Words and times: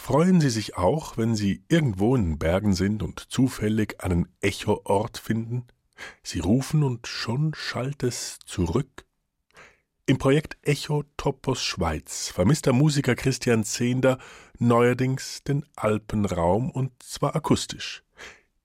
Freuen 0.00 0.40
Sie 0.40 0.48
sich 0.48 0.78
auch, 0.78 1.18
wenn 1.18 1.34
Sie 1.34 1.64
irgendwo 1.68 2.16
in 2.16 2.22
den 2.22 2.38
Bergen 2.38 2.72
sind 2.72 3.02
und 3.02 3.20
zufällig 3.20 4.02
einen 4.02 4.28
Echoort 4.40 5.18
finden? 5.18 5.66
Sie 6.22 6.38
rufen 6.38 6.82
und 6.82 7.06
schon 7.06 7.52
schallt 7.54 8.02
es 8.04 8.38
zurück. 8.46 9.04
Im 10.06 10.16
Projekt 10.16 10.56
Echo 10.62 11.04
Topos 11.18 11.62
Schweiz 11.62 12.28
vermisst 12.28 12.64
der 12.64 12.72
Musiker 12.72 13.16
Christian 13.16 13.64
Zehnder 13.64 14.16
neuerdings 14.58 15.42
den 15.42 15.66
Alpenraum 15.76 16.70
und 16.70 16.90
zwar 17.02 17.36
akustisch. 17.36 18.02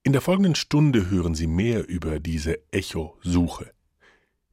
In 0.02 0.12
der 0.12 0.22
folgenden 0.22 0.54
Stunde 0.54 1.10
hören 1.10 1.34
Sie 1.34 1.48
mehr 1.48 1.86
über 1.86 2.20
diese 2.20 2.58
Echo-Suche. 2.72 3.74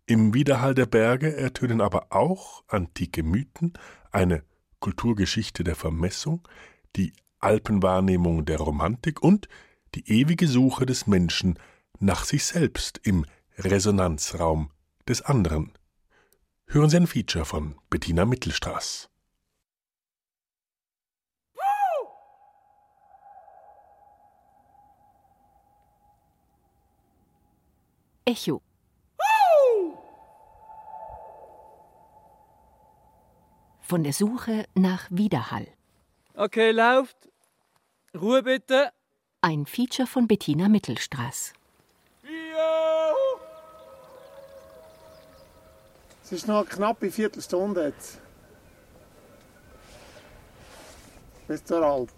Im 0.07 0.33
Widerhall 0.33 0.75
der 0.75 0.87
Berge 0.87 1.37
ertönen 1.37 1.79
aber 1.79 2.07
auch 2.09 2.65
antike 2.67 3.23
Mythen, 3.23 3.71
eine 4.11 4.43
Kulturgeschichte 4.81 5.63
der 5.63 5.75
Vermessung, 5.75 6.45
die 6.95 7.13
Alpenwahrnehmung 7.39 8.45
der 8.45 8.59
Romantik 8.59 9.21
und 9.21 9.47
die 9.95 10.09
ewige 10.09 10.47
Suche 10.47 10.85
des 10.85 11.07
Menschen 11.07 11.57
nach 11.99 12.25
sich 12.25 12.45
selbst 12.45 12.99
im 13.03 13.25
Resonanzraum 13.57 14.71
des 15.07 15.21
anderen. 15.21 15.73
Hören 16.67 16.89
Sie 16.89 16.97
ein 16.97 17.07
Feature 17.07 17.45
von 17.45 17.75
Bettina 17.89 18.25
Mittelstraß. 18.25 19.09
Echo. 28.23 28.61
Von 33.81 34.03
der 34.03 34.13
Suche 34.13 34.65
nach 34.73 35.07
Widerhall. 35.09 35.67
Okay, 36.35 36.71
läuft. 36.71 37.17
Ruhe 38.15 38.43
bitte. 38.43 38.91
Ein 39.41 39.65
Feature 39.65 40.07
von 40.07 40.27
Bettina 40.27 40.69
Mittelstraß. 40.69 41.53
Es 46.23 46.31
ist 46.31 46.47
noch 46.47 46.59
eine 46.59 46.65
knappe 46.65 47.11
Viertelstunde 47.11 47.87
jetzt. 47.87 48.19
Bis 51.47 51.65
zur 51.65 51.83
Alp. 51.83 52.09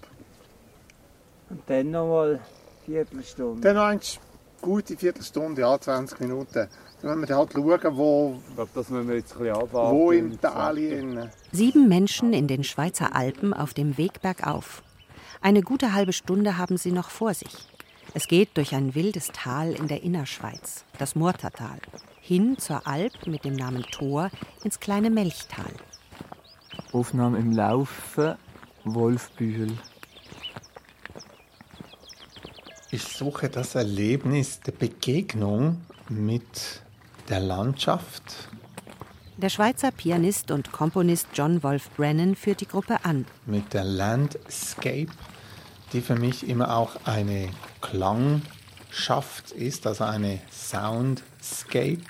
Und 1.49 1.67
dann 1.67 1.89
noch 1.89 2.07
mal 2.07 2.29
eine 2.35 2.41
Viertelstunde. 2.85 3.61
Dann 3.61 3.75
noch 3.75 3.85
eine 3.85 3.99
gute 4.61 4.95
Viertelstunde, 4.95 5.61
ja, 5.61 5.79
20 5.79 6.19
Minuten. 6.19 6.69
Dann 7.03 7.19
müssen 7.19 7.29
wir 7.29 7.37
halt 7.37 7.51
schauen, 7.51 7.97
wo, 7.97 8.39
Ich 8.47 8.55
glaube, 8.55 8.71
das 8.73 8.89
müssen 8.89 9.07
wir 9.09 9.15
jetzt 9.15 9.33
ein 9.33 9.39
bisschen 9.39 9.55
abwarten. 9.55 9.97
wo 9.97 10.11
im 10.11 10.39
Tal. 10.39 10.77
innen. 10.77 11.29
Sieben 11.51 11.89
Menschen 11.89 12.31
in 12.31 12.47
den 12.47 12.63
Schweizer 12.63 13.13
Alpen 13.13 13.53
auf 13.53 13.73
dem 13.73 13.97
Weg 13.97 14.21
bergauf. 14.21 14.81
Eine 15.41 15.61
gute 15.61 15.91
halbe 15.93 16.13
Stunde 16.13 16.57
haben 16.57 16.77
sie 16.77 16.93
noch 16.93 17.09
vor 17.09 17.33
sich. 17.33 17.53
Es 18.13 18.27
geht 18.27 18.55
durch 18.55 18.73
ein 18.73 18.95
wildes 18.95 19.27
Tal 19.33 19.73
in 19.73 19.89
der 19.89 20.03
Innerschweiz, 20.03 20.85
das 20.97 21.15
Murtertal, 21.15 21.79
hin 22.21 22.57
zur 22.57 22.87
Alp 22.87 23.27
mit 23.27 23.43
dem 23.43 23.55
Namen 23.55 23.83
Tor 23.83 24.29
ins 24.63 24.79
kleine 24.79 25.09
Melchtal. 25.09 25.73
Aufnahme 26.93 27.37
im 27.39 27.51
Laufen, 27.51 28.35
Wolfbühel. 28.85 29.77
Ich 32.91 33.03
suche 33.03 33.49
das 33.49 33.75
Erlebnis 33.75 34.59
der 34.61 34.71
Begegnung 34.73 35.81
mit 36.09 36.82
der 37.29 37.39
Landschaft. 37.39 38.49
Der 39.37 39.49
Schweizer 39.49 39.91
Pianist 39.91 40.51
und 40.51 40.71
Komponist 40.71 41.27
John 41.33 41.63
Wolf 41.63 41.89
Brennan 41.91 42.35
führt 42.35 42.61
die 42.61 42.67
Gruppe 42.67 43.03
an. 43.03 43.25
mit 43.45 43.73
der 43.73 43.83
Landscape, 43.83 45.07
die 45.91 46.01
für 46.01 46.15
mich 46.15 46.47
immer 46.47 46.75
auch 46.75 46.95
eine 47.05 47.49
Klangschaft 47.81 49.51
ist, 49.51 49.87
also 49.87 50.03
eine 50.03 50.39
Soundscape. 50.51 52.01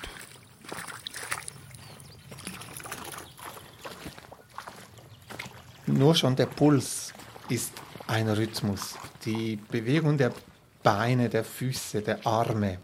Nur 5.86 6.16
schon 6.16 6.36
der 6.36 6.46
Puls 6.48 7.14
ist 7.50 7.74
ein 8.08 8.30
Rhythmus. 8.30 8.96
Die 9.26 9.58
Bewegung 9.70 10.18
der 10.18 10.34
Beine, 10.82 11.30
der 11.30 11.44
Füße, 11.44 12.02
der 12.02 12.26
Arme, 12.26 12.80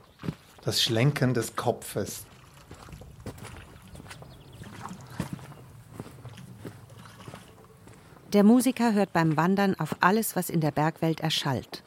das 0.64 0.82
Schlenken 0.82 1.34
des 1.34 1.56
Kopfes, 1.56 2.26
Der 8.34 8.44
Musiker 8.44 8.94
hört 8.94 9.12
beim 9.12 9.38
Wandern 9.38 9.74
auf 9.80 9.96
alles, 10.02 10.36
was 10.36 10.52
in 10.52 10.62
der 10.62 10.70
Bergwelt 10.70 11.20
erschallt. 11.20 11.82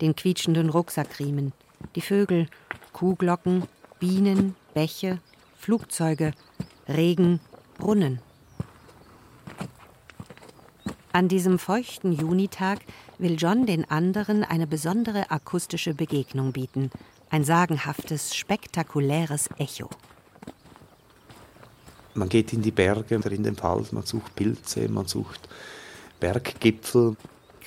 Den 0.00 0.14
quietschenden 0.14 0.70
Rucksackriemen, 0.70 1.52
die 1.96 2.00
Vögel, 2.00 2.46
Kuhglocken, 2.92 3.64
Bienen, 3.98 4.54
Bäche, 4.74 5.18
Flugzeuge, 5.56 6.34
Regen, 6.86 7.40
Brunnen. 7.78 8.20
An 11.10 11.26
diesem 11.26 11.58
feuchten 11.58 12.12
Junitag 12.12 12.78
will 13.18 13.34
John 13.36 13.66
den 13.66 13.90
anderen 13.90 14.44
eine 14.44 14.68
besondere 14.68 15.32
akustische 15.32 15.94
Begegnung 15.94 16.52
bieten. 16.52 16.92
Ein 17.28 17.42
sagenhaftes, 17.42 18.36
spektakuläres 18.36 19.48
Echo. 19.58 19.90
Man 22.14 22.28
geht 22.28 22.52
in 22.52 22.62
die 22.62 22.70
Berge, 22.70 23.16
in 23.16 23.42
den 23.42 23.60
Wald, 23.60 23.92
man 23.92 24.06
sucht 24.06 24.36
Pilze, 24.36 24.88
man 24.88 25.08
sucht 25.08 25.48
Berggipfel. 26.20 27.16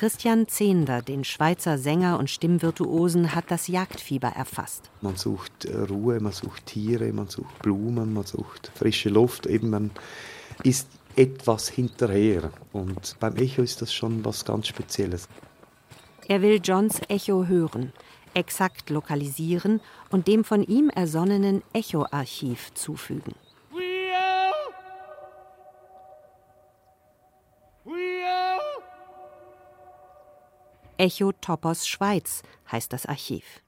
Christian 0.01 0.47
Zehnder, 0.47 1.01
den 1.03 1.23
Schweizer 1.23 1.77
Sänger 1.77 2.17
und 2.17 2.29
Stimmvirtuosen, 2.29 3.35
hat 3.35 3.45
das 3.49 3.67
Jagdfieber 3.67 4.29
erfasst. 4.29 4.89
Man 5.01 5.15
sucht 5.15 5.65
äh, 5.65 5.77
Ruhe, 5.77 6.19
man 6.19 6.31
sucht 6.31 6.65
Tiere, 6.65 7.13
man 7.13 7.27
sucht 7.27 7.59
Blumen, 7.59 8.13
man 8.13 8.25
sucht 8.25 8.71
frische 8.73 9.09
Luft. 9.09 9.45
Eben 9.45 9.69
man 9.69 9.91
ist 10.63 10.87
etwas 11.15 11.69
hinterher. 11.69 12.51
Und 12.73 13.15
beim 13.19 13.35
Echo 13.35 13.61
ist 13.61 13.81
das 13.81 13.93
schon 13.93 14.25
was 14.25 14.43
ganz 14.43 14.67
Spezielles. 14.67 15.27
Er 16.27 16.41
will 16.41 16.59
Johns 16.63 16.99
Echo 17.07 17.45
hören, 17.45 17.93
exakt 18.33 18.89
lokalisieren 18.89 19.81
und 20.09 20.27
dem 20.27 20.43
von 20.43 20.63
ihm 20.63 20.89
ersonnenen 20.89 21.61
Echo-Archiv 21.73 22.73
zufügen. 22.73 23.35
Echo 31.01 31.31
Topos 31.31 31.87
Schweiz 31.87 32.43
heißt 32.71 32.93
das 32.93 33.07
Archiv. 33.07 33.63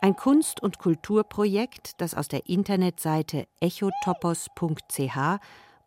Ein 0.00 0.16
Kunst- 0.16 0.60
und 0.60 0.80
Kulturprojekt, 0.80 1.92
das 2.00 2.14
aus 2.14 2.26
der 2.26 2.48
Internetseite 2.48 3.46
echotopos.ch 3.60 5.16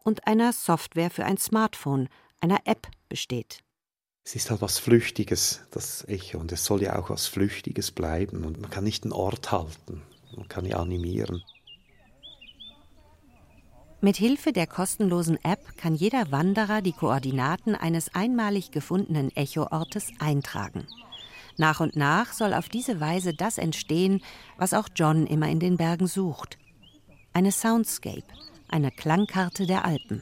und 0.05 0.27
einer 0.27 0.53
Software 0.53 1.09
für 1.09 1.25
ein 1.25 1.35
Smartphone, 1.35 2.07
einer 2.39 2.61
App, 2.63 2.87
besteht. 3.09 3.65
Es 4.23 4.35
ist 4.35 4.49
halt 4.49 4.61
was 4.61 4.79
Flüchtiges, 4.79 5.59
das 5.71 6.07
Echo. 6.07 6.37
Und 6.37 6.53
es 6.53 6.63
soll 6.63 6.81
ja 6.81 6.97
auch 6.97 7.09
was 7.09 7.27
Flüchtiges 7.27 7.91
bleiben. 7.91 8.45
Und 8.45 8.61
man 8.61 8.69
kann 8.69 8.85
nicht 8.85 9.03
einen 9.03 9.11
Ort 9.11 9.51
halten. 9.51 10.03
Man 10.37 10.47
kann 10.47 10.63
ja 10.63 10.77
animieren. 10.77 11.43
Mit 13.99 14.17
Hilfe 14.17 14.53
der 14.53 14.67
kostenlosen 14.67 15.43
App 15.43 15.75
kann 15.75 15.95
jeder 15.95 16.31
Wanderer 16.31 16.83
die 16.83 16.91
Koordinaten 16.91 17.73
eines 17.73 18.13
einmalig 18.13 18.69
gefundenen 18.69 19.35
Echoortes 19.35 20.11
eintragen. 20.19 20.85
Nach 21.57 21.79
und 21.79 21.95
nach 21.95 22.31
soll 22.31 22.53
auf 22.53 22.69
diese 22.69 22.99
Weise 22.99 23.33
das 23.33 23.57
entstehen, 23.57 24.21
was 24.57 24.75
auch 24.75 24.87
John 24.95 25.25
immer 25.25 25.49
in 25.49 25.59
den 25.59 25.77
Bergen 25.77 26.05
sucht. 26.05 26.59
Eine 27.33 27.51
Soundscape, 27.51 28.23
eine 28.67 28.91
Klangkarte 28.91 29.65
der 29.65 29.83
Alpen. 29.83 30.21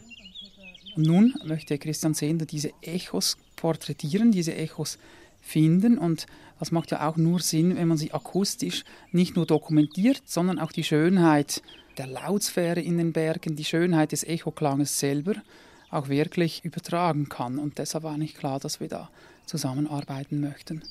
Nun 0.96 1.34
möchte 1.44 1.78
Christian 1.78 2.14
Sehender 2.14 2.46
diese 2.46 2.72
Echos 2.82 3.36
porträtieren, 3.58 4.32
diese 4.32 4.56
Echos 4.56 4.98
finden 5.42 5.98
und 5.98 6.28
das 6.60 6.72
macht 6.72 6.92
ja 6.92 7.10
auch 7.10 7.18
nur 7.18 7.42
Sinn, 7.42 7.76
wenn 7.76 7.90
man 7.90 7.98
sie 7.98 8.14
akustisch 8.14 8.86
nicht 9.12 9.36
nur 9.36 9.46
dokumentiert, 9.46 10.22
sondern 10.26 10.60
auch 10.60 10.72
die 10.72 10.86
Schönheit 10.86 11.62
der 11.98 12.08
Lautsphäre 12.08 12.82
in 12.82 12.98
den 12.98 13.14
Bergen, 13.14 13.56
die 13.56 13.66
Schönheit 13.66 14.12
des 14.12 14.24
Echoklanges 14.24 15.00
selber 15.00 15.36
auch 15.90 16.10
wirklich 16.10 16.64
übertragen 16.66 17.30
kann. 17.30 17.58
Und 17.58 17.78
deshalb 17.78 18.04
war 18.04 18.18
nicht 18.18 18.38
klar, 18.38 18.60
dass 18.60 18.80
wir 18.80 18.88
da 18.88 19.10
zusammenarbeiten 19.46 20.40
möchten. 20.40 20.84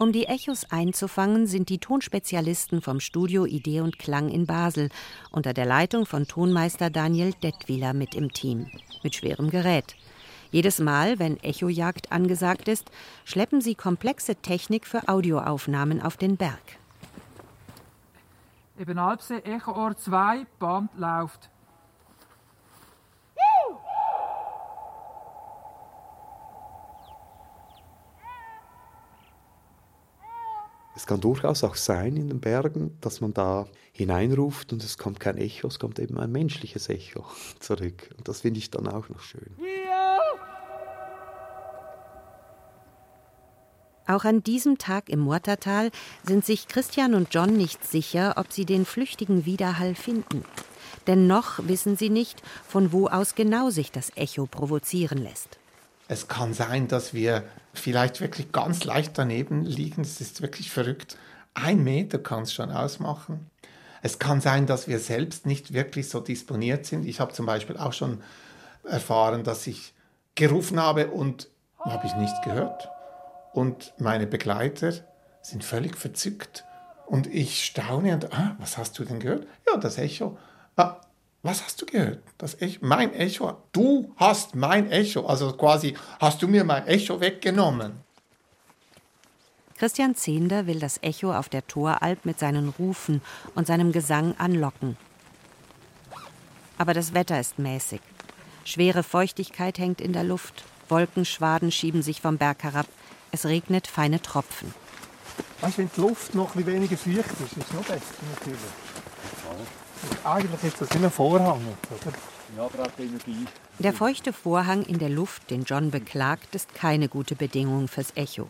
Um 0.00 0.12
die 0.12 0.26
Echos 0.26 0.64
einzufangen, 0.70 1.48
sind 1.48 1.70
die 1.70 1.78
Tonspezialisten 1.78 2.82
vom 2.82 3.00
Studio 3.00 3.46
Idee 3.46 3.80
und 3.80 3.98
Klang 3.98 4.28
in 4.28 4.46
Basel 4.46 4.90
unter 5.32 5.52
der 5.52 5.66
Leitung 5.66 6.06
von 6.06 6.28
Tonmeister 6.28 6.88
Daniel 6.88 7.32
Dettwiler 7.42 7.94
mit 7.94 8.14
im 8.14 8.32
Team, 8.32 8.68
mit 9.02 9.16
schwerem 9.16 9.50
Gerät. 9.50 9.96
Jedes 10.52 10.78
Mal, 10.78 11.18
wenn 11.18 11.36
Echojagd 11.42 12.12
angesagt 12.12 12.68
ist, 12.68 12.92
schleppen 13.24 13.60
sie 13.60 13.74
komplexe 13.74 14.36
Technik 14.36 14.86
für 14.86 15.08
Audioaufnahmen 15.08 16.00
auf 16.00 16.16
den 16.16 16.36
Berg 16.36 16.78
eben 18.78 18.98
Alpsee, 18.98 19.38
Echoor 19.38 19.96
2, 19.96 20.46
Band 20.58 20.90
läuft. 20.96 21.50
Es 30.94 31.06
kann 31.06 31.20
durchaus 31.20 31.62
auch 31.62 31.76
sein 31.76 32.16
in 32.16 32.28
den 32.28 32.40
Bergen, 32.40 32.98
dass 33.00 33.20
man 33.20 33.32
da 33.32 33.66
hineinruft 33.92 34.72
und 34.72 34.82
es 34.82 34.98
kommt 34.98 35.20
kein 35.20 35.36
Echo, 35.36 35.68
es 35.68 35.78
kommt 35.78 36.00
eben 36.00 36.18
ein 36.18 36.32
menschliches 36.32 36.88
Echo 36.88 37.24
zurück. 37.60 38.10
Und 38.18 38.26
das 38.26 38.40
finde 38.40 38.58
ich 38.58 38.70
dann 38.70 38.88
auch 38.88 39.08
noch 39.08 39.20
schön. 39.20 39.54
Yeah! 39.60 39.97
Auch 44.08 44.24
an 44.24 44.42
diesem 44.42 44.78
Tag 44.78 45.10
im 45.10 45.20
Murtertal 45.20 45.90
sind 46.24 46.42
sich 46.42 46.66
Christian 46.66 47.14
und 47.14 47.34
John 47.34 47.54
nicht 47.54 47.84
sicher, 47.84 48.34
ob 48.38 48.50
sie 48.50 48.64
den 48.64 48.86
flüchtigen 48.86 49.44
Widerhall 49.44 49.94
finden. 49.94 50.44
Denn 51.06 51.26
noch 51.26 51.58
wissen 51.68 51.98
sie 51.98 52.08
nicht, 52.08 52.42
von 52.66 52.90
wo 52.90 53.08
aus 53.08 53.34
genau 53.34 53.68
sich 53.68 53.92
das 53.92 54.10
Echo 54.16 54.46
provozieren 54.46 55.18
lässt. 55.18 55.58
Es 56.08 56.26
kann 56.26 56.54
sein, 56.54 56.88
dass 56.88 57.12
wir 57.12 57.44
vielleicht 57.74 58.22
wirklich 58.22 58.50
ganz 58.50 58.84
leicht 58.84 59.18
daneben 59.18 59.66
liegen. 59.66 60.02
Das 60.04 60.22
ist 60.22 60.40
wirklich 60.40 60.70
verrückt. 60.70 61.18
Ein 61.52 61.84
Meter 61.84 62.18
kann 62.18 62.44
es 62.44 62.54
schon 62.54 62.70
ausmachen. 62.70 63.50
Es 64.00 64.18
kann 64.18 64.40
sein, 64.40 64.64
dass 64.64 64.88
wir 64.88 65.00
selbst 65.00 65.44
nicht 65.44 65.74
wirklich 65.74 66.08
so 66.08 66.20
disponiert 66.20 66.86
sind. 66.86 67.04
Ich 67.04 67.20
habe 67.20 67.34
zum 67.34 67.44
Beispiel 67.44 67.76
auch 67.76 67.92
schon 67.92 68.22
erfahren, 68.84 69.44
dass 69.44 69.66
ich 69.66 69.92
gerufen 70.34 70.80
habe 70.80 71.08
und 71.08 71.50
habe 71.78 72.06
ich 72.06 72.14
nicht 72.14 72.42
gehört. 72.42 72.88
Und 73.52 73.92
meine 73.98 74.26
Begleiter 74.26 74.92
sind 75.42 75.64
völlig 75.64 75.96
verzückt. 75.96 76.64
Und 77.06 77.26
ich 77.26 77.64
staune 77.64 78.14
und, 78.14 78.32
ah, 78.32 78.56
was 78.58 78.76
hast 78.76 78.98
du 78.98 79.04
denn 79.04 79.20
gehört? 79.20 79.46
Ja, 79.66 79.78
das 79.78 79.98
Echo. 79.98 80.36
Ah, 80.76 81.00
was 81.42 81.64
hast 81.64 81.80
du 81.80 81.86
gehört? 81.86 82.22
Das 82.36 82.60
Echo, 82.60 82.84
mein 82.84 83.14
Echo. 83.14 83.56
Du 83.72 84.12
hast 84.16 84.54
mein 84.54 84.90
Echo. 84.90 85.26
Also 85.26 85.52
quasi 85.52 85.96
hast 86.20 86.42
du 86.42 86.48
mir 86.48 86.64
mein 86.64 86.86
Echo 86.86 87.20
weggenommen. 87.20 87.92
Christian 89.78 90.16
Zehnder 90.16 90.66
will 90.66 90.80
das 90.80 91.00
Echo 91.02 91.32
auf 91.32 91.48
der 91.48 91.66
Toralp 91.66 92.24
mit 92.24 92.40
seinen 92.40 92.68
Rufen 92.68 93.22
und 93.54 93.68
seinem 93.68 93.92
Gesang 93.92 94.34
anlocken. 94.36 94.96
Aber 96.76 96.94
das 96.94 97.14
Wetter 97.14 97.38
ist 97.38 97.58
mäßig. 97.58 98.00
Schwere 98.64 99.02
Feuchtigkeit 99.02 99.78
hängt 99.78 100.00
in 100.00 100.12
der 100.12 100.24
Luft. 100.24 100.64
Wolkenschwaden 100.88 101.70
schieben 101.70 102.02
sich 102.02 102.20
vom 102.20 102.38
Berg 102.38 102.64
herab. 102.64 102.86
Es 103.30 103.44
regnet 103.44 103.86
feine 103.86 104.20
Tropfen. 104.22 104.72
Weißt, 105.60 105.78
wenn 105.78 105.90
die 105.94 106.00
Luft 106.00 106.34
noch 106.34 106.54
ein 106.54 106.66
weniger 106.66 106.96
feucht 106.96 107.18
ist, 107.18 107.56
ist 107.56 107.66
es 107.66 107.72
noch 107.72 107.84
besser 107.84 108.14
natürlich. 108.34 108.60
Eigentlich 110.24 110.64
ist 110.64 110.80
das 110.80 110.90
ein 110.92 111.10
Vorhang, 111.10 111.60
oder? 111.90 112.12
Ja, 112.56 112.68
gerade 112.68 112.92
Energie. 112.98 113.46
Der 113.78 113.92
feuchte 113.92 114.32
Vorhang 114.32 114.82
in 114.84 114.98
der 114.98 115.08
Luft, 115.08 115.50
den 115.50 115.64
John 115.64 115.90
beklagt, 115.90 116.54
ist 116.54 116.74
keine 116.74 117.08
gute 117.08 117.34
Bedingung 117.34 117.88
fürs 117.88 118.12
Echo. 118.14 118.48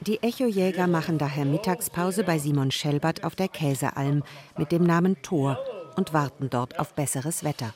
Die 0.00 0.22
Echojäger 0.22 0.86
machen 0.86 1.18
daher 1.18 1.44
Mittagspause 1.44 2.22
bei 2.22 2.38
Simon 2.38 2.70
Schelbert 2.70 3.24
auf 3.24 3.34
der 3.34 3.48
Käsealm 3.48 4.22
mit 4.56 4.72
dem 4.72 4.84
Namen 4.84 5.20
Tor 5.22 5.58
und 5.96 6.12
warten 6.12 6.48
dort 6.48 6.78
auf 6.78 6.94
besseres 6.94 7.42
Wetter. 7.44 7.74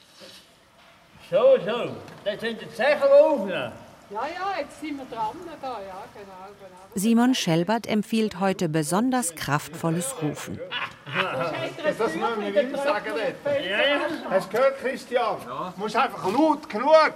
So, 1.31 1.57
so. 1.65 1.91
Das 2.25 2.41
sind 2.41 2.61
die 2.61 2.69
Zechen 2.75 3.05
aufnehmen. 3.05 3.73
Ja, 4.11 4.23
ja, 4.27 4.59
jetzt 4.59 4.81
sind 4.81 4.99
wir 4.99 5.05
dran 5.17 5.37
da, 5.63 5.69
ja, 5.69 6.03
genau, 6.13 6.49
genau. 6.59 6.77
Simon 6.97 7.37
Schelbert 7.37 7.87
empfiehlt 7.87 8.41
heute 8.41 8.69
besonders 8.69 9.37
kraftvolles 9.37 10.21
Rufen. 10.21 10.59
Das 11.87 12.15
müssen 12.17 12.41
wir 12.41 12.63
ihm 12.63 12.75
sagen. 12.75 13.13
dort. 13.15 14.31
Hast 14.31 14.53
du 14.53 14.57
gehört, 14.57 14.79
Christian? 14.81 15.37
Ja. 15.47 15.73
Du 15.77 15.81
musst 15.81 15.95
einfach 15.95 16.33
laut 16.33 16.69
genug. 16.69 17.15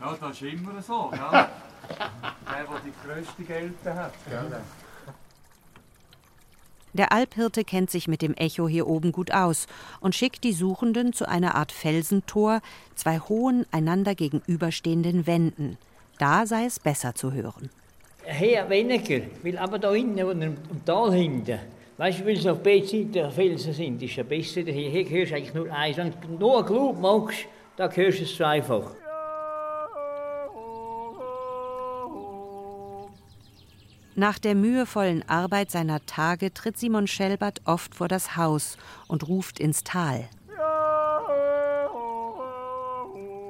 Ja, 0.00 0.16
das 0.18 0.30
ist 0.30 0.42
immer 0.42 0.80
so. 0.80 1.12
Ja. 1.14 1.50
Der, 1.88 2.64
der 2.64 2.80
die 2.84 2.92
grösste 3.06 3.42
Gelte 3.44 3.94
hat. 3.94 4.12
Gell? 4.28 4.60
Der 6.92 7.12
Alphirte 7.12 7.64
kennt 7.64 7.90
sich 7.90 8.08
mit 8.08 8.22
dem 8.22 8.34
Echo 8.34 8.68
hier 8.68 8.86
oben 8.86 9.12
gut 9.12 9.32
aus 9.32 9.66
und 10.00 10.14
schickt 10.14 10.44
die 10.44 10.52
Suchenden 10.52 11.12
zu 11.12 11.28
einer 11.28 11.54
Art 11.54 11.72
Felsentor, 11.72 12.60
zwei 12.94 13.18
hohen, 13.18 13.66
einander 13.70 14.14
gegenüberstehenden 14.14 15.26
Wänden. 15.26 15.76
Da 16.18 16.46
sei 16.46 16.64
es 16.64 16.80
besser 16.80 17.14
zu 17.14 17.32
hören. 17.32 17.70
Hier 18.24 18.68
weniger, 18.68 19.20
weil 19.42 19.58
aber 19.58 19.78
da 19.78 19.92
hinten 19.92 20.22
und 20.24 20.42
im 20.42 20.56
hinten, 21.12 21.58
weißt 21.96 22.20
du, 22.20 22.26
weil 22.26 22.36
es 22.36 22.46
auf 22.46 22.62
beiden 22.62 22.86
Seiten 22.86 23.12
der 23.12 23.30
Felsen 23.30 23.72
sind, 23.72 24.02
ist 24.02 24.16
ja 24.16 24.22
besser. 24.22 24.62
Hier, 24.62 24.90
hier 24.90 25.08
hörst 25.08 25.30
du 25.30 25.36
eigentlich 25.36 25.54
nur 25.54 25.72
eins. 25.72 25.96
Wenn 25.96 26.12
du 26.20 26.38
nur 26.38 26.64
Glub 26.66 27.00
magst, 27.00 27.46
da 27.76 27.90
hörst 27.90 28.18
du 28.18 28.24
es 28.24 28.36
zweifach. 28.36 28.90
Nach 34.18 34.40
der 34.40 34.56
mühevollen 34.56 35.22
Arbeit 35.28 35.70
seiner 35.70 36.04
Tage 36.04 36.52
tritt 36.52 36.76
Simon 36.76 37.06
Schelbert 37.06 37.60
oft 37.64 37.94
vor 37.94 38.08
das 38.08 38.36
Haus 38.36 38.76
und 39.06 39.28
ruft 39.28 39.60
ins 39.60 39.84
Tal. 39.84 40.28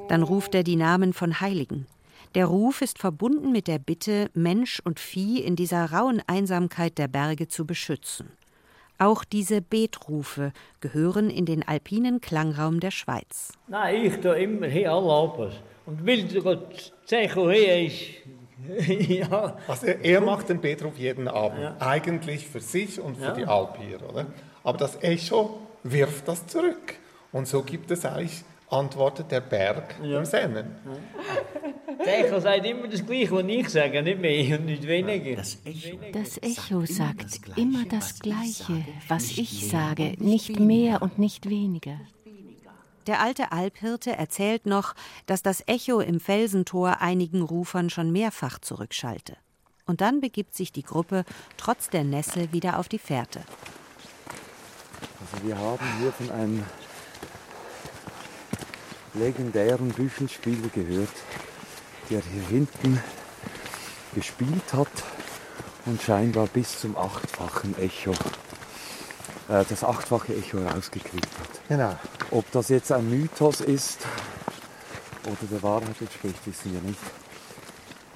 Dann 0.08 0.22
ruft 0.22 0.54
er 0.54 0.64
die 0.64 0.76
Namen 0.76 1.14
von 1.14 1.40
Heiligen. 1.40 1.86
Der 2.34 2.44
Ruf 2.44 2.82
ist 2.82 2.98
verbunden 2.98 3.50
mit 3.50 3.66
der 3.66 3.78
Bitte, 3.78 4.28
Mensch 4.34 4.78
und 4.84 5.00
Vieh 5.00 5.40
in 5.40 5.56
dieser 5.56 5.90
rauen 5.90 6.22
Einsamkeit 6.26 6.98
der 6.98 7.08
Berge 7.08 7.48
zu 7.48 7.64
beschützen. 7.64 8.28
Auch 8.98 9.24
diese 9.24 9.62
Betrufe 9.62 10.52
gehören 10.80 11.30
in 11.30 11.46
den 11.46 11.66
alpinen 11.66 12.20
Klangraum 12.20 12.80
der 12.80 12.90
Schweiz. 12.90 13.54
Nein, 13.68 14.04
ich 14.04 14.20
tue 14.20 14.38
immer 14.38 14.66
hier 14.66 14.92
alle. 14.92 15.50
Und 15.86 16.04
will 16.04 16.24
die 16.24 16.42
Zeche 17.06 17.52
hier 17.52 17.86
ist, 17.86 18.02
ja. 18.88 19.56
Also 19.68 19.86
er, 19.86 20.04
er 20.04 20.20
macht 20.20 20.48
den 20.48 20.60
Betruf 20.60 20.96
jeden 20.98 21.28
Abend. 21.28 21.60
Ja. 21.60 21.76
Eigentlich 21.80 22.46
für 22.46 22.60
sich 22.60 23.00
und 23.00 23.16
für 23.16 23.24
Ja. 23.24 23.32
die 23.32 23.44
Alp 23.46 23.78
hier, 23.80 24.02
oder? 24.08 24.26
Aber 24.64 24.78
das 24.78 25.02
Echo 25.02 25.60
wirft 25.84 26.28
das 26.28 26.46
zurück. 26.46 26.96
Und 27.32 27.46
so 27.46 27.62
gibt 27.62 27.90
es 27.90 28.04
eigentlich, 28.04 28.42
antwortet 28.70 29.30
der 29.30 29.40
Berg 29.40 29.94
Ja. 30.02 30.18
dem 30.18 30.24
Sennen. 30.24 30.76
Die 32.00 32.04
Zeche 32.04 32.40
sagt 32.40 32.66
immer 32.66 32.88
das 32.88 33.04
Gleiche, 33.04 33.34
was 33.34 33.48
ich 33.48 33.68
sage, 33.70 34.02
nicht 34.02 34.18
mehr 34.20 34.58
und 34.58 34.66
nicht 34.66 34.86
weniger. 34.86 35.36
Das 36.12 36.38
Echo 36.42 36.84
sagt 36.86 37.40
immer 37.56 37.84
das 37.88 38.18
Gleiche, 38.20 38.84
was 39.08 39.36
ich 39.38 39.68
sage, 39.68 40.14
nicht 40.18 40.58
mehr 40.60 41.02
und 41.02 41.18
nicht 41.18 41.48
weniger. 41.48 41.98
Der 43.08 43.22
alte 43.22 43.52
Alphirte 43.52 44.14
erzählt 44.14 44.66
noch, 44.66 44.94
dass 45.24 45.42
das 45.42 45.62
Echo 45.66 46.00
im 46.00 46.20
Felsentor 46.20 47.00
einigen 47.00 47.40
Rufern 47.40 47.88
schon 47.88 48.12
mehrfach 48.12 48.58
zurückschallte. 48.58 49.34
Und 49.86 50.02
dann 50.02 50.20
begibt 50.20 50.54
sich 50.54 50.72
die 50.72 50.82
Gruppe 50.82 51.24
trotz 51.56 51.88
der 51.88 52.04
Nässe 52.04 52.52
wieder 52.52 52.78
auf 52.78 52.86
die 52.86 52.98
Fährte. 52.98 53.40
Also 55.20 55.46
wir 55.46 55.56
haben 55.56 55.86
hier 55.98 56.12
von 56.12 56.30
einem 56.30 56.62
legendären 59.14 59.88
Büchelspieler 59.88 60.68
gehört, 60.68 61.08
der 62.10 62.20
hier 62.20 62.42
hinten 62.48 63.02
gespielt 64.14 64.74
hat 64.74 64.92
und 65.86 66.02
scheinbar 66.02 66.46
bis 66.46 66.78
zum 66.78 66.94
achtfachen 66.94 67.74
Echo, 67.78 68.12
äh, 69.48 69.64
das 69.66 69.82
achtfache 69.82 70.36
Echo 70.36 70.58
rausgekriegt 70.58 71.38
hat. 71.38 71.68
Genau. 71.68 71.96
Ob 72.30 72.50
das 72.52 72.68
jetzt 72.68 72.92
ein 72.92 73.08
Mythos 73.08 73.60
ist 73.62 74.00
oder 75.24 75.48
der 75.50 75.62
Wahrheit 75.62 76.00
entspricht, 76.00 76.46
wissen 76.46 76.74
wir 76.74 76.82
nicht. 76.82 76.98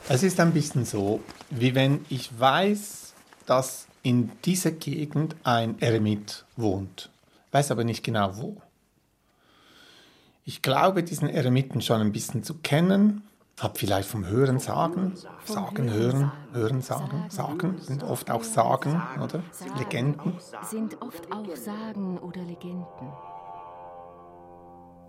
Es 0.08 0.22
ist 0.22 0.38
ein 0.40 0.52
bisschen 0.52 0.84
so, 0.84 1.20
wie 1.50 1.74
wenn 1.74 2.04
ich 2.10 2.38
weiß, 2.38 3.14
dass 3.46 3.86
in 4.02 4.30
dieser 4.44 4.72
Gegend 4.72 5.36
ein 5.44 5.80
Eremit 5.80 6.44
wohnt, 6.56 7.10
weiß 7.52 7.70
aber 7.70 7.84
nicht 7.84 8.04
genau 8.04 8.36
wo. 8.36 8.56
Ich 10.44 10.60
glaube, 10.60 11.02
diesen 11.04 11.28
Eremiten 11.28 11.80
schon 11.80 12.00
ein 12.00 12.12
bisschen 12.12 12.42
zu 12.42 12.54
kennen, 12.54 13.22
habe 13.60 13.78
vielleicht 13.78 14.08
vom 14.08 14.26
Hören 14.26 14.58
sagen, 14.58 15.14
sagen, 15.44 15.90
hören, 15.90 16.32
hören, 16.52 16.82
sagen, 16.82 17.24
sagen, 17.28 17.78
sind 17.80 18.02
oft 18.02 18.30
auch 18.30 18.42
Sagen, 18.42 19.00
oder? 19.22 19.42
Legenden. 19.78 20.34
Sind 20.64 21.00
oft 21.00 21.30
auch 21.32 21.54
Sagen 21.54 22.18
oder 22.18 22.42
Legenden. 22.42 23.08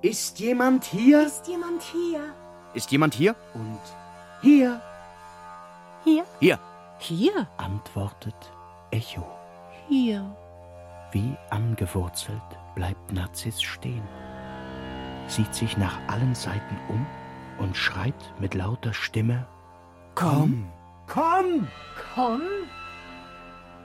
Ist 0.04 0.38
jemand 0.40 0.84
hier? 0.84 1.26
Ist 1.26 1.48
jemand 1.48 1.82
hier? 1.82 2.20
Ist 2.74 2.92
jemand 2.92 3.14
hier? 3.14 3.38
Und 3.54 3.80
Hier. 4.42 4.82
Hier? 6.04 6.26
hier 6.36 6.60
Hier? 7.00 7.48
antwortet 7.56 8.36
Echo. 8.92 9.26
Hier. 9.88 10.36
Wie 11.14 11.38
angewurzelt 11.52 12.42
bleibt 12.76 13.14
Narziss 13.14 13.62
stehen, 13.62 14.04
sieht 15.28 15.56
sich 15.56 15.78
nach 15.78 15.98
allen 16.10 16.36
Seiten 16.36 16.78
um 16.90 17.08
und 17.60 17.78
schreit 17.78 18.34
mit 18.40 18.56
lauter 18.56 18.94
Stimme: 18.94 19.48
Komm! 20.16 20.68
Komm! 21.08 21.70
Komm. 22.14 22.42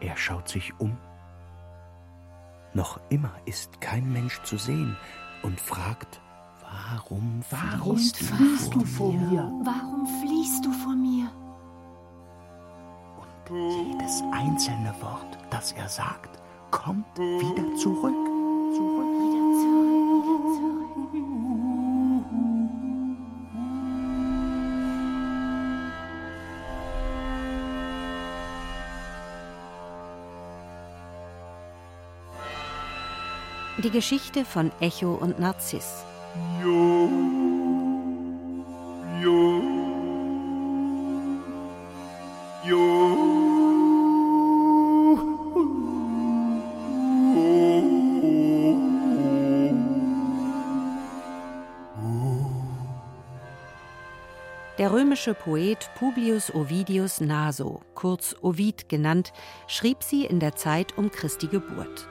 Er 0.00 0.16
schaut 0.16 0.48
sich 0.48 0.72
um. 0.80 0.98
Noch 2.74 2.98
immer 3.08 3.30
ist 3.44 3.80
kein 3.80 4.12
Mensch 4.12 4.42
zu 4.42 4.58
sehen 4.58 4.96
und 5.42 5.60
fragt: 5.60 6.20
Warum, 6.62 7.42
Warum 7.50 7.96
fließt 7.96 8.16
fließt 8.16 8.74
du 8.74 8.84
vor 8.84 9.12
mir? 9.12 9.50
Warum 9.62 10.06
fließt 10.20 10.64
du 10.64 10.72
vor 10.72 10.94
mir? 10.94 11.30
Jedes 13.50 14.22
einzelne 14.30 14.94
Wort, 15.00 15.38
das 15.50 15.72
er 15.72 15.88
sagt, 15.88 16.38
kommt 16.70 17.06
wieder 17.16 17.74
zurück. 17.76 18.12
Zurück, 18.74 19.27
Die 33.84 33.90
Geschichte 33.90 34.44
von 34.44 34.72
Echo 34.80 35.14
und 35.14 35.38
Narziss. 35.38 36.04
Jo, 36.60 37.08
jo, 39.22 39.62
Der 54.78 54.92
römische 54.92 55.34
Poet 55.34 55.90
Publius 55.96 56.52
Ovidius 56.54 57.20
Naso, 57.20 57.80
kurz 57.94 58.34
Ovid 58.42 58.88
genannt, 58.88 59.32
schrieb 59.66 60.02
sie 60.02 60.24
in 60.24 60.40
der 60.40 60.56
Zeit 60.56 60.96
um 60.98 61.10
Christi 61.10 61.46
Geburt. 61.46 62.08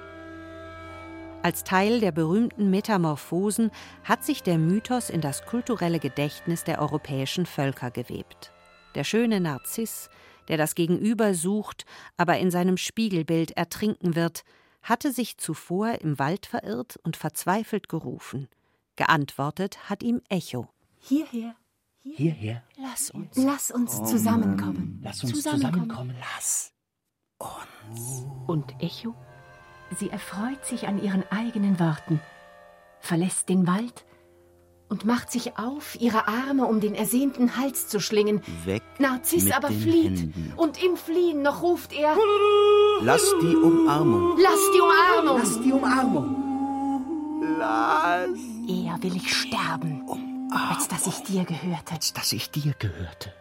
Als 1.47 1.63
Teil 1.63 2.01
der 2.01 2.11
berühmten 2.11 2.69
Metamorphosen 2.69 3.71
hat 4.03 4.25
sich 4.25 4.43
der 4.43 4.57
Mythos 4.57 5.09
in 5.09 5.21
das 5.21 5.45
kulturelle 5.45 5.97
Gedächtnis 5.97 6.65
der 6.65 6.81
europäischen 6.81 7.45
Völker 7.45 7.89
gewebt. 7.89 8.51
Der 8.95 9.05
schöne 9.05 9.39
Narziss, 9.39 10.09
der 10.49 10.57
das 10.57 10.75
Gegenüber 10.75 11.33
sucht, 11.33 11.85
aber 12.17 12.37
in 12.37 12.51
seinem 12.51 12.75
Spiegelbild 12.75 13.51
ertrinken 13.51 14.13
wird, 14.13 14.43
hatte 14.83 15.13
sich 15.13 15.37
zuvor 15.37 16.01
im 16.01 16.19
Wald 16.19 16.47
verirrt 16.47 16.99
und 17.03 17.15
verzweifelt 17.15 17.87
gerufen. 17.87 18.49
Geantwortet 18.97 19.89
hat 19.89 20.03
ihm 20.03 20.21
Echo. 20.27 20.67
Hierher. 20.99 21.55
Hierher. 22.03 22.61
Lass 22.75 23.09
uns. 23.09 23.37
Lass 23.37 23.71
uns 23.71 24.03
zusammenkommen. 24.03 24.99
Lass 25.01 25.23
uns 25.23 25.41
zusammenkommen. 25.41 26.13
Lass 26.19 26.73
uns. 27.39 28.25
Und 28.47 28.75
Echo? 28.81 29.15
Sie 29.95 30.09
erfreut 30.09 30.65
sich 30.65 30.87
an 30.87 31.01
ihren 31.01 31.23
eigenen 31.31 31.79
Worten, 31.79 32.19
verlässt 32.99 33.49
den 33.49 33.67
Wald 33.67 34.05
und 34.89 35.05
macht 35.05 35.31
sich 35.31 35.57
auf, 35.57 35.99
ihre 35.99 36.27
Arme 36.27 36.65
um 36.65 36.79
den 36.79 36.95
ersehnten 36.95 37.57
Hals 37.57 37.87
zu 37.87 37.99
schlingen. 37.99 38.41
Weg. 38.65 38.81
Narziss 38.99 39.45
mit 39.45 39.55
aber 39.55 39.69
den 39.69 39.81
flieht. 39.81 40.19
Händen. 40.19 40.53
Und 40.55 40.81
im 40.83 40.97
Fliehen 40.97 41.41
noch 41.41 41.61
ruft 41.61 41.93
er: 41.93 42.15
Lass 43.01 43.33
die 43.41 43.55
Umarmung. 43.55 44.37
Lass 44.39 44.71
die 44.73 44.81
Umarmung! 44.81 45.39
Lass 45.39 45.61
die 45.61 45.71
Umarmung. 45.71 46.43
Lass. 47.57 48.29
Eher 48.67 49.01
will 49.01 49.15
ich 49.15 49.33
sterben, 49.33 50.03
als 50.51 50.87
dass 50.87 51.07
ich 51.07 51.23
dir 51.23 51.43
gehörte. 51.45 51.93
Als 51.93 52.13
dass 52.13 52.31
ich 52.31 52.51
dir 52.51 52.73
gehörte. 52.77 53.33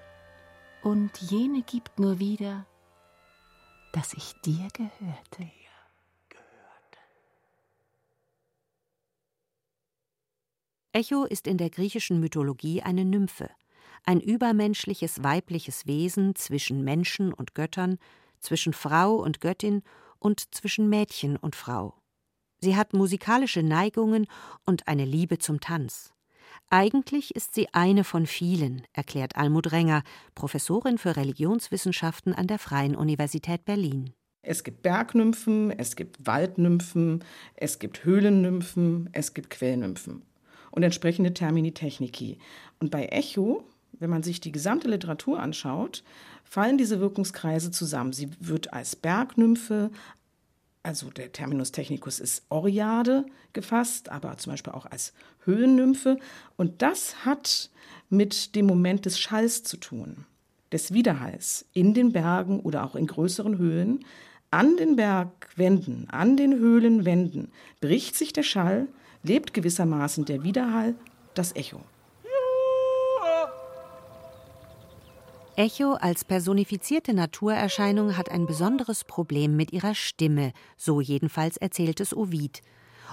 Und 0.83 1.19
jene 1.19 1.63
gibt 1.63 1.99
nur 1.99 2.19
wieder, 2.19 2.65
dass 3.93 4.15
ich 4.15 4.35
dir 4.43 4.69
gehörte. 4.73 5.51
Echo 10.97 11.25
ist 11.25 11.47
in 11.47 11.59
der 11.59 11.69
griechischen 11.69 12.21
Mythologie 12.21 12.81
eine 12.81 13.05
Nymphe, 13.05 13.51
ein 14.07 14.19
übermenschliches 14.19 15.23
weibliches 15.23 15.87
Wesen 15.87 16.35
zwischen 16.37 16.85
Menschen 16.85 17.35
und 17.35 17.55
Göttern, 17.55 17.99
zwischen 18.41 18.73
Frau 18.73 19.17
und 19.17 19.43
Göttin 19.43 19.83
und 20.19 20.55
zwischen 20.55 20.89
Mädchen 20.89 21.37
und 21.37 21.55
Frau. 21.55 21.93
Sie 22.63 22.77
hat 22.77 22.95
musikalische 22.95 23.63
Neigungen 23.63 24.27
und 24.65 24.89
eine 24.89 25.05
Liebe 25.05 25.37
zum 25.37 25.61
Tanz. 25.61 26.15
Eigentlich 26.71 27.37
ist 27.37 27.55
sie 27.55 27.69
eine 27.75 28.03
von 28.03 28.25
vielen, 28.25 28.87
erklärt 28.95 29.37
Almut 29.37 29.73
Renger, 29.73 30.03
Professorin 30.35 30.97
für 30.97 31.15
Religionswissenschaften 31.15 32.33
an 32.33 32.47
der 32.47 32.59
Freien 32.59 32.97
Universität 32.97 33.67
Berlin. 33.67 34.15
Es 34.41 34.65
gibt 34.65 34.81
Bergnymphen, 34.81 35.79
es 35.79 35.95
gibt 35.95 36.27
Waldnymphen, 36.27 37.23
es 37.55 37.81
gibt 37.81 38.07
Höhlennymphen, 38.07 39.11
es 39.13 39.35
gibt 39.35 39.51
Quellnymphen 39.51 40.23
und 40.77 40.83
entsprechende 40.83 41.35
Termini 41.35 41.73
technici. 41.73 42.39
Und 42.79 42.91
bei 42.91 43.07
Echo, 43.07 43.65
wenn 43.99 44.11
man 44.11 44.23
sich 44.23 44.41
die 44.41 44.53
gesamte 44.53 44.89
Literatur 44.89 45.41
anschaut, 45.41 46.05
fallen 46.45 46.77
diese 46.77 47.01
Wirkungskreise 47.01 47.71
zusammen. 47.71 48.13
Sie 48.13 48.29
wird 48.39 48.73
als 48.75 48.95
Bergnymphe, 48.95 49.91
also 50.83 51.09
der 51.11 51.33
Terminus 51.33 51.73
technicus 51.73 52.21
ist 52.21 52.45
Oriade 52.51 53.25
gefasst, 53.55 54.11
aber 54.11 54.37
zum 54.37 54.53
Beispiel 54.53 54.75
auch 54.75 54.85
als 54.85 55.15
Höhennymphe. 55.45 56.19
Und 56.57 56.83
das 56.83 57.25
hat 57.25 57.71
mit 58.11 58.55
dem 58.55 58.67
Moment 58.67 59.07
des 59.07 59.19
Schalls 59.19 59.63
zu 59.63 59.79
tun, 59.79 60.27
des 60.73 60.93
Widerhalls 60.93 61.65
in 61.73 61.95
den 61.95 62.13
Bergen 62.13 62.61
oder 62.61 62.85
auch 62.85 62.95
in 62.97 63.07
größeren 63.07 63.57
Höhlen. 63.57 64.05
An 64.51 64.77
den 64.77 64.95
Bergwänden, 64.95 66.09
an 66.11 66.37
den 66.37 66.55
Höhlenwänden 66.55 67.51
bricht 67.81 68.15
sich 68.15 68.35
der 68.35 68.45
Schall, 68.45 68.89
lebt 69.27 69.53
gewissermaßen 69.53 70.25
der 70.25 70.43
Widerhall, 70.43 70.95
das 71.35 71.55
Echo. 71.55 71.81
Echo 75.57 75.95
als 75.95 76.25
personifizierte 76.25 77.15
Naturerscheinung 77.15 78.17
hat 78.19 78.31
ein 78.31 78.47
besonderes 78.47 79.05
Problem 79.05 79.57
mit 79.57 79.73
ihrer 79.73 79.95
Stimme, 79.95 80.53
so 80.77 81.01
jedenfalls 81.01 81.57
erzählt 81.57 82.01
es 82.01 82.15
Ovid. 82.15 82.61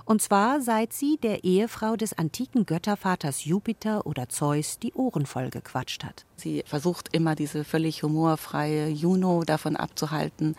Und 0.05 0.21
zwar 0.21 0.59
seit 0.59 0.91
sie 0.91 1.17
der 1.17 1.45
Ehefrau 1.45 1.95
des 1.95 2.17
antiken 2.17 2.65
Göttervaters 2.65 3.45
Jupiter 3.45 4.05
oder 4.05 4.27
Zeus 4.27 4.77
die 4.77 4.91
Ohren 4.93 5.25
voll 5.25 5.49
gequatscht 5.51 6.03
hat. 6.03 6.25
Sie 6.35 6.63
versucht 6.65 7.09
immer 7.13 7.35
diese 7.35 7.63
völlig 7.63 8.03
humorfreie 8.03 8.89
Juno 8.89 9.43
davon 9.45 9.77
abzuhalten, 9.77 10.57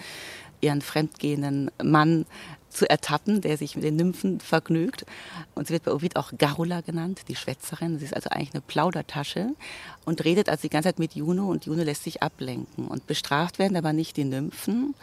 ihren 0.62 0.80
fremdgehenden 0.80 1.70
Mann 1.82 2.24
zu 2.74 2.88
ertappen, 2.88 3.40
der 3.40 3.56
sich 3.56 3.76
mit 3.76 3.84
den 3.84 3.96
Nymphen 3.96 4.40
vergnügt. 4.40 5.06
Und 5.54 5.66
sie 5.66 5.72
wird 5.72 5.84
bei 5.84 5.92
Ovid 5.92 6.16
auch 6.16 6.32
Garula 6.36 6.80
genannt, 6.80 7.22
die 7.28 7.36
Schwätzerin. 7.36 7.98
Sie 7.98 8.04
ist 8.04 8.14
also 8.14 8.30
eigentlich 8.30 8.54
eine 8.54 8.60
Plaudertasche 8.60 9.50
und 10.04 10.24
redet 10.24 10.48
also 10.48 10.62
die 10.62 10.70
ganze 10.70 10.88
Zeit 10.88 10.98
mit 10.98 11.14
Juno 11.14 11.50
und 11.50 11.66
Juno 11.66 11.82
lässt 11.82 12.04
sich 12.04 12.22
ablenken. 12.22 12.86
Und 12.88 13.06
bestraft 13.06 13.58
werden 13.58 13.76
aber 13.76 13.92
nicht 13.92 14.16
die 14.16 14.24
Nymphen, 14.24 14.94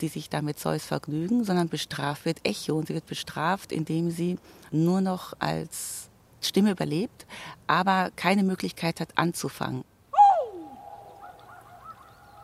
die 0.00 0.08
sich 0.08 0.28
da 0.28 0.42
mit 0.42 0.58
Zeus 0.58 0.84
vergnügen, 0.84 1.44
sondern 1.44 1.68
bestraft 1.68 2.24
wird 2.24 2.38
Echo. 2.44 2.76
Und 2.76 2.88
sie 2.88 2.94
wird 2.94 3.06
bestraft, 3.06 3.72
indem 3.72 4.10
sie 4.10 4.38
nur 4.70 5.00
noch 5.00 5.34
als 5.38 6.08
Stimme 6.40 6.72
überlebt, 6.72 7.26
aber 7.66 8.10
keine 8.16 8.42
Möglichkeit 8.42 9.00
hat 9.00 9.16
anzufangen. 9.16 9.84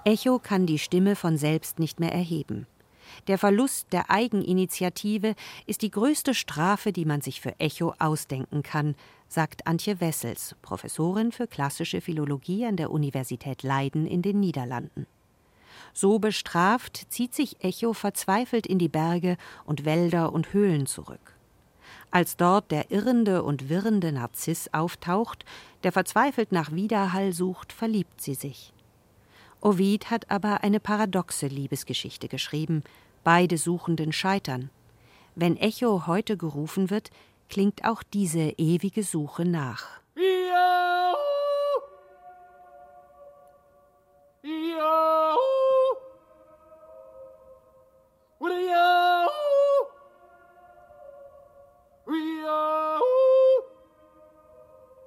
Echo 0.05 0.39
kann 0.39 0.65
die 0.65 0.79
Stimme 0.79 1.15
von 1.15 1.37
selbst 1.37 1.79
nicht 1.79 2.01
mehr 2.01 2.13
erheben. 2.13 2.67
Der 3.27 3.39
Verlust 3.39 3.93
der 3.93 4.11
Eigeninitiative 4.11 5.35
ist 5.67 5.83
die 5.83 5.91
größte 5.91 6.35
Strafe, 6.35 6.93
die 6.93 7.05
man 7.05 7.21
sich 7.21 7.41
für 7.41 7.59
Echo 7.59 7.95
ausdenken 7.99 8.63
kann, 8.63 8.95
sagt 9.29 9.67
Antje 9.67 10.01
Wessels, 10.01 10.57
Professorin 10.63 11.33
für 11.33 11.47
klassische 11.47 12.01
Philologie 12.01 12.67
an 12.67 12.77
der 12.77 12.91
Universität 12.91 13.63
Leiden 13.63 14.07
in 14.07 14.23
den 14.23 14.41
Niederlanden. 14.41 15.07
So 15.93 16.19
bestraft 16.19 17.07
zieht 17.11 17.35
sich 17.35 17.63
Echo 17.65 17.93
verzweifelt 17.93 18.67
in 18.67 18.79
die 18.79 18.89
Berge 18.89 19.37
und 19.65 19.85
Wälder 19.85 20.33
und 20.33 20.53
Höhlen 20.53 20.87
zurück. 20.87 21.35
Als 22.11 22.37
dort 22.37 22.71
der 22.71 22.91
irrende 22.91 23.43
und 23.43 23.69
wirrende 23.69 24.13
Narziss 24.13 24.69
auftaucht, 24.73 25.45
der 25.85 25.93
verzweifelt 25.93 26.53
nach 26.53 26.73
Widerhall 26.73 27.33
sucht, 27.33 27.73
verliebt 27.73 28.21
sie 28.21 28.35
sich. 28.35 28.73
Ovid 29.63 30.11
hat 30.11 30.31
aber 30.31 30.63
eine 30.63 30.81
paradoxe 30.81 31.47
Liebesgeschichte 31.47 32.29
geschrieben. 32.29 32.83
Beide 33.25 33.59
Suchenden 33.59 34.13
scheitern. 34.13 34.71
Wenn 35.35 35.57
Echo 35.57 36.07
heute 36.07 36.37
gerufen 36.37 36.91
wird, 36.91 37.11
klingt 37.49 37.85
auch 37.85 38.03
diese 38.03 38.55
ewige 38.57 39.03
Suche 39.03 39.45
nach. 39.45 40.01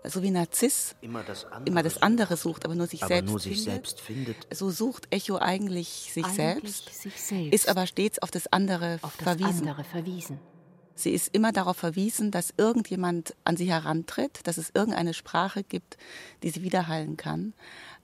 So 0.06 0.22
wie 0.22 0.32
Narziss 0.32 0.96
immer 1.02 1.24
das 1.24 1.46
andere, 1.46 1.64
immer 1.66 1.84
das 1.84 2.02
andere 2.02 2.38
sucht, 2.38 2.66
aber 2.66 2.76
nur 2.76 2.88
sich, 2.88 3.04
aber 3.04 3.16
selbst, 3.16 3.30
nur 3.30 3.40
sich 3.40 3.54
findet. 3.56 3.72
selbst 3.74 4.02
findet. 4.02 4.48
So 4.54 4.70
sucht 4.70 5.08
Echo 5.12 5.38
eigentlich 5.38 6.12
sich 6.14 6.26
Eigentlich 6.26 6.36
selbst, 6.36 7.02
sich 7.02 7.22
selbst. 7.22 7.54
ist 7.54 7.70
aber 7.70 7.88
stets 7.88 8.20
auf 8.20 8.32
das 8.32 8.48
andere 8.48 9.00
auf 9.02 9.16
das 9.18 9.24
verwiesen. 9.24 9.68
andere 9.68 9.84
verwiesen. 9.84 10.40
Sie 10.96 11.12
ist 11.12 11.34
immer 11.34 11.52
darauf 11.52 11.78
verwiesen, 11.78 12.30
dass 12.30 12.54
irgendjemand 12.56 13.36
an 13.46 13.58
sie 13.58 13.72
herantritt, 13.72 14.42
dass 14.44 14.58
es 14.58 14.72
irgendeine 14.76 15.16
Sprache 15.16 15.64
gibt, 15.64 15.98
die 16.44 16.52
sie 16.52 16.62
widerhallen 16.62 17.18
kann. 17.18 17.54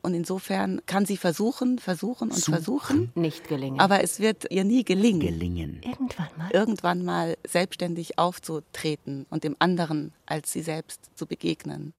Und 0.02 0.14
insofern 0.14 0.82
kann 0.86 1.06
sie 1.06 1.18
versuchen, 1.18 1.78
versuchen 1.78 2.30
und 2.30 2.38
Suchen. 2.38 2.54
versuchen. 2.54 3.12
Nicht 3.16 3.48
gelingen. 3.50 3.80
Aber 3.80 4.02
es 4.02 4.20
wird 4.20 4.50
ihr 4.50 4.64
nie 4.64 4.86
gelingen. 4.86 5.20
Gelingen. 5.20 5.82
Irgendwann 5.84 6.30
mal. 6.38 6.52
Irgendwann 6.52 7.06
mal 7.06 7.38
selbstständig 7.46 8.18
aufzutreten 8.18 9.26
und 9.30 9.44
dem 9.44 9.58
anderen 9.60 10.14
als 10.26 10.54
sie 10.54 10.62
selbst 10.62 11.10
zu 11.16 11.26
begegnen. 11.26 11.94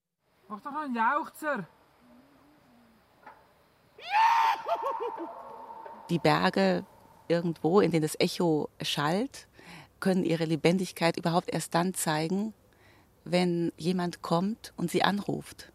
Mach 0.49 0.61
doch 0.61 0.75
einen 0.75 0.95
Jauchzer. 0.95 1.69
Die 6.09 6.19
Berge 6.19 6.85
irgendwo, 7.29 7.81
in 7.81 7.91
denen 7.91 8.03
das 8.03 8.19
Echo 8.19 8.69
schallt, 8.83 9.47
können 10.01 10.25
ihre 10.25 10.47
Lebendigkeit 10.47 11.19
überhaupt 11.19 11.53
erst 11.53 11.75
dann 11.75 11.93
zeigen, 11.93 12.55
wenn 13.25 13.73
jemand 13.77 14.23
kommt 14.23 14.73
und 14.77 14.91
sie 14.91 15.03
anruft, 15.03 15.71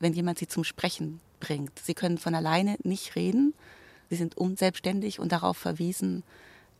wenn 0.00 0.12
jemand 0.12 0.38
sie 0.38 0.48
zum 0.48 0.64
Sprechen 0.64 1.20
bringt. 1.40 1.78
Sie 1.78 1.94
können 1.94 2.18
von 2.18 2.34
alleine 2.34 2.76
nicht 2.82 3.16
reden, 3.16 3.54
sie 4.10 4.16
sind 4.16 4.36
unselbstständig 4.36 5.18
und 5.20 5.32
darauf 5.32 5.56
verwiesen, 5.56 6.22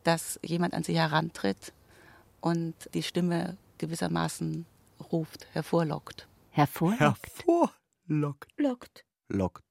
dass 0.03 0.39
jemand 0.43 0.75
an 0.75 0.83
sie 0.83 0.99
herantritt 0.99 1.73
und 2.41 2.75
die 2.93 3.03
Stimme 3.03 3.57
gewissermaßen 3.79 4.67
ruft, 5.13 5.47
hervorlockt. 5.53 6.29
Hervorlockt. 6.51 7.27
Hervorlockt. 7.27 8.49
Lockt. 8.57 9.05
Lockt. 9.29 9.64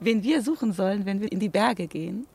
Wen 0.00 0.22
wir 0.22 0.42
suchen 0.42 0.72
sollen, 0.72 1.06
wenn 1.06 1.20
wir 1.20 1.30
in 1.32 1.40
die 1.40 1.48
Berge 1.48 1.88
gehen, 1.88 2.26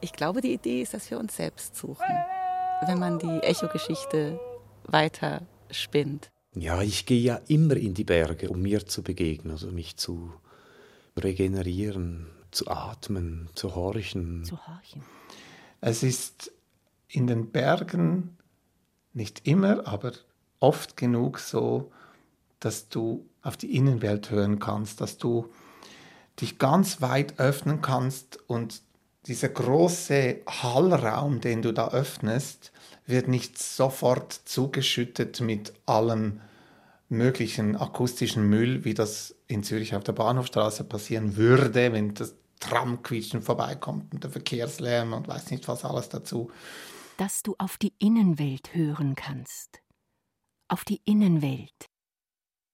ich 0.00 0.12
glaube, 0.12 0.42
die 0.42 0.52
Idee 0.52 0.82
ist, 0.82 0.92
dass 0.92 1.10
wir 1.10 1.18
uns 1.18 1.34
selbst 1.34 1.74
suchen, 1.74 2.14
wenn 2.86 2.98
man 2.98 3.18
die 3.18 3.42
Echo-Geschichte 3.42 4.38
weiter 4.84 5.42
spinnt. 5.70 6.30
Ja, 6.54 6.82
ich 6.82 7.06
gehe 7.06 7.20
ja 7.20 7.40
immer 7.48 7.76
in 7.76 7.94
die 7.94 8.04
Berge, 8.04 8.50
um 8.50 8.60
mir 8.60 8.86
zu 8.86 9.02
begegnen, 9.02 9.52
also 9.52 9.70
mich 9.70 9.96
zu 9.96 10.32
regenerieren, 11.16 12.26
zu 12.50 12.68
atmen, 12.68 13.48
zu 13.54 13.74
horchen. 13.74 14.44
Zu 14.44 14.58
horchen. 14.66 15.02
Es 15.80 16.02
ist 16.02 16.52
in 17.08 17.26
den 17.26 17.50
Bergen 17.50 18.36
nicht 19.14 19.46
immer, 19.46 19.86
aber 19.86 20.12
oft 20.60 20.96
genug 20.96 21.38
so, 21.38 21.92
dass 22.60 22.88
du 22.88 23.26
auf 23.42 23.56
die 23.56 23.76
Innenwelt 23.76 24.30
hören 24.30 24.58
kannst, 24.58 25.00
dass 25.00 25.18
du 25.18 25.50
dich 26.40 26.58
ganz 26.58 27.00
weit 27.00 27.38
öffnen 27.38 27.80
kannst 27.80 28.38
und 28.48 28.82
dieser 29.26 29.48
große 29.48 30.42
Hallraum, 30.46 31.40
den 31.40 31.62
du 31.62 31.72
da 31.72 31.88
öffnest, 31.88 32.72
wird 33.06 33.28
nicht 33.28 33.58
sofort 33.58 34.32
zugeschüttet 34.32 35.40
mit 35.40 35.72
allem 35.86 36.40
möglichen 37.08 37.76
akustischen 37.76 38.48
Müll, 38.48 38.84
wie 38.84 38.94
das 38.94 39.34
in 39.46 39.62
Zürich 39.62 39.94
auf 39.94 40.04
der 40.04 40.12
Bahnhofstraße 40.12 40.84
passieren 40.84 41.36
würde, 41.36 41.92
wenn 41.92 42.14
das 42.14 42.34
Tramquietschen 42.60 43.42
vorbeikommt 43.42 44.12
und 44.12 44.24
der 44.24 44.30
Verkehrslärm 44.30 45.12
und 45.12 45.28
weiß 45.28 45.50
nicht 45.50 45.68
was 45.68 45.84
alles 45.84 46.08
dazu. 46.08 46.50
Dass 47.16 47.42
du 47.42 47.54
auf 47.58 47.78
die 47.78 47.94
Innenwelt 47.98 48.74
hören 48.74 49.14
kannst. 49.14 49.80
Auf 50.68 50.84
die 50.84 51.00
Innenwelt. 51.04 51.86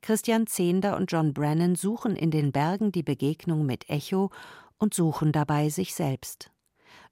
Christian 0.00 0.46
Zehnder 0.46 0.96
und 0.96 1.12
John 1.12 1.34
Brennan 1.34 1.76
suchen 1.76 2.16
in 2.16 2.30
den 2.30 2.50
Bergen 2.50 2.90
die 2.90 3.02
Begegnung 3.02 3.66
mit 3.66 3.90
Echo 3.90 4.30
und 4.78 4.94
suchen 4.94 5.30
dabei 5.30 5.68
sich 5.68 5.94
selbst. 5.94 6.50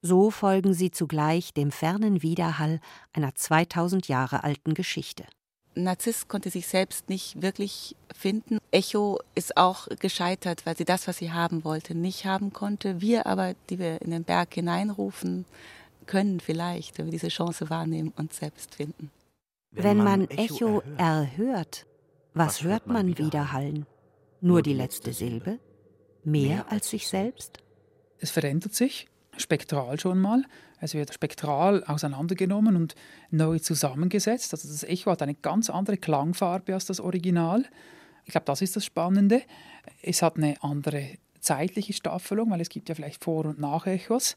So 0.01 0.31
folgen 0.31 0.73
sie 0.73 0.89
zugleich 0.89 1.53
dem 1.53 1.71
fernen 1.71 2.23
Widerhall 2.23 2.79
einer 3.13 3.35
2000 3.35 4.07
Jahre 4.07 4.43
alten 4.43 4.73
Geschichte. 4.73 5.25
Narziss 5.75 6.27
konnte 6.27 6.49
sich 6.49 6.65
selbst 6.65 7.09
nicht 7.09 7.43
wirklich 7.43 7.95
finden. 8.11 8.57
Echo 8.71 9.19
ist 9.35 9.57
auch 9.57 9.87
gescheitert, 9.99 10.65
weil 10.65 10.75
sie 10.75 10.85
das, 10.85 11.07
was 11.07 11.17
sie 11.17 11.31
haben 11.31 11.63
wollte, 11.63 11.93
nicht 11.93 12.25
haben 12.25 12.53
konnte. 12.53 13.01
Wir 13.01 13.27
aber, 13.27 13.53
die 13.69 13.77
wir 13.77 14.01
in 14.01 14.09
den 14.09 14.23
Berg 14.23 14.55
hineinrufen, 14.55 15.45
können 16.07 16.39
vielleicht, 16.39 16.97
wenn 16.97 17.05
wir 17.05 17.11
diese 17.11 17.29
Chance 17.29 17.69
wahrnehmen, 17.69 18.11
uns 18.17 18.37
selbst 18.37 18.73
finden. 18.73 19.11
Wenn 19.71 19.97
man 19.97 20.29
Echo 20.29 20.83
erhört, 20.97 21.87
was 22.33 22.61
hört 22.61 22.87
man 22.87 23.17
widerhallen? 23.17 23.85
Nur 24.41 24.61
die 24.61 24.73
letzte 24.73 25.13
Silbe? 25.13 25.59
Mehr 26.23 26.69
als 26.69 26.89
sich 26.89 27.07
selbst? 27.07 27.59
Es 28.19 28.31
verändert 28.31 28.75
sich, 28.75 29.07
spektral 29.37 29.99
schon 29.99 30.19
mal. 30.19 30.43
Es 30.81 30.93
wird 30.93 31.13
spektral 31.13 31.83
auseinandergenommen 31.85 32.75
und 32.75 32.95
neu 33.29 33.59
zusammengesetzt. 33.59 34.53
Also 34.53 34.67
das 34.67 34.83
Echo 34.83 35.11
hat 35.11 35.21
eine 35.21 35.35
ganz 35.35 35.69
andere 35.69 35.97
Klangfarbe 35.97 36.73
als 36.73 36.85
das 36.85 36.99
Original. 36.99 37.65
Ich 38.25 38.31
glaube, 38.31 38.45
das 38.45 38.61
ist 38.61 38.75
das 38.75 38.83
Spannende. 38.83 39.41
Es 40.01 40.21
hat 40.21 40.35
eine 40.35 40.61
andere 40.61 41.15
zeitliche 41.39 41.93
Staffelung, 41.93 42.51
weil 42.51 42.61
es 42.61 42.69
gibt 42.69 42.89
ja 42.89 42.95
vielleicht 42.95 43.23
Vor- 43.23 43.45
und 43.45 43.59
Nachechos. 43.59 44.35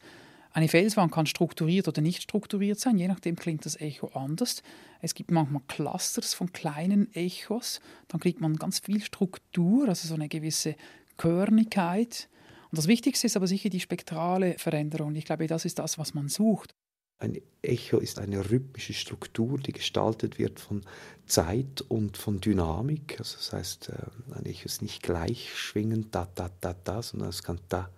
Eine 0.55 0.69
Felswand 0.69 1.11
kann 1.11 1.25
strukturiert 1.25 1.89
oder 1.89 2.01
nicht 2.01 2.21
strukturiert 2.21 2.79
sein, 2.79 2.97
je 2.97 3.09
nachdem 3.09 3.35
klingt 3.35 3.65
das 3.65 3.77
Echo 3.81 4.07
anders. 4.13 4.63
Es 5.01 5.13
gibt 5.13 5.29
manchmal 5.29 5.61
Clusters 5.67 6.33
von 6.33 6.53
kleinen 6.53 7.13
Echos, 7.13 7.81
dann 8.07 8.21
kriegt 8.21 8.39
man 8.39 8.55
ganz 8.55 8.79
viel 8.79 9.03
Struktur, 9.03 9.89
also 9.89 10.07
so 10.07 10.13
eine 10.13 10.29
gewisse 10.29 10.77
Körnigkeit. 11.17 12.29
Und 12.71 12.77
das 12.77 12.87
Wichtigste 12.87 13.27
ist 13.27 13.35
aber 13.35 13.47
sicher 13.47 13.67
die 13.67 13.81
spektrale 13.81 14.57
Veränderung. 14.57 15.13
Ich 15.15 15.25
glaube, 15.25 15.47
das 15.47 15.65
ist 15.65 15.77
das, 15.77 15.97
was 15.97 16.13
man 16.13 16.29
sucht. 16.29 16.73
Ein 17.17 17.37
Echo 17.61 17.97
ist 17.97 18.17
eine 18.17 18.49
rhythmische 18.49 18.93
Struktur, 18.93 19.59
die 19.59 19.73
gestaltet 19.73 20.39
wird 20.39 20.61
von 20.61 20.85
Zeit 21.25 21.81
und 21.81 22.15
von 22.15 22.39
Dynamik. 22.39 23.19
Also 23.19 23.35
das 23.35 23.51
heißt, 23.51 23.89
äh, 23.89 24.37
ein 24.37 24.45
Echo 24.45 24.67
ist 24.67 24.81
nicht 24.81 25.03
gleich 25.03 25.53
schwingend 25.53 26.15
da, 26.15 26.29
da, 26.33 26.49
da, 26.61 26.73
da, 26.81 27.01
sondern 27.01 27.27
es 27.27 27.43
kann 27.43 27.59
da, 27.67 27.89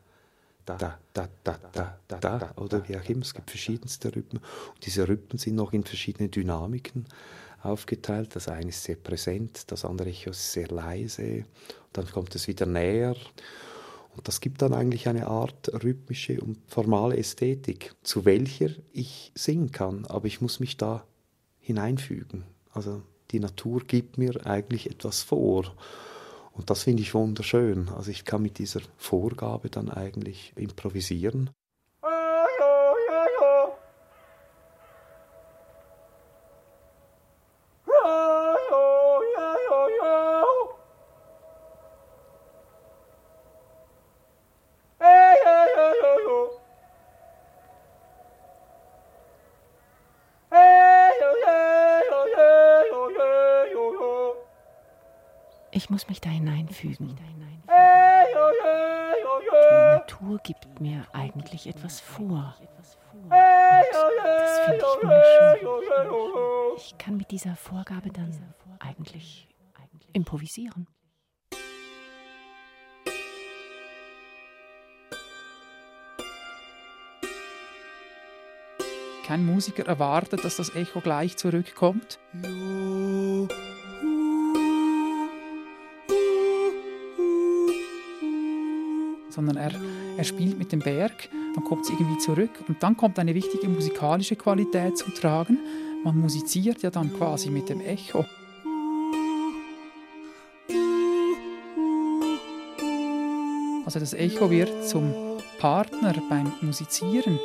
da, 0.75 0.99
da, 1.13 1.29
da, 1.43 1.59
da, 1.71 1.97
da, 2.07 2.19
da, 2.19 2.53
oder 2.57 2.87
wie 2.87 2.97
auch 2.97 3.09
immer. 3.09 3.21
Es 3.21 3.33
gibt 3.33 3.49
verschiedenste 3.49 4.13
Rhythmen. 4.13 4.41
Und 4.73 4.85
diese 4.85 5.07
Rhythmen 5.07 5.37
sind 5.37 5.55
noch 5.55 5.71
in 5.73 5.83
verschiedene 5.83 6.29
Dynamiken 6.29 7.05
aufgeteilt. 7.63 8.35
Das 8.35 8.47
eine 8.49 8.69
ist 8.69 8.83
sehr 8.83 8.97
präsent, 8.97 9.71
das 9.71 9.85
andere 9.85 10.09
Echo 10.09 10.31
ist 10.31 10.51
sehr 10.51 10.67
leise. 10.67 11.45
Dann 11.93 12.07
kommt 12.07 12.35
es 12.35 12.47
wieder 12.47 12.65
näher. 12.65 13.15
Und 14.15 14.27
das 14.27 14.41
gibt 14.41 14.61
dann 14.61 14.73
eigentlich 14.73 15.07
eine 15.07 15.27
Art 15.27 15.71
rhythmische 15.83 16.41
und 16.41 16.57
formale 16.67 17.17
Ästhetik, 17.17 17.93
zu 18.01 18.25
welcher 18.25 18.69
ich 18.91 19.31
singen 19.35 19.71
kann, 19.71 20.05
aber 20.07 20.25
ich 20.25 20.41
muss 20.41 20.59
mich 20.59 20.75
da 20.75 21.05
hineinfügen. 21.59 22.43
Also 22.71 23.03
die 23.31 23.39
Natur 23.39 23.81
gibt 23.85 24.17
mir 24.17 24.45
eigentlich 24.45 24.89
etwas 24.89 25.21
vor. 25.21 25.75
Und 26.57 26.71
das 26.71 26.83
finde 26.83 27.03
ich 27.03 27.13
wunderschön. 27.13 27.89
Also 27.89 28.09
ich 28.09 28.25
kann 28.25 28.41
mit 28.41 28.57
dieser 28.57 28.81
Vorgabe 28.97 29.69
dann 29.69 29.91
eigentlich 29.91 30.53
improvisieren. 30.55 31.51
Muss 55.97 56.09
mich 56.09 56.21
da 56.21 56.29
hineinfügen. 56.29 57.15
Die 59.47 59.73
Natur 59.73 60.37
gibt 60.43 60.79
mir 60.79 61.07
eigentlich 61.11 61.65
etwas 61.65 61.99
vor. 61.99 62.55
Und 63.15 63.31
das 63.31 64.59
finde 64.59 64.77
ich 64.77 64.83
wunderschön. 65.01 66.77
Ich 66.77 66.95
kann 66.99 67.17
mit 67.17 67.31
dieser 67.31 67.55
Vorgabe 67.55 68.11
dann 68.11 68.31
eigentlich 68.77 69.47
improvisieren. 70.13 70.85
Kein 79.25 79.43
Musiker 79.47 79.87
erwartet, 79.87 80.45
dass 80.45 80.57
das 80.57 80.75
Echo 80.75 81.01
gleich 81.01 81.37
zurückkommt. 81.37 82.19
Sondern 89.37 89.55
er, 89.55 89.71
er 90.17 90.23
spielt 90.23 90.57
mit 90.57 90.71
dem 90.71 90.79
Berg. 90.79 91.29
dann 91.53 91.63
kommt 91.63 91.85
es 91.85 91.91
irgendwie 91.91 92.17
zurück 92.17 92.49
und 92.67 92.81
dann 92.81 92.97
kommt 92.97 93.19
eine 93.19 93.35
wichtige 93.35 93.69
musikalische 93.69 94.35
Qualität 94.35 94.97
zum 94.97 95.13
Tragen. 95.13 95.59
Man 96.03 96.19
musiziert 96.19 96.81
ja 96.81 96.89
dann 96.89 97.13
quasi 97.13 97.51
mit 97.51 97.69
dem 97.69 97.79
Echo. 97.79 98.25
Also 103.85 103.99
das 103.99 104.13
Echo 104.13 104.49
wird 104.49 104.89
zum 104.89 105.13
Partner 105.59 106.15
beim 106.29 106.51
Musizieren. 106.61 107.39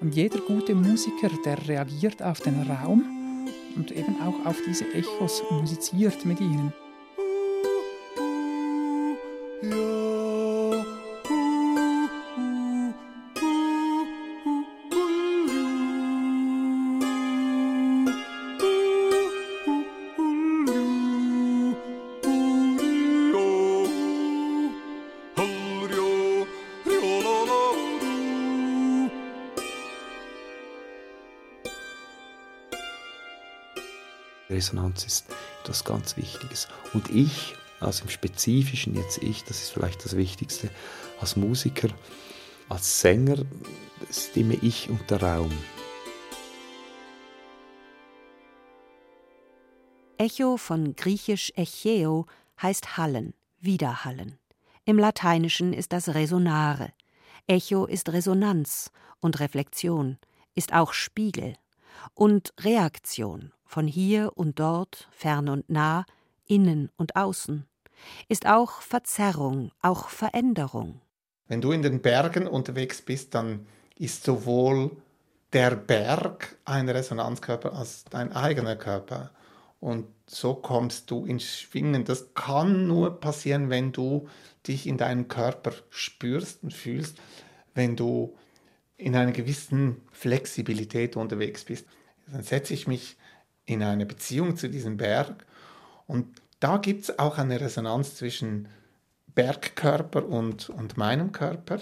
Und 0.00 0.14
jeder 0.14 0.38
gute 0.38 0.76
Musiker, 0.76 1.30
der 1.44 1.66
reagiert 1.66 2.22
auf 2.22 2.40
den 2.40 2.62
Raum 2.70 3.48
und 3.74 3.90
eben 3.90 4.14
auch 4.22 4.46
auf 4.46 4.58
diese 4.64 4.86
Echos, 4.94 5.42
musiziert 5.50 6.24
mit 6.24 6.40
ihnen. 6.40 6.72
Resonanz 34.54 35.04
ist 35.04 35.26
etwas 35.62 35.84
ganz 35.84 36.16
Wichtiges. 36.16 36.68
Und 36.94 37.10
ich, 37.10 37.54
also 37.80 38.04
im 38.04 38.10
Spezifischen 38.10 38.94
jetzt 38.94 39.22
ich, 39.22 39.44
das 39.44 39.62
ist 39.62 39.70
vielleicht 39.70 40.04
das 40.04 40.16
Wichtigste, 40.16 40.70
als 41.20 41.36
Musiker, 41.36 41.88
als 42.68 43.00
Sänger 43.00 43.36
stimme 44.10 44.54
ich 44.54 44.88
und 44.88 45.10
der 45.10 45.22
Raum. 45.22 45.52
Echo 50.16 50.56
von 50.56 50.94
griechisch 50.94 51.52
echeo 51.56 52.26
heißt 52.62 52.96
Hallen, 52.96 53.34
Widerhallen. 53.60 54.38
Im 54.84 54.98
Lateinischen 54.98 55.72
ist 55.72 55.92
das 55.92 56.14
Resonare. 56.14 56.92
Echo 57.46 57.84
ist 57.84 58.10
Resonanz 58.10 58.90
und 59.20 59.40
Reflexion, 59.40 60.18
ist 60.54 60.72
auch 60.72 60.92
Spiegel 60.92 61.56
und 62.14 62.54
Reaktion 62.60 63.52
von 63.64 63.86
hier 63.86 64.32
und 64.36 64.60
dort, 64.60 65.08
fern 65.10 65.48
und 65.48 65.68
nah, 65.70 66.04
innen 66.46 66.90
und 66.96 67.16
außen, 67.16 67.66
ist 68.28 68.46
auch 68.46 68.80
Verzerrung, 68.80 69.70
auch 69.80 70.08
Veränderung. 70.08 71.00
Wenn 71.48 71.60
du 71.60 71.72
in 71.72 71.82
den 71.82 72.00
Bergen 72.00 72.46
unterwegs 72.46 73.02
bist, 73.02 73.34
dann 73.34 73.66
ist 73.96 74.24
sowohl 74.24 74.90
der 75.52 75.76
Berg 75.76 76.56
ein 76.64 76.88
Resonanzkörper 76.88 77.72
als 77.72 78.04
dein 78.04 78.32
eigener 78.32 78.76
Körper. 78.76 79.30
Und 79.80 80.06
so 80.26 80.54
kommst 80.54 81.10
du 81.10 81.26
ins 81.26 81.44
Schwingen. 81.44 82.04
Das 82.04 82.34
kann 82.34 82.86
nur 82.86 83.20
passieren, 83.20 83.70
wenn 83.70 83.92
du 83.92 84.28
dich 84.66 84.86
in 84.86 84.96
deinem 84.96 85.28
Körper 85.28 85.72
spürst 85.90 86.62
und 86.62 86.72
fühlst, 86.72 87.18
wenn 87.74 87.94
du 87.94 88.34
in 88.96 89.14
einer 89.14 89.32
gewissen 89.32 90.00
Flexibilität 90.10 91.16
unterwegs 91.16 91.64
bist. 91.64 91.86
Dann 92.26 92.42
setze 92.42 92.72
ich 92.72 92.86
mich 92.86 93.16
in 93.66 93.82
eine 93.82 94.06
Beziehung 94.06 94.56
zu 94.56 94.68
diesem 94.68 94.96
Berg. 94.96 95.46
Und 96.06 96.40
da 96.60 96.78
gibt 96.78 97.02
es 97.04 97.18
auch 97.18 97.38
eine 97.38 97.60
Resonanz 97.60 98.16
zwischen 98.16 98.68
Bergkörper 99.34 100.24
und, 100.26 100.70
und 100.70 100.96
meinem 100.96 101.32
Körper. 101.32 101.80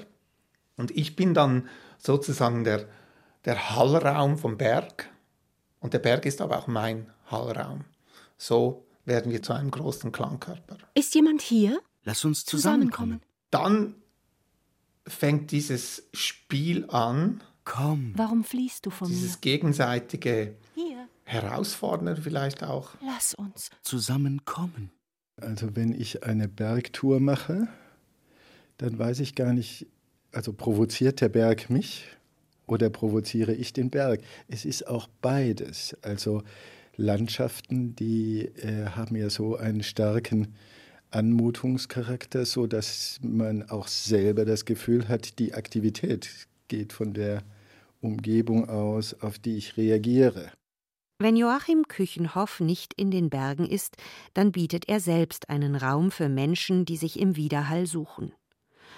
Und 0.77 0.90
ich 0.90 1.16
bin 1.16 1.35
dann 1.35 1.68
sozusagen 1.99 2.64
der, 2.64 2.88
der 3.45 3.77
Hallraum 3.77 4.38
vom 4.38 4.57
Berg. 4.57 5.11
Und 5.81 5.95
der 5.95 5.99
Berg 5.99 6.27
ist 6.27 6.40
aber 6.40 6.59
auch 6.59 6.66
mein 6.66 7.11
Hallraum. 7.27 7.85
So 8.38 8.87
werden 9.05 9.33
wir 9.33 9.42
zu 9.42 9.53
einem 9.53 9.71
großen 9.71 10.12
Klangkörper. 10.12 10.79
Ist 10.95 11.14
jemand 11.14 11.42
hier? 11.42 11.81
Lass 12.05 12.25
uns 12.25 12.45
zusammenkommen. 12.45 13.21
Dann 13.51 13.95
fängt 15.07 15.51
dieses 15.51 16.09
Spiel 16.12 16.88
an. 16.88 17.42
Komm. 17.64 18.12
Warum 18.16 18.42
fliehst 18.45 18.87
du 18.87 18.90
von 18.90 19.09
dieses 19.09 19.35
mir? 19.35 19.40
gegenseitige 19.40 20.57
Hier. 21.25 21.43
Herausfordern 21.43 22.17
vielleicht 22.17 22.63
auch. 22.65 22.91
Lass 23.05 23.35
uns 23.35 23.71
zusammenkommen. 23.83 24.91
Also 25.41 25.75
wenn 25.75 25.93
ich 25.93 26.25
eine 26.25 26.49
Bergtour 26.49 27.21
mache, 27.21 27.69
dann 28.79 28.99
weiß 28.99 29.21
ich 29.21 29.35
gar 29.35 29.53
nicht, 29.53 29.87
also 30.33 30.53
provoziert 30.53 31.21
der 31.21 31.29
Berg 31.29 31.71
mich 31.71 32.07
oder 32.67 32.91
provoziere 32.91 33.55
ich 33.55 33.73
den 33.73 33.91
Berg? 33.91 34.21
Es 34.49 34.65
ist 34.65 34.87
auch 34.87 35.09
beides. 35.21 35.97
Also 36.03 36.43
Landschaften, 36.97 37.97
die 37.97 38.47
äh, 38.47 38.87
haben 38.87 39.17
ja 39.17 39.31
so 39.31 39.57
einen 39.57 39.83
starken 39.83 40.55
Anmutungscharakter, 41.11 42.47
so 42.47 42.67
dass 42.67 43.19
man 43.23 43.69
auch 43.69 43.89
selber 43.89 44.45
das 44.45 44.65
Gefühl 44.65 45.09
hat, 45.09 45.39
die 45.39 45.55
Aktivität 45.55 46.29
geht 46.69 46.93
von 46.93 47.13
der 47.13 47.43
Umgebung 48.01 48.69
aus, 48.69 49.15
auf 49.21 49.39
die 49.39 49.57
ich 49.57 49.77
reagiere. 49.77 50.51
Wenn 51.23 51.37
Joachim 51.37 51.87
Küchenhoff 51.87 52.59
nicht 52.59 52.95
in 52.95 53.13
den 53.13 53.31
Bergen 53.31 53.65
ist, 53.65 53.97
dann 54.35 54.51
bietet 54.51 54.89
er 54.89 54.99
selbst 54.99 55.51
einen 55.51 55.77
Raum 55.77 56.11
für 56.11 56.29
Menschen, 56.29 56.85
die 56.85 56.97
sich 56.97 57.17
im 57.17 57.37
Widerhall 57.37 57.87
suchen. 57.87 58.33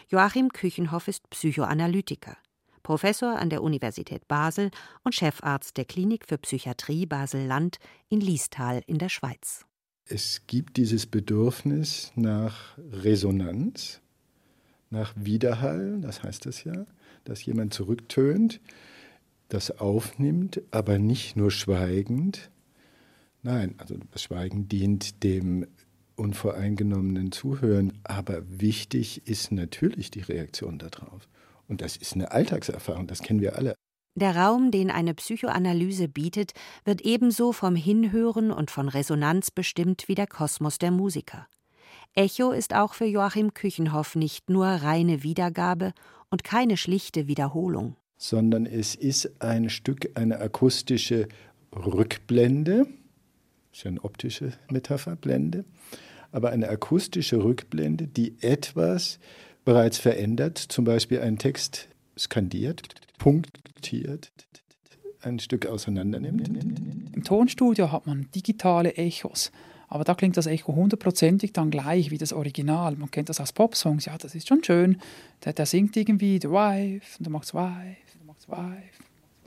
Joachim 0.09 0.49
Küchenhoff 0.49 1.07
ist 1.07 1.29
Psychoanalytiker, 1.29 2.39
Professor 2.83 3.39
an 3.39 3.51
der 3.51 3.63
Universität 3.63 4.27
Basel 4.27 4.71
und 5.03 5.15
Chefarzt 5.15 5.77
der 5.77 5.85
Klinik 5.85 6.25
für 6.27 6.39
Psychiatrie 6.39 7.05
Basel-Land 7.05 7.77
in 8.09 8.23
Liestal 8.23 8.81
in 8.87 8.97
der 8.97 9.11
Schweiz. 9.11 9.67
Es 10.07 10.47
gibt 10.47 10.79
dieses 10.79 11.05
Bedürfnis 11.05 12.11
nach 12.15 12.79
Resonanz, 12.79 14.01
nach 14.89 15.13
Widerhall, 15.15 16.01
das 16.01 16.23
heißt 16.23 16.47
es 16.47 16.65
ja, 16.65 16.87
dass 17.25 17.45
jemand 17.45 17.75
zurücktönt, 17.75 18.63
das 19.55 19.79
aufnimmt, 19.79 20.61
aber 20.73 20.99
nicht 20.99 21.37
nur 21.37 21.51
schweigend. 21.51 22.51
Nein, 23.43 23.75
also 23.79 23.95
das 24.11 24.25
Schweigen 24.25 24.69
dient 24.69 25.23
dem 25.23 25.67
unvoreingenommenen 26.17 27.31
Zuhören, 27.31 27.93
aber 28.03 28.43
wichtig 28.49 29.27
ist 29.27 29.53
natürlich 29.53 30.11
die 30.11 30.23
Reaktion 30.23 30.79
darauf. 30.79 31.29
Und 31.69 31.81
das 31.81 31.97
ist 31.97 32.15
eine 32.15 32.33
Alltagserfahrung, 32.33 33.07
das 33.07 33.23
kennen 33.23 33.41
wir 33.41 33.57
alle. 33.57 33.75
Der 34.17 34.37
Raum, 34.37 34.71
den 34.71 34.91
eine 34.91 35.15
Psychoanalyse 35.15 36.09
bietet, 36.09 36.53
wird 36.85 37.01
ebenso 37.03 37.53
vom 37.53 37.75
Hinhören 37.77 38.51
und 38.51 38.71
von 38.71 38.89
Resonanz 38.89 39.51
bestimmt 39.51 40.09
wie 40.09 40.15
der 40.15 40.27
Kosmos 40.27 40.79
der 40.79 40.91
Musiker. 40.91 41.49
Echo 42.15 42.53
ist 42.53 42.75
auch 42.75 42.95
für 42.95 43.07
Joachim 43.07 43.55
Küchenhoff 43.55 44.15
nicht 44.15 44.51
nur 44.51 44.67
reine 44.67 45.23
Wiedergabe 45.25 45.93
und 46.31 46.45
keine 46.45 46.77
schlichte 46.77 47.27
Wiederholung 47.27 47.97
sondern 48.25 48.65
es 48.65 48.95
ist 48.95 49.43
ein 49.43 49.69
Stück, 49.69 50.11
eine 50.15 50.41
akustische 50.41 51.29
Rückblende, 51.77 52.87
ist 53.71 53.85
ja 53.85 53.91
eine 53.91 54.03
optische 54.03 54.55
Metapher, 54.71 55.15
Blende, 55.15 55.67
aber 56.33 56.49
eine 56.49 56.71
akustische 56.71 57.45
Rückblende, 57.45 58.07
die 58.07 58.35
etwas 58.41 59.19
bereits 59.67 59.99
verändert, 59.99 60.57
zum 60.57 60.87
Beispiel 60.87 61.21
einen 61.21 61.37
Text 61.37 61.89
skandiert, 62.19 62.83
punktiert, 63.19 64.33
ein 65.21 65.39
Stück 65.39 65.67
auseinandernimmt. 65.67 66.49
Im 67.15 67.25
Tonstudio 67.25 67.93
hat 67.93 68.07
man 68.07 68.29
digitale 68.35 68.95
Echos. 68.95 69.53
Aber 69.89 70.05
da 70.05 70.15
klingt 70.15 70.39
das 70.39 70.47
Echo 70.47 70.75
hundertprozentig 70.75 71.53
dann 71.53 71.71
gleich 71.71 72.11
wie 72.11 72.19
das 72.19 72.33
Original. 72.33 72.97
Man 72.97 73.11
kennt 73.11 73.29
das 73.29 73.39
aus 73.39 73.53
Popsongs. 73.53 74.07
Ja, 74.07 74.17
das 74.17 74.35
ist 74.35 74.49
schon 74.49 74.65
schön. 74.65 74.97
Der, 75.45 75.53
der 75.53 75.67
singt 75.67 75.97
irgendwie 75.97 76.39
The 76.41 76.49
Wife 76.49 77.19
und 77.19 77.27
der 77.27 77.31
macht 77.31 77.53
Wife 77.53 78.04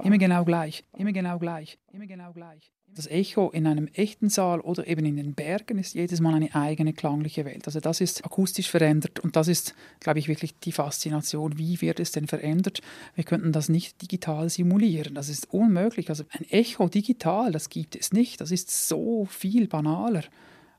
Immer 0.03 0.17
genau 0.17 0.45
gleich, 0.45 0.83
immer 0.95 1.11
genau 1.11 1.39
gleich, 1.39 1.79
immer 1.91 2.05
genau 2.05 2.31
gleich. 2.31 2.71
Das 2.95 3.07
Echo 3.07 3.49
in 3.49 3.67
einem 3.67 3.87
echten 3.93 4.29
Saal 4.29 4.61
oder 4.61 4.87
eben 4.87 5.05
in 5.05 5.17
den 5.17 5.33
Bergen 5.33 5.77
ist 5.77 5.93
jedes 5.93 6.19
Mal 6.21 6.33
eine 6.33 6.55
eigene 6.55 6.93
klangliche 6.93 7.45
Welt. 7.45 7.67
Also 7.67 7.79
das 7.79 8.01
ist 8.01 8.25
akustisch 8.25 8.69
verändert 8.69 9.19
und 9.19 9.35
das 9.35 9.47
ist, 9.47 9.75
glaube 9.99 10.19
ich, 10.19 10.27
wirklich 10.27 10.57
die 10.59 10.71
Faszination. 10.71 11.57
Wie 11.57 11.81
wird 11.81 11.99
es 11.99 12.11
denn 12.11 12.27
verändert? 12.27 12.81
Wir 13.15 13.23
könnten 13.23 13.51
das 13.51 13.69
nicht 13.69 14.01
digital 14.01 14.49
simulieren. 14.49 15.15
Das 15.15 15.29
ist 15.29 15.53
unmöglich. 15.53 16.09
Also 16.09 16.23
ein 16.29 16.45
Echo 16.49 16.87
digital, 16.87 17.51
das 17.51 17.69
gibt 17.69 17.95
es 17.95 18.13
nicht. 18.13 18.39
Das 18.41 18.51
ist 18.51 18.87
so 18.87 19.25
viel 19.25 19.67
banaler. 19.67 20.23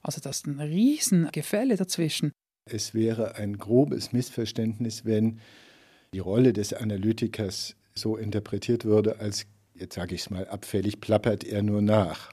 Also 0.02 0.20
das 0.20 0.38
ist 0.38 0.46
ein 0.46 0.60
Riesengefälle 0.60 1.76
dazwischen. 1.76 2.32
Es 2.64 2.94
wäre 2.94 3.36
ein 3.36 3.58
grobes 3.58 4.12
Missverständnis, 4.12 5.04
wenn 5.04 5.40
die 6.14 6.18
Rolle 6.18 6.52
des 6.52 6.72
Analytikers 6.72 7.76
so 8.00 8.16
interpretiert 8.16 8.84
würde, 8.84 9.20
als, 9.20 9.46
jetzt 9.74 9.94
sage 9.94 10.14
ich 10.14 10.22
es 10.22 10.30
mal 10.30 10.48
abfällig, 10.48 11.00
plappert 11.00 11.44
er 11.44 11.62
nur 11.62 11.82
nach 11.82 12.32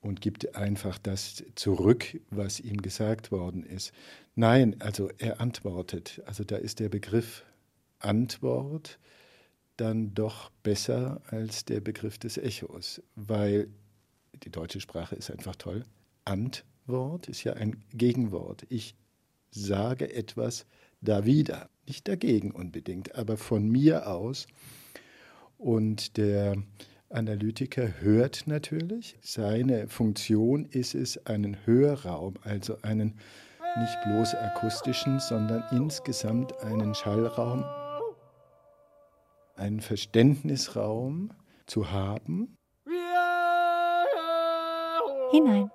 und 0.00 0.20
gibt 0.20 0.54
einfach 0.54 0.98
das 0.98 1.44
zurück, 1.54 2.20
was 2.30 2.60
ihm 2.60 2.80
gesagt 2.80 3.32
worden 3.32 3.64
ist. 3.64 3.92
Nein, 4.34 4.76
also 4.80 5.10
er 5.18 5.40
antwortet. 5.40 6.22
Also 6.26 6.44
da 6.44 6.56
ist 6.56 6.80
der 6.80 6.88
Begriff 6.88 7.44
Antwort 7.98 8.98
dann 9.76 10.14
doch 10.14 10.50
besser 10.62 11.20
als 11.26 11.64
der 11.64 11.80
Begriff 11.80 12.18
des 12.18 12.38
Echos, 12.38 13.02
weil 13.14 13.68
die 14.44 14.50
deutsche 14.50 14.80
Sprache 14.80 15.16
ist 15.16 15.30
einfach 15.30 15.56
toll. 15.56 15.84
Antwort 16.24 17.28
ist 17.28 17.44
ja 17.44 17.54
ein 17.54 17.82
Gegenwort. 17.92 18.64
Ich 18.68 18.94
sage 19.50 20.12
etwas 20.12 20.66
da 21.06 21.24
wieder, 21.24 21.70
nicht 21.86 22.06
dagegen 22.08 22.50
unbedingt, 22.50 23.16
aber 23.16 23.36
von 23.38 23.68
mir 23.68 24.08
aus. 24.08 24.46
Und 25.56 26.18
der 26.18 26.56
Analytiker 27.08 28.00
hört 28.00 28.46
natürlich. 28.46 29.16
Seine 29.22 29.88
Funktion 29.88 30.66
ist 30.66 30.94
es, 30.94 31.24
einen 31.26 31.56
Hörraum, 31.64 32.34
also 32.42 32.76
einen 32.82 33.18
nicht 33.78 33.96
bloß 34.04 34.34
akustischen, 34.34 35.20
sondern 35.20 35.64
insgesamt 35.70 36.58
einen 36.62 36.94
Schallraum, 36.94 37.64
einen 39.56 39.80
Verständnisraum 39.80 41.30
zu 41.66 41.90
haben. 41.90 42.56
Hinein. 45.30 45.70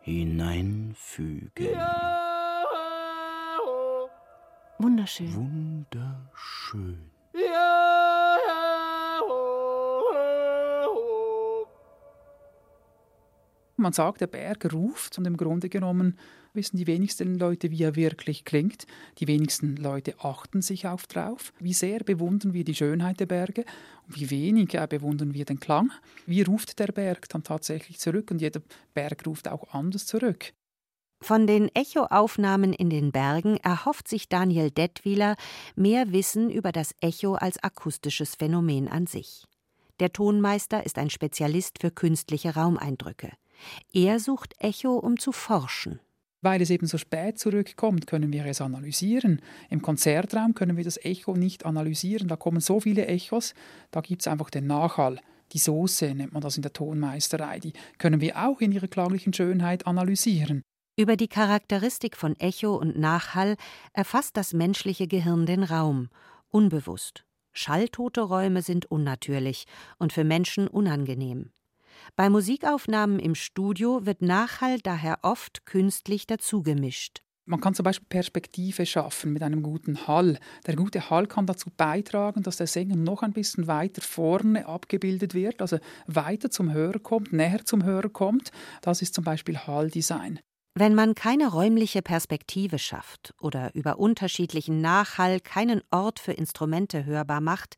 Hineinfügen. 0.00 1.68
Wunderschön. 4.84 5.34
Wunderschön. 5.34 6.98
Man 13.76 13.94
sagt, 13.94 14.20
der 14.20 14.26
Berg 14.26 14.70
ruft 14.74 15.16
und 15.16 15.26
im 15.26 15.38
Grunde 15.38 15.70
genommen 15.70 16.18
wissen 16.52 16.76
die 16.76 16.86
wenigsten 16.86 17.38
Leute, 17.38 17.70
wie 17.70 17.82
er 17.82 17.96
wirklich 17.96 18.44
klingt. 18.44 18.86
Die 19.20 19.26
wenigsten 19.26 19.76
Leute 19.76 20.16
achten 20.18 20.60
sich 20.60 20.86
auf 20.86 21.06
drauf. 21.06 21.54
Wie 21.58 21.72
sehr 21.72 22.00
bewundern 22.00 22.52
wir 22.52 22.64
die 22.64 22.74
Schönheit 22.74 23.20
der 23.20 23.26
Berge 23.26 23.64
und 24.06 24.20
wie 24.20 24.28
wenig 24.28 24.78
bewundern 24.90 25.32
wir 25.32 25.46
den 25.46 25.60
Klang. 25.60 25.92
Wie 26.26 26.42
ruft 26.42 26.78
der 26.78 26.88
Berg 26.88 27.26
dann 27.30 27.42
tatsächlich 27.42 27.98
zurück 28.00 28.30
und 28.30 28.42
jeder 28.42 28.60
Berg 28.92 29.26
ruft 29.26 29.48
auch 29.48 29.72
anders 29.72 30.04
zurück. 30.04 30.52
Von 31.24 31.46
den 31.46 31.74
Echoaufnahmen 31.74 32.74
in 32.74 32.90
den 32.90 33.10
Bergen 33.10 33.56
erhofft 33.56 34.08
sich 34.08 34.28
Daniel 34.28 34.70
Dettwiler 34.70 35.36
mehr 35.74 36.12
Wissen 36.12 36.50
über 36.50 36.70
das 36.70 36.94
Echo 37.00 37.32
als 37.32 37.56
akustisches 37.62 38.34
Phänomen 38.34 38.88
an 38.88 39.06
sich. 39.06 39.46
Der 40.00 40.12
Tonmeister 40.12 40.84
ist 40.84 40.98
ein 40.98 41.08
Spezialist 41.08 41.78
für 41.80 41.90
künstliche 41.90 42.56
Raumeindrücke. 42.56 43.30
Er 43.94 44.20
sucht 44.20 44.52
Echo, 44.58 44.98
um 44.98 45.18
zu 45.18 45.32
forschen. 45.32 45.98
Weil 46.42 46.60
es 46.60 46.68
eben 46.68 46.86
so 46.86 46.98
spät 46.98 47.38
zurückkommt, 47.38 48.06
können 48.06 48.30
wir 48.30 48.44
es 48.44 48.60
analysieren. 48.60 49.40
Im 49.70 49.80
Konzertraum 49.80 50.52
können 50.52 50.76
wir 50.76 50.84
das 50.84 51.02
Echo 51.02 51.36
nicht 51.36 51.64
analysieren. 51.64 52.28
Da 52.28 52.36
kommen 52.36 52.60
so 52.60 52.80
viele 52.80 53.06
Echos, 53.06 53.54
da 53.92 54.02
gibt 54.02 54.20
es 54.20 54.28
einfach 54.28 54.50
den 54.50 54.66
Nachhall. 54.66 55.20
Die 55.52 55.58
Soße 55.58 56.14
nennt 56.14 56.34
man 56.34 56.42
das 56.42 56.56
in 56.56 56.62
der 56.62 56.74
Tonmeisterei. 56.74 57.60
Die 57.60 57.72
können 57.96 58.20
wir 58.20 58.44
auch 58.46 58.60
in 58.60 58.72
ihrer 58.72 58.88
klanglichen 58.88 59.32
Schönheit 59.32 59.86
analysieren. 59.86 60.62
Über 60.96 61.16
die 61.16 61.26
Charakteristik 61.26 62.16
von 62.16 62.38
Echo 62.38 62.76
und 62.76 62.96
Nachhall 62.96 63.56
erfasst 63.94 64.36
das 64.36 64.52
menschliche 64.52 65.08
Gehirn 65.08 65.44
den 65.44 65.64
Raum, 65.64 66.08
unbewusst. 66.50 67.24
Schalltote 67.52 68.20
Räume 68.20 68.62
sind 68.62 68.86
unnatürlich 68.86 69.64
und 69.98 70.12
für 70.12 70.22
Menschen 70.22 70.68
unangenehm. 70.68 71.50
Bei 72.14 72.30
Musikaufnahmen 72.30 73.18
im 73.18 73.34
Studio 73.34 74.06
wird 74.06 74.22
Nachhall 74.22 74.78
daher 74.78 75.18
oft 75.22 75.66
künstlich 75.66 76.28
dazugemischt. 76.28 77.22
Man 77.44 77.60
kann 77.60 77.74
zum 77.74 77.82
Beispiel 77.82 78.06
Perspektive 78.08 78.86
schaffen 78.86 79.32
mit 79.32 79.42
einem 79.42 79.64
guten 79.64 80.06
Hall. 80.06 80.38
Der 80.66 80.76
gute 80.76 81.10
Hall 81.10 81.26
kann 81.26 81.46
dazu 81.46 81.70
beitragen, 81.76 82.44
dass 82.44 82.58
der 82.58 82.68
Sänger 82.68 82.96
noch 82.96 83.22
ein 83.22 83.32
bisschen 83.32 83.66
weiter 83.66 84.00
vorne 84.00 84.66
abgebildet 84.66 85.34
wird, 85.34 85.60
also 85.60 85.78
weiter 86.06 86.50
zum 86.50 86.72
Hörer 86.72 87.00
kommt, 87.00 87.32
näher 87.32 87.64
zum 87.64 87.82
Hörer 87.82 88.10
kommt. 88.10 88.52
Das 88.80 89.02
ist 89.02 89.12
zum 89.12 89.24
Beispiel 89.24 89.58
Halldesign. 89.58 90.38
Wenn 90.76 90.96
man 90.96 91.14
keine 91.14 91.46
räumliche 91.46 92.02
Perspektive 92.02 92.80
schafft 92.80 93.32
oder 93.40 93.72
über 93.74 94.00
unterschiedlichen 94.00 94.80
Nachhall 94.80 95.38
keinen 95.38 95.82
Ort 95.92 96.18
für 96.18 96.32
Instrumente 96.32 97.04
hörbar 97.04 97.40
macht, 97.40 97.76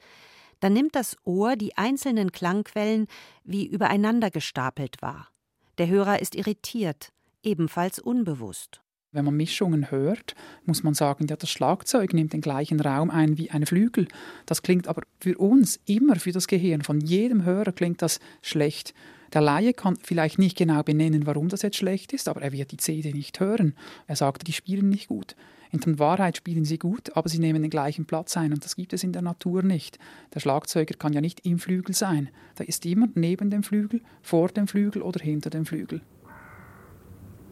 dann 0.60 0.72
nimmt 0.72 0.96
das 0.96 1.14
Ohr 1.24 1.56
die 1.56 1.76
einzelnen 1.76 2.32
Klangquellen 2.32 3.06
wie 3.44 3.66
übereinander 3.66 4.30
gestapelt 4.30 5.02
wahr. 5.02 5.28
Der 5.76 5.88
Hörer 5.88 6.22
ist 6.22 6.34
irritiert, 6.34 7.12
ebenfalls 7.42 7.98
unbewusst. 7.98 8.80
Wenn 9.12 9.26
man 9.26 9.36
Mischungen 9.36 9.90
hört, 9.90 10.34
muss 10.64 10.82
man 10.82 10.94
sagen, 10.94 11.26
ja, 11.28 11.36
das 11.36 11.50
Schlagzeug 11.50 12.14
nimmt 12.14 12.32
den 12.32 12.40
gleichen 12.40 12.80
Raum 12.80 13.10
ein 13.10 13.36
wie 13.36 13.50
ein 13.50 13.66
Flügel. 13.66 14.08
Das 14.46 14.62
klingt 14.62 14.88
aber 14.88 15.02
für 15.20 15.36
uns 15.36 15.78
immer, 15.84 16.16
für 16.16 16.32
das 16.32 16.48
Gehirn, 16.48 16.80
von 16.80 17.00
jedem 17.00 17.44
Hörer 17.44 17.72
klingt 17.72 18.00
das 18.00 18.20
schlecht. 18.40 18.94
Der 19.32 19.40
Laie 19.40 19.72
kann 19.72 19.96
vielleicht 20.02 20.38
nicht 20.38 20.56
genau 20.56 20.82
benennen, 20.82 21.26
warum 21.26 21.48
das 21.48 21.62
jetzt 21.62 21.76
schlecht 21.76 22.12
ist, 22.12 22.28
aber 22.28 22.42
er 22.42 22.52
wird 22.52 22.72
die 22.72 22.76
CD 22.76 23.12
nicht 23.12 23.40
hören. 23.40 23.74
Er 24.06 24.16
sagt, 24.16 24.46
die 24.46 24.52
spielen 24.52 24.88
nicht 24.88 25.08
gut. 25.08 25.36
In 25.70 25.98
Wahrheit 25.98 26.36
spielen 26.36 26.64
sie 26.64 26.78
gut, 26.78 27.16
aber 27.16 27.28
sie 27.28 27.38
nehmen 27.38 27.62
den 27.62 27.70
gleichen 27.70 28.06
Platz 28.06 28.36
ein 28.36 28.52
und 28.52 28.64
das 28.64 28.76
gibt 28.76 28.92
es 28.92 29.04
in 29.04 29.12
der 29.12 29.22
Natur 29.22 29.62
nicht. 29.62 29.98
Der 30.34 30.40
Schlagzeuger 30.40 30.94
kann 30.94 31.12
ja 31.12 31.20
nicht 31.20 31.44
im 31.44 31.58
Flügel 31.58 31.94
sein. 31.94 32.30
Da 32.54 32.64
ist 32.64 32.86
immer 32.86 33.08
neben 33.14 33.50
dem 33.50 33.62
Flügel, 33.62 34.00
vor 34.22 34.48
dem 34.48 34.68
Flügel 34.68 35.02
oder 35.02 35.22
hinter 35.22 35.50
dem 35.50 35.66
Flügel. 35.66 36.00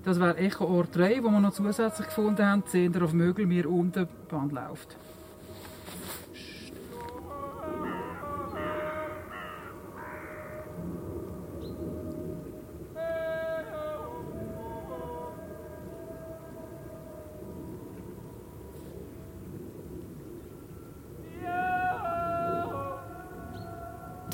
Das 0.05 0.21
wäre 0.21 0.37
Echo 0.37 0.67
Ort 0.67 0.95
3, 0.97 1.23
wo 1.23 1.31
wir 1.31 1.41
noch 1.41 1.55
zusätzlich 1.55 2.09
gefunden 2.09 2.45
haben. 2.45 2.63
Sehen 2.67 2.95
auf 3.03 3.15
Mögel, 3.15 3.47
mir 3.47 3.69
unten 3.69 4.07
Band 4.29 4.53
läuft. 4.53 4.97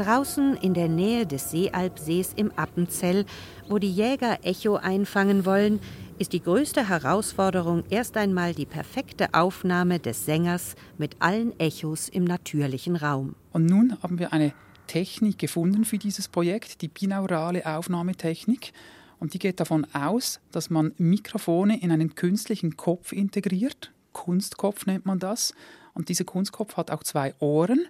Draußen 0.00 0.56
in 0.56 0.72
der 0.72 0.88
Nähe 0.88 1.26
des 1.26 1.50
Seealpsees 1.50 2.32
im 2.34 2.50
Appenzell, 2.52 3.26
wo 3.68 3.76
die 3.76 3.92
Jäger 3.92 4.38
Echo 4.44 4.76
einfangen 4.76 5.44
wollen, 5.44 5.78
ist 6.18 6.32
die 6.32 6.42
größte 6.42 6.88
Herausforderung 6.88 7.84
erst 7.90 8.16
einmal 8.16 8.54
die 8.54 8.64
perfekte 8.64 9.34
Aufnahme 9.34 9.98
des 9.98 10.24
Sängers 10.24 10.74
mit 10.96 11.16
allen 11.18 11.52
Echos 11.60 12.08
im 12.08 12.24
natürlichen 12.24 12.96
Raum. 12.96 13.34
Und 13.52 13.66
nun 13.66 13.98
haben 14.02 14.18
wir 14.18 14.32
eine 14.32 14.54
Technik 14.86 15.38
gefunden 15.38 15.84
für 15.84 15.98
dieses 15.98 16.28
Projekt, 16.28 16.80
die 16.80 16.88
binaurale 16.88 17.66
Aufnahmetechnik. 17.66 18.72
Und 19.18 19.34
die 19.34 19.38
geht 19.38 19.60
davon 19.60 19.86
aus, 19.92 20.40
dass 20.50 20.70
man 20.70 20.94
Mikrofone 20.96 21.78
in 21.82 21.92
einen 21.92 22.14
künstlichen 22.14 22.78
Kopf 22.78 23.12
integriert. 23.12 23.92
Kunstkopf 24.14 24.86
nennt 24.86 25.04
man 25.04 25.18
das. 25.18 25.52
Und 25.92 26.08
dieser 26.08 26.24
Kunstkopf 26.24 26.78
hat 26.78 26.90
auch 26.90 27.02
zwei 27.02 27.34
Ohren. 27.38 27.86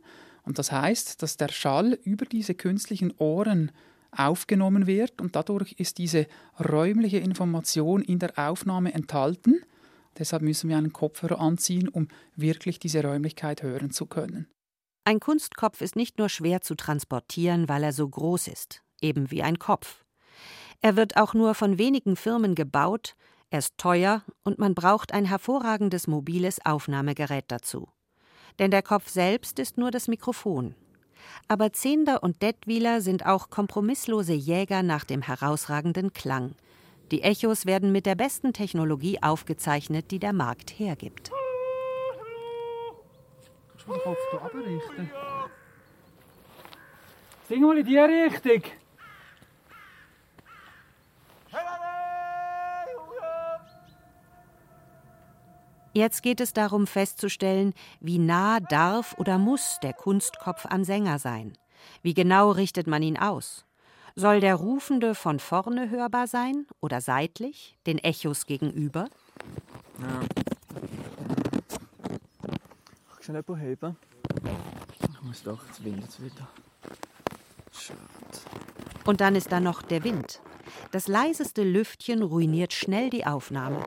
Und 0.51 0.59
das 0.59 0.73
heißt, 0.73 1.23
dass 1.23 1.37
der 1.37 1.47
Schall 1.47 1.97
über 2.03 2.27
diese 2.27 2.57
künstlichen 2.57 3.15
Ohren 3.19 3.71
aufgenommen 4.11 4.89
wird 4.89 5.21
und 5.21 5.37
dadurch 5.37 5.75
ist 5.79 5.99
diese 5.99 6.27
räumliche 6.59 7.19
Information 7.19 8.03
in 8.03 8.19
der 8.19 8.37
Aufnahme 8.37 8.93
enthalten. 8.93 9.63
Deshalb 10.19 10.43
müssen 10.43 10.69
wir 10.69 10.77
einen 10.77 10.93
Kopfhörer 10.93 11.39
anziehen, 11.39 11.87
um 11.87 12.09
wirklich 12.35 12.81
diese 12.81 13.01
Räumlichkeit 13.05 13.63
hören 13.63 13.93
zu 13.93 14.07
können. 14.07 14.49
Ein 15.05 15.21
Kunstkopf 15.21 15.83
ist 15.83 15.95
nicht 15.95 16.19
nur 16.19 16.29
schwer 16.29 16.63
zu 16.63 16.75
transportieren, 16.75 17.69
weil 17.69 17.85
er 17.85 17.93
so 17.93 18.09
groß 18.09 18.49
ist, 18.49 18.83
eben 19.01 19.31
wie 19.31 19.45
ein 19.45 19.61
Kopf. 19.61 20.05
Er 20.81 20.97
wird 20.97 21.17
auch 21.17 21.33
nur 21.33 21.55
von 21.55 21.79
wenigen 21.79 22.17
Firmen 22.17 22.57
gebaut, 22.57 23.15
er 23.51 23.61
ist 23.61 23.79
teuer 23.79 24.25
und 24.43 24.59
man 24.59 24.75
braucht 24.75 25.13
ein 25.15 25.27
hervorragendes 25.27 26.09
mobiles 26.09 26.59
Aufnahmegerät 26.67 27.45
dazu 27.47 27.93
denn 28.61 28.71
der 28.71 28.83
Kopf 28.83 29.09
selbst 29.09 29.59
ist 29.59 29.79
nur 29.79 29.91
das 29.91 30.07
Mikrofon. 30.07 30.75
Aber 31.49 31.73
Zehnder 31.73 32.23
und 32.23 32.43
Detwiler 32.43 33.01
sind 33.01 33.25
auch 33.27 33.51
kompromisslose 33.51 34.35
Jäger 34.35 34.83
nach 34.83 35.05
dem 35.05 35.23
herausragenden 35.23 36.13
Klang. 36.13 36.55
Die 37.11 37.23
Echos 37.23 37.67
werden 37.67 37.91
mit 37.91 38.07
der 38.07 38.15
besten 38.15 38.53
Technologie 38.53 39.21
aufgezeichnet, 39.23 40.11
die 40.11 40.19
der 40.19 40.35
Markt 40.35 40.79
hergibt. 40.79 41.33
Kannst 43.71 43.89
du 43.89 43.93
den 43.93 44.03
Kopf 44.03 44.19
hier 44.31 44.43
abrichten? 44.43 45.11
Sing 47.49 47.63
mal 47.63 47.79
in 47.79 47.87
die 47.87 47.99
Richtung. 47.99 48.63
Jetzt 55.93 56.23
geht 56.23 56.41
es 56.41 56.53
darum 56.53 56.87
festzustellen, 56.87 57.75
wie 58.01 58.19
nah 58.19 58.61
darf 58.61 59.15
oder 59.19 59.39
muss 59.39 59.79
der 59.83 59.93
Kunstkopf 59.93 60.67
am 60.67 60.85
Sänger 60.85 61.19
sein. 61.19 61.57
Wie 62.03 62.15
genau 62.15 62.51
richtet 62.53 62.87
man 62.87 63.03
ihn 63.03 63.19
aus? 63.19 63.65
Soll 64.15 64.41
der 64.41 64.55
Rufende 64.55 65.15
von 65.15 65.41
vorne 65.41 65.91
hörbar 65.91 66.27
sein 66.27 66.67
oder 66.81 67.01
seitlich, 67.01 67.77
den 67.87 67.99
Echos 67.99 68.47
gegenüber? 68.47 69.09
Ja. 70.01 70.21
schon 73.21 73.35
jemand 73.35 73.63
heben? 73.63 73.97
Ich 75.01 75.23
muss 75.23 75.43
doch, 75.43 75.65
jetzt 75.67 75.85
windet 75.85 76.23
wieder. 76.23 76.49
Schade. 77.73 78.01
Und 79.05 79.21
dann 79.21 79.35
ist 79.35 79.53
da 79.53 79.61
noch 79.61 79.83
der 79.83 80.05
Wind. 80.05 80.41
Das 80.93 81.09
leiseste 81.09 81.63
Lüftchen 81.63 82.23
ruiniert 82.23 82.73
schnell 82.73 83.11
die 83.11 83.27
Aufnahme. 83.27 83.85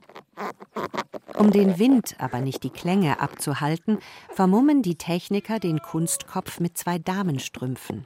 Um 1.38 1.52
den 1.52 1.80
Wind, 1.80 2.16
aber 2.20 2.40
nicht 2.40 2.64
die 2.64 2.70
Klänge 2.70 3.20
abzuhalten, 3.20 4.00
vermummen 4.30 4.82
die 4.82 4.96
Techniker 4.96 5.60
den 5.60 5.80
Kunstkopf 5.80 6.60
mit 6.60 6.78
zwei 6.78 7.00
Damenstrümpfen. 7.00 8.06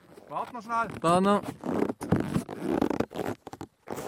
Schnell. 0.61 0.87
Banner. 1.01 1.41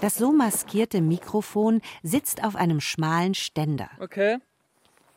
Das 0.01 0.15
so 0.15 0.31
maskierte 0.31 1.01
Mikrofon 1.01 1.81
sitzt 2.03 2.43
auf 2.43 2.55
einem 2.55 2.79
schmalen 2.79 3.33
Ständer. 3.33 3.89
Okay. 3.99 4.37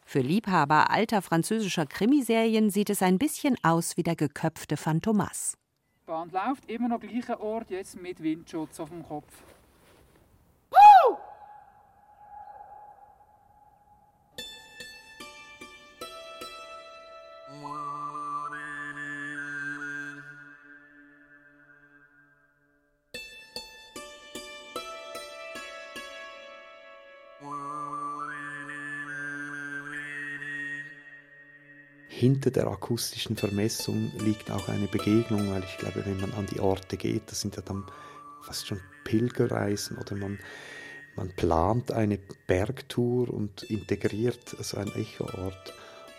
Für 0.04 0.20
Liebhaber 0.20 0.90
alter 0.90 1.22
französischer 1.22 1.86
Krimiserien 1.86 2.70
sieht 2.70 2.90
es 2.90 3.02
ein 3.02 3.18
bisschen 3.18 3.56
aus 3.62 3.96
wie 3.96 4.02
der 4.02 4.16
geköpfte 4.16 4.76
Phantomas. 4.76 5.56
Die 6.02 6.06
Bahn 6.06 6.30
läuft 6.30 6.68
immer 6.68 6.88
noch 6.88 7.00
gleicher 7.00 7.40
Ort, 7.40 7.70
jetzt 7.70 8.00
mit 8.00 8.22
Windschutz 8.22 8.80
auf 8.80 8.90
dem 8.90 9.04
Kopf. 9.04 9.32
Hinter 32.22 32.52
der 32.52 32.68
akustischen 32.68 33.36
Vermessung 33.36 34.12
liegt 34.20 34.48
auch 34.48 34.68
eine 34.68 34.86
Begegnung, 34.86 35.50
weil 35.50 35.64
ich 35.64 35.76
glaube, 35.78 36.06
wenn 36.06 36.20
man 36.20 36.32
an 36.34 36.46
die 36.46 36.60
Orte 36.60 36.96
geht, 36.96 37.22
das 37.26 37.40
sind 37.40 37.56
ja 37.56 37.62
dann 37.62 37.84
fast 38.42 38.68
schon 38.68 38.78
Pilgerreisen 39.02 39.98
oder 39.98 40.14
man, 40.14 40.38
man 41.16 41.34
plant 41.34 41.90
eine 41.90 42.20
Bergtour 42.46 43.28
und 43.28 43.64
integriert 43.64 44.56
so 44.60 44.76
einen 44.76 44.94
Echoort. 44.94 45.74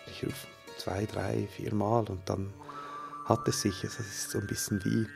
Ich 0.08 0.22
rufe 0.22 0.46
zwei, 0.76 1.06
drei, 1.06 1.48
vier 1.56 1.74
Mal 1.74 2.04
und 2.10 2.28
dann 2.28 2.52
hat 3.24 3.48
es 3.48 3.62
sich. 3.62 3.82
Es 3.82 3.98
ist 3.98 4.32
so 4.32 4.40
ein 4.40 4.46
bisschen 4.46 4.84
wie, 4.84 5.06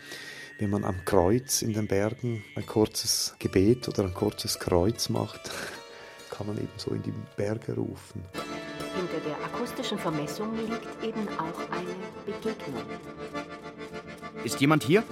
wenn 0.59 0.71
man 0.71 0.87
am 0.87 1.05
Kreuz 1.05 1.61
in 1.61 1.75
den 1.75 1.87
Bergen 1.87 2.43
ein 2.57 2.65
kurzes 2.65 3.35
Gebet 3.39 3.89
oder 3.89 4.05
ein 4.05 4.15
kurzes 4.15 4.59
Kreuz 4.59 5.11
macht, 5.11 5.51
kann 6.31 6.47
man 6.47 6.57
eben 6.57 6.79
so 6.79 6.93
in 6.93 7.03
die 7.03 7.13
Berge 7.37 7.75
rufen. 7.75 8.25
Hinter 8.95 9.21
der 9.21 9.37
akustischen 9.45 9.99
Vermessung 9.99 10.57
liegt 10.57 11.05
eben 11.05 11.29
auch 11.39 11.61
eine 11.71 11.95
Begegnung. 12.27 12.83
Ist 14.45 14.61
jemand 14.61 14.85
hier? 14.85 15.03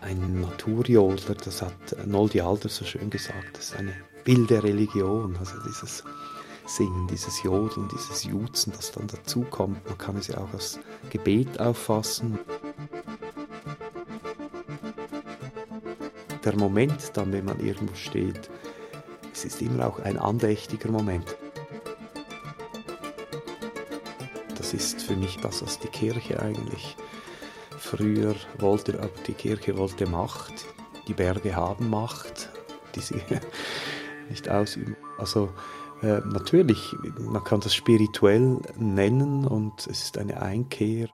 Ein 0.00 0.40
Naturjodler, 0.40 1.34
das 1.34 1.62
hat 1.62 1.72
Noldi 2.06 2.40
Alder 2.40 2.68
so 2.68 2.84
schön 2.84 3.10
gesagt, 3.10 3.56
das 3.56 3.70
ist 3.70 3.76
eine 3.76 3.94
wilde 4.24 4.62
Religion. 4.62 5.36
Also 5.38 5.54
dieses 5.66 6.04
Singen, 6.66 7.08
dieses 7.08 7.42
Jodeln, 7.42 7.88
dieses 7.88 8.24
Jutzen, 8.24 8.72
das 8.76 8.92
dann 8.92 9.06
dazukommt. 9.06 9.84
Man 9.86 9.98
kann 9.98 10.16
es 10.16 10.28
ja 10.28 10.38
auch 10.38 10.52
als 10.52 10.78
Gebet 11.10 11.58
auffassen. 11.60 12.38
Der 16.48 16.58
Moment 16.58 17.10
dann, 17.14 17.30
wenn 17.30 17.44
man 17.44 17.60
irgendwo 17.60 17.94
steht, 17.94 18.48
es 19.34 19.44
ist 19.44 19.60
immer 19.60 19.86
auch 19.86 19.98
ein 19.98 20.16
andächtiger 20.16 20.90
Moment. 20.90 21.36
Das 24.56 24.72
ist 24.72 25.02
für 25.02 25.14
mich 25.14 25.36
das, 25.42 25.62
was 25.62 25.78
die 25.78 25.88
Kirche 25.88 26.40
eigentlich 26.40 26.96
früher 27.78 28.34
wollte, 28.58 28.98
aber 28.98 29.10
die 29.26 29.34
Kirche 29.34 29.76
wollte 29.76 30.06
Macht. 30.08 30.66
Die 31.06 31.12
Berge 31.12 31.54
haben 31.54 31.90
Macht, 31.90 32.48
die 32.94 33.00
sie 33.00 33.20
nicht 34.30 34.48
ausüben. 34.48 34.96
Also 35.18 35.50
äh, 36.00 36.20
natürlich, 36.32 36.96
man 37.20 37.44
kann 37.44 37.60
das 37.60 37.74
spirituell 37.74 38.58
nennen 38.78 39.46
und 39.46 39.86
es 39.86 40.02
ist 40.02 40.16
eine 40.16 40.40
Einkehr. 40.40 41.08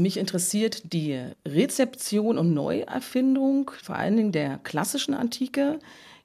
Mich 0.00 0.16
interessiert 0.16 0.94
die 0.94 1.20
Rezeption 1.46 2.38
und 2.38 2.54
Neuerfindung, 2.54 3.70
vor 3.82 3.96
allen 3.96 4.16
Dingen 4.16 4.32
der 4.32 4.56
klassischen 4.56 5.12
Antike, 5.12 5.78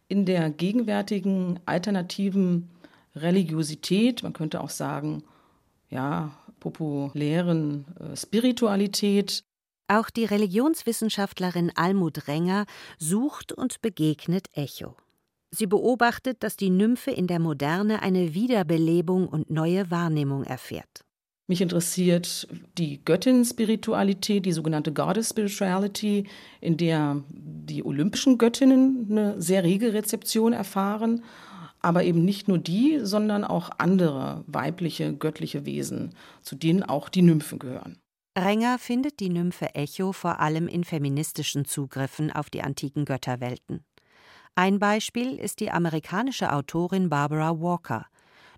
in 0.08 0.26
der 0.26 0.50
gegenwärtigen 0.50 1.60
alternativen 1.66 2.70
Religiosität, 3.18 4.24
man 4.24 4.32
könnte 4.32 4.62
auch 4.62 4.70
sagen, 4.70 5.24
ja, 5.90 6.32
populären 6.62 7.84
äh, 8.00 8.16
Spiritualität. 8.16 9.44
Auch 9.90 10.10
die 10.10 10.24
Religionswissenschaftlerin 10.24 11.70
Almut 11.76 12.30
Renger 12.30 12.68
sucht 12.98 13.52
und 13.52 13.82
begegnet 13.82 14.48
Echo. 14.54 14.96
Sie 15.52 15.68
beobachtet, 15.68 16.44
dass 16.44 16.56
die 16.56 16.70
Nymphe 16.70 17.12
in 17.12 17.28
der 17.28 17.40
Moderne 17.40 18.02
eine 18.02 18.34
Wiederbelebung 18.34 19.28
und 19.28 19.50
neue 19.50 19.92
Wahrnehmung 19.92 20.46
erfährt. 20.46 21.05
Mich 21.48 21.62
interessiert 21.62 22.48
die 22.78 23.04
Göttin-Spiritualität, 23.06 24.46
die 24.46 24.52
sogenannte 24.52 24.92
Goddess 24.92 25.30
Spirituality, 25.30 26.26
in 26.60 26.78
der 26.78 27.24
die 27.30 27.86
olympischen 27.86 28.40
Göttinnen 28.40 29.08
eine 29.12 29.40
sehr 29.42 29.64
rege 29.64 29.94
Rezeption 29.94 30.54
erfahren, 30.54 31.24
aber 31.82 32.04
eben 32.04 32.26
nicht 32.26 32.48
nur 32.48 32.58
die, 32.58 33.00
sondern 33.04 33.44
auch 33.44 33.70
andere 33.78 34.44
weibliche, 34.48 35.14
göttliche 35.14 35.68
Wesen, 35.68 36.16
zu 36.42 36.56
denen 36.56 36.82
auch 36.82 37.10
die 37.10 37.22
Nymphen 37.22 37.60
gehören. 37.60 38.00
Renger 38.36 38.80
findet 38.80 39.20
die 39.20 39.30
Nymphe 39.30 39.76
Echo 39.76 40.14
vor 40.14 40.40
allem 40.40 40.68
in 40.68 40.84
feministischen 40.84 41.66
Zugriffen 41.66 42.32
auf 42.32 42.50
die 42.50 42.64
antiken 42.64 43.06
Götterwelten. 43.06 43.86
Ein 44.56 44.80
Beispiel 44.80 45.36
ist 45.36 45.60
die 45.60 45.70
amerikanische 45.70 46.52
Autorin 46.52 47.10
Barbara 47.10 47.60
Walker, 47.62 48.08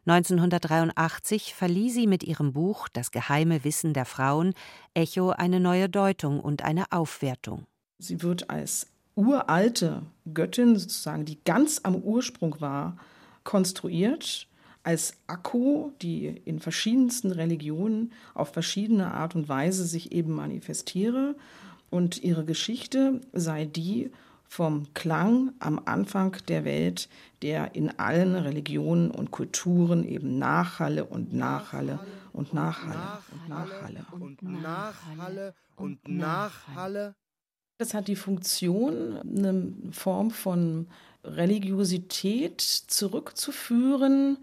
1983 0.08 1.54
verlieh 1.54 1.89
sie 1.89 2.08
mit 2.08 2.24
ihrem 2.24 2.54
Buch 2.54 2.88
Das 2.88 3.12
geheime 3.12 3.65
Wissen 3.65 3.93
der 3.93 4.06
Frauen 4.06 4.54
Echo 4.93 5.32
eine 5.32 5.60
neue 5.60 5.89
Deutung 5.89 6.39
und 6.39 6.63
eine 6.63 6.91
Aufwertung. 6.93 7.65
Sie 8.00 8.24
wird 8.24 8.50
als 8.50 8.88
uralte 9.15 10.04
Göttin, 10.34 10.78
sozusagen, 10.78 11.26
die 11.26 11.39
ganz 11.43 11.82
am 11.84 11.96
Ursprung 11.96 12.62
war, 12.62 12.98
konstruiert, 13.43 14.48
als 14.84 15.17
Akku, 15.28 15.91
die 16.02 16.28
in 16.46 16.60
verschiedensten 16.60 17.34
Religionen 17.34 18.13
auf 18.34 18.54
verschiedene 18.54 19.13
Art 19.13 19.36
und 19.36 19.50
Weise 19.50 19.84
sich 19.84 20.13
eben 20.13 20.34
manifestiere. 20.34 21.36
Und 21.89 22.24
ihre 22.24 22.46
Geschichte 22.46 23.20
sei 23.34 23.65
die 23.65 24.12
vom 24.48 24.88
Klang 24.93 25.52
am 25.60 25.82
Anfang 25.84 26.38
der 26.48 26.63
Welt, 26.63 27.10
der 27.41 27.76
in 27.76 27.97
allen 28.00 28.36
Religionen 28.36 29.12
und 29.12 29.32
Kulturen 29.32 30.04
eben 30.04 30.39
nachhalle 30.39 31.06
und 31.06 31.34
nachhalle 31.34 32.00
und 32.34 32.54
nachhalle 32.54 33.19
und 33.32 33.50
nachhalle 33.50 34.06
und 34.12 34.41
nachhalle 34.41 35.54
und 35.76 36.08
nachhalle. 36.08 37.15
Das 37.80 37.93
hat 37.93 38.07
die 38.07 38.16
Funktion, 38.16 39.18
eine 39.18 39.74
Form 39.91 40.32
von 40.32 40.88
Religiosität 41.24 42.61
zurückzuführen 42.61 44.38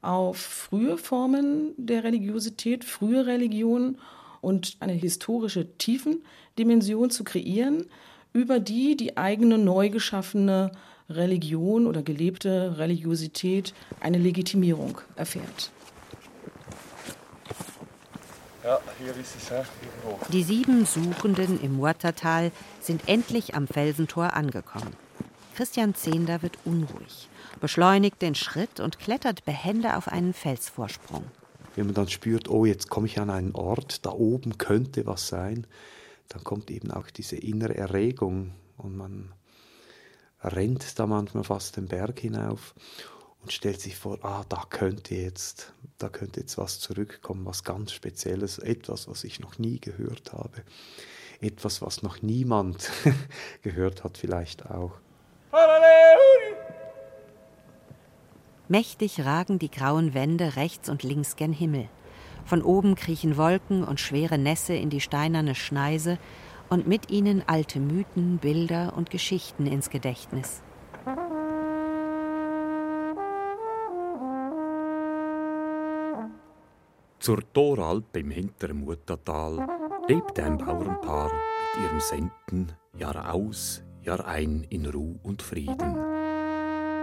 auf 0.00 0.38
frühe 0.38 0.96
Formen 0.96 1.74
der 1.76 2.04
Religiosität, 2.04 2.84
frühe 2.84 3.26
Religionen 3.26 3.98
und 4.40 4.76
eine 4.80 4.92
historische 4.92 5.76
Tiefendimension 5.76 7.10
zu 7.10 7.24
kreieren, 7.24 7.86
über 8.32 8.60
die 8.60 8.96
die 8.96 9.16
eigene 9.16 9.58
neu 9.58 9.90
geschaffene 9.90 10.72
Religion 11.10 11.86
oder 11.86 12.02
gelebte 12.02 12.76
Religiosität 12.78 13.74
eine 14.00 14.18
Legitimierung 14.18 15.00
erfährt. 15.16 15.70
Ja, 18.62 18.78
hier 18.98 19.16
ist 19.16 19.36
es 19.36 19.48
ja, 19.48 19.64
irgendwo. 20.04 20.26
Die 20.30 20.42
sieben 20.42 20.84
Suchenden 20.84 21.60
im 21.62 21.76
Muattertal 21.76 22.52
sind 22.80 23.08
endlich 23.08 23.54
am 23.54 23.66
Felsentor 23.66 24.34
angekommen. 24.34 24.94
Christian 25.54 25.94
Zehnder 25.94 26.42
wird 26.42 26.58
unruhig, 26.64 27.28
beschleunigt 27.60 28.20
den 28.20 28.34
Schritt 28.34 28.78
und 28.78 28.98
klettert 28.98 29.44
behende 29.44 29.96
auf 29.96 30.08
einen 30.08 30.34
Felsvorsprung. 30.34 31.24
Wenn 31.74 31.86
man 31.86 31.94
dann 31.94 32.08
spürt, 32.08 32.50
oh, 32.50 32.66
jetzt 32.66 32.90
komme 32.90 33.06
ich 33.06 33.18
an 33.18 33.30
einen 33.30 33.54
Ort, 33.54 34.04
da 34.04 34.10
oben 34.10 34.58
könnte 34.58 35.06
was 35.06 35.28
sein, 35.28 35.66
dann 36.28 36.44
kommt 36.44 36.70
eben 36.70 36.90
auch 36.90 37.08
diese 37.10 37.36
innere 37.36 37.74
Erregung 37.76 38.52
und 38.76 38.96
man 38.96 39.32
rennt 40.42 40.98
da 40.98 41.06
manchmal 41.06 41.44
fast 41.44 41.76
den 41.76 41.86
Berg 41.86 42.20
hinauf 42.20 42.74
und 43.42 43.52
stellt 43.52 43.80
sich 43.80 43.96
vor, 43.96 44.18
ah, 44.22 44.44
da 44.48 44.64
könnte 44.68 45.14
jetzt, 45.14 45.72
da 45.98 46.08
könnte 46.08 46.40
jetzt 46.40 46.58
was 46.58 46.80
zurückkommen, 46.80 47.46
was 47.46 47.64
ganz 47.64 47.92
Spezielles, 47.92 48.58
etwas, 48.58 49.08
was 49.08 49.24
ich 49.24 49.40
noch 49.40 49.58
nie 49.58 49.80
gehört 49.80 50.32
habe, 50.32 50.62
etwas, 51.40 51.82
was 51.82 52.02
noch 52.02 52.22
niemand 52.22 52.90
gehört 53.62 54.04
hat, 54.04 54.18
vielleicht 54.18 54.66
auch. 54.66 54.92
Mächtig 58.68 59.24
ragen 59.24 59.58
die 59.58 59.70
grauen 59.70 60.12
Wände 60.12 60.56
rechts 60.56 60.90
und 60.90 61.02
links 61.02 61.36
gen 61.36 61.54
Himmel. 61.54 61.88
Von 62.44 62.62
oben 62.62 62.96
kriechen 62.96 63.36
Wolken 63.36 63.82
und 63.82 63.98
schwere 64.00 64.36
Nässe 64.36 64.74
in 64.74 64.90
die 64.90 65.00
steinerne 65.00 65.54
Schneise 65.54 66.18
und 66.70 66.86
mit 66.86 67.10
ihnen 67.10 67.42
alte 67.46 67.80
Mythen, 67.80 68.38
Bilder 68.38 68.94
und 68.96 69.10
Geschichten 69.10 69.66
ins 69.66 69.90
Gedächtnis. 69.90 70.62
Zur 77.18 77.52
Toralp 77.52 78.16
im 78.16 78.30
hinteren 78.30 78.84
Muttertal 78.84 79.66
lebte 80.06 80.44
ein 80.44 80.56
Bauernpaar 80.56 81.30
mit 81.74 81.84
ihrem 81.84 82.00
Senden 82.00 82.72
Jahr 82.96 83.34
aus, 83.34 83.82
Jahr 84.02 84.26
ein 84.26 84.64
in 84.70 84.86
Ruhe 84.86 85.18
und 85.22 85.42
Frieden. 85.42 85.96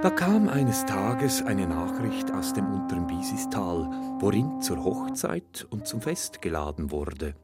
Da 0.02 0.10
kam 0.10 0.50
eines 0.50 0.86
Tages 0.86 1.42
eine 1.42 1.68
Nachricht 1.68 2.32
aus 2.32 2.54
dem 2.54 2.66
unteren 2.66 3.08
Bisistal, 3.08 3.90
worin 4.20 4.62
zur 4.62 4.84
Hochzeit 4.84 5.68
und 5.70 5.86
zum 5.86 6.02
Fest 6.02 6.42
geladen 6.42 6.92
wurde. 6.92 7.36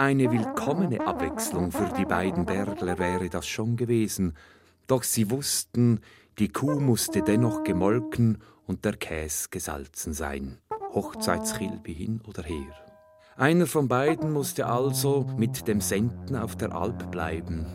Eine 0.00 0.30
willkommene 0.30 1.04
Abwechslung 1.04 1.72
für 1.72 1.92
die 1.98 2.04
beiden 2.04 2.46
Bergler 2.46 3.00
wäre 3.00 3.28
das 3.28 3.48
schon 3.48 3.74
gewesen, 3.74 4.36
doch 4.86 5.02
sie 5.02 5.28
wussten, 5.28 5.98
die 6.38 6.50
Kuh 6.50 6.78
musste 6.78 7.20
dennoch 7.20 7.64
gemolken 7.64 8.38
und 8.64 8.84
der 8.84 8.92
Käs 8.92 9.50
gesalzen 9.50 10.12
sein. 10.12 10.58
Hochzeitskilbi 10.94 11.92
hin 11.92 12.20
oder 12.28 12.44
her. 12.44 12.72
Einer 13.36 13.66
von 13.66 13.88
beiden 13.88 14.30
musste 14.32 14.66
also 14.66 15.26
mit 15.36 15.66
dem 15.66 15.80
Senden 15.80 16.36
auf 16.36 16.54
der 16.54 16.76
Alp 16.76 17.10
bleiben. 17.10 17.66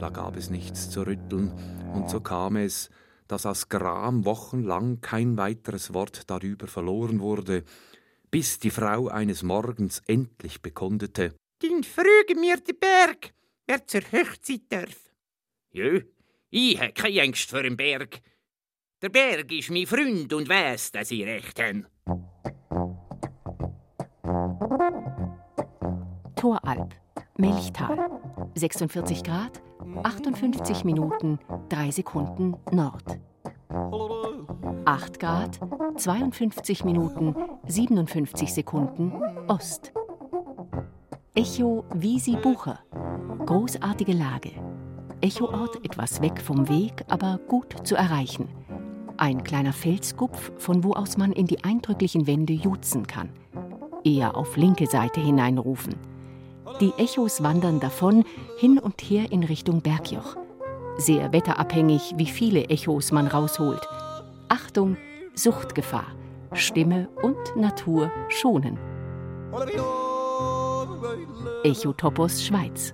Da 0.00 0.08
gab 0.08 0.36
es 0.36 0.50
nichts 0.50 0.90
zu 0.90 1.06
rütteln, 1.06 1.52
und 1.94 2.10
so 2.10 2.18
kam 2.18 2.56
es, 2.56 2.90
dass 3.28 3.46
aus 3.46 3.68
Gram 3.68 4.24
wochenlang 4.24 5.02
kein 5.02 5.36
weiteres 5.36 5.94
Wort 5.94 6.28
darüber 6.30 6.66
verloren 6.66 7.20
wurde, 7.20 7.62
bis 8.32 8.58
die 8.58 8.70
Frau 8.70 9.06
eines 9.06 9.44
Morgens 9.44 10.02
endlich 10.08 10.62
bekundete, 10.62 11.32
dann 11.62 11.84
frage 11.84 12.34
mir 12.38 12.56
den 12.56 12.78
Berg, 12.78 13.32
wer 13.66 13.86
zur 13.86 14.00
Hochzeit 14.00 14.62
darf. 14.68 15.10
Jö, 15.70 16.02
ich 16.50 16.80
habe 16.80 16.92
keine 16.92 17.22
Angst 17.22 17.50
vor 17.50 17.62
dem 17.62 17.76
Berg. 17.76 18.20
Der 19.02 19.08
Berg 19.08 19.50
ist 19.52 19.70
mein 19.70 19.86
Freund 19.86 20.32
und 20.32 20.48
weiß, 20.48 20.92
dass 20.92 21.10
ich 21.10 21.24
recht 21.24 21.60
habe. 21.60 21.86
Toralp, 26.36 26.94
Melchtal, 27.36 28.10
46 28.54 29.22
Grad, 29.22 29.62
58 30.02 30.84
Minuten, 30.84 31.38
3 31.68 31.90
Sekunden 31.90 32.56
Nord. 32.72 33.18
8 34.86 35.20
Grad, 35.20 35.60
52 35.96 36.84
Minuten, 36.84 37.34
57 37.66 38.52
Sekunden 38.52 39.12
Ost. 39.48 39.92
Echo 41.36 41.84
Wiesi 41.94 42.34
Bucher. 42.34 42.80
Großartige 43.46 44.14
Lage. 44.14 44.50
Echoort 45.20 45.76
etwas 45.84 46.20
weg 46.20 46.40
vom 46.42 46.68
Weg, 46.68 47.04
aber 47.06 47.38
gut 47.46 47.86
zu 47.86 47.94
erreichen. 47.94 48.48
Ein 49.16 49.44
kleiner 49.44 49.72
Felsgupf, 49.72 50.50
von 50.58 50.82
wo 50.82 50.92
aus 50.94 51.16
man 51.18 51.30
in 51.30 51.46
die 51.46 51.62
eindrücklichen 51.62 52.26
Wände 52.26 52.54
jutzen 52.54 53.06
kann. 53.06 53.28
Eher 54.02 54.36
auf 54.36 54.56
linke 54.56 54.88
Seite 54.88 55.20
hineinrufen. 55.20 55.94
Die 56.80 56.92
Echos 56.98 57.44
wandern 57.44 57.78
davon, 57.78 58.24
hin 58.58 58.80
und 58.80 59.00
her 59.00 59.30
in 59.30 59.44
Richtung 59.44 59.82
Bergjoch. 59.82 60.36
Sehr 60.96 61.32
wetterabhängig, 61.32 62.14
wie 62.16 62.26
viele 62.26 62.64
Echos 62.64 63.12
man 63.12 63.28
rausholt. 63.28 63.86
Achtung, 64.48 64.96
Suchtgefahr. 65.36 66.08
Stimme 66.54 67.08
und 67.22 67.54
Natur 67.54 68.10
schonen. 68.28 68.80
Echotopos 71.62 72.42
Schweiz. 72.42 72.90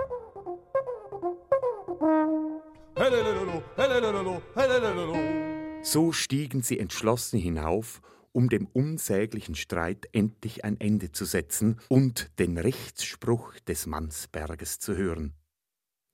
So 5.82 6.10
stiegen 6.10 6.62
sie 6.62 6.80
entschlossen 6.80 7.38
hinauf, 7.38 8.02
um 8.32 8.48
dem 8.48 8.66
unsäglichen 8.66 9.54
Streit 9.54 10.08
endlich 10.12 10.64
ein 10.64 10.80
Ende 10.80 11.12
zu 11.12 11.24
setzen 11.26 11.80
und 11.88 12.36
den 12.40 12.58
Rechtsspruch 12.58 13.54
des 13.60 13.86
Mannsberges 13.86 14.80
zu 14.80 14.96
hören. 14.96 15.34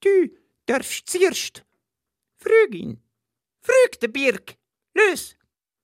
Du 0.01 0.29
darfst 0.67 1.09
zuerst. 1.09 1.65
Früg 2.37 2.75
ihn. 2.75 3.01
Früg 3.61 3.99
den 3.99 4.11
Birg. 4.11 4.57
Los! 4.93 5.35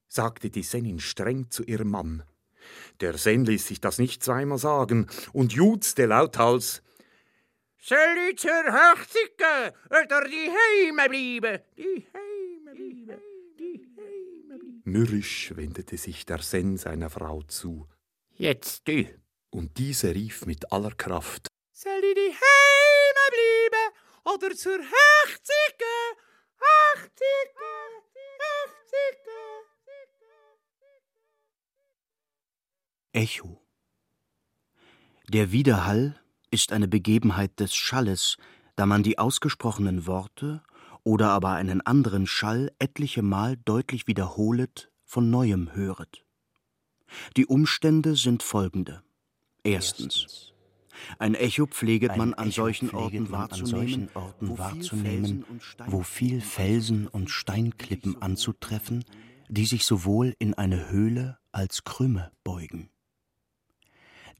sagte 0.07 0.51
die 0.51 0.63
Sennin 0.63 0.99
streng 0.99 1.49
zu 1.49 1.63
ihrem 1.63 1.89
Mann. 1.89 2.23
Der 3.01 3.17
Sen 3.17 3.45
ließ 3.45 3.67
sich 3.67 3.81
das 3.81 3.97
nicht 3.97 4.23
zweimal 4.23 4.57
sagen 4.57 5.07
und 5.33 5.53
juzte 5.53 6.05
lauthals. 6.05 6.81
Soll 7.81 8.29
ich 8.29 8.37
zur 8.37 8.51
Hochzeit 8.51 9.37
gehen 9.37 9.71
oder 9.89 10.25
die 10.25 10.51
Heime 10.51 11.09
bleiben? 11.09 11.63
Die 11.77 12.07
Heime 12.13 12.75
bleiben. 12.75 13.21
Die 13.57 13.87
Heime 13.97 14.59
bleiben. 14.59 14.81
Mürrisch 14.83 15.55
wendete 15.55 15.97
sich 15.97 16.25
der 16.25 16.39
Sen 16.39 16.77
seiner 16.77 17.09
Frau 17.09 17.41
zu. 17.43 17.87
Jetzt 18.35 18.87
du. 18.87 19.05
Und 19.49 19.77
diese 19.77 20.13
rief 20.13 20.45
mit 20.45 20.71
aller 20.71 20.91
Kraft. 20.91 21.47
Soll 21.71 22.03
ich 22.03 22.15
die 22.15 22.35
Heime 22.35 23.25
bleiben 23.31 24.35
oder 24.35 24.55
zur 24.55 24.79
Hochzeit 24.79 25.77
gehen? 25.77 26.17
Hochzeit 26.59 27.49
Echo. 33.19 33.61
Der 35.27 35.51
Widerhall 35.51 36.15
ist 36.51 36.71
eine 36.71 36.87
Begebenheit 36.87 37.59
des 37.59 37.75
Schalles, 37.75 38.37
da 38.77 38.85
man 38.85 39.03
die 39.03 39.19
ausgesprochenen 39.19 40.07
Worte 40.07 40.63
oder 41.03 41.27
aber 41.31 41.51
einen 41.51 41.81
anderen 41.81 42.27
Schall 42.27 42.71
etliche 42.79 43.21
Mal 43.21 43.57
deutlich 43.57 44.07
wiederholet, 44.07 44.89
von 45.03 45.29
neuem 45.29 45.75
höret. 45.75 46.23
Die 47.35 47.45
Umstände 47.45 48.15
sind 48.15 48.41
folgende. 48.41 49.03
Erstens. 49.63 50.53
Ein 51.17 51.35
Echo 51.35 51.65
pfleget 51.65 52.15
man 52.15 52.33
an 52.33 52.51
solchen 52.51 52.89
Orten 52.91 53.31
wahrzunehmen, 53.31 54.09
wahrzunehmen, 54.39 55.43
wo 55.87 56.03
viel 56.03 56.39
Felsen 56.39 57.05
und 57.09 57.29
Steinklippen 57.29 58.21
anzutreffen, 58.21 59.03
die 59.49 59.65
sich 59.65 59.83
sowohl 59.83 60.35
in 60.39 60.53
eine 60.53 60.89
Höhle 60.89 61.37
als 61.51 61.83
Krümme 61.83 62.31
beugen. 62.45 62.89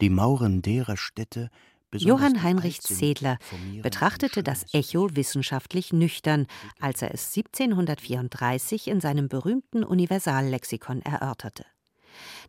Die 0.01 0.09
Mauren 0.09 0.61
derer 0.61 0.95
Städte 0.95 1.49
Johann 1.91 2.43
Heinrich 2.43 2.81
Zedler 2.81 3.37
betrachtete 3.81 4.43
das 4.43 4.73
Echo 4.73 5.09
wissenschaftlich 5.15 5.91
nüchtern, 5.91 6.45
als 6.79 7.01
er 7.01 7.13
es 7.13 7.35
1734 7.35 8.87
in 8.87 9.01
seinem 9.01 9.27
berühmten 9.27 9.83
Universallexikon 9.83 11.01
erörterte. 11.01 11.65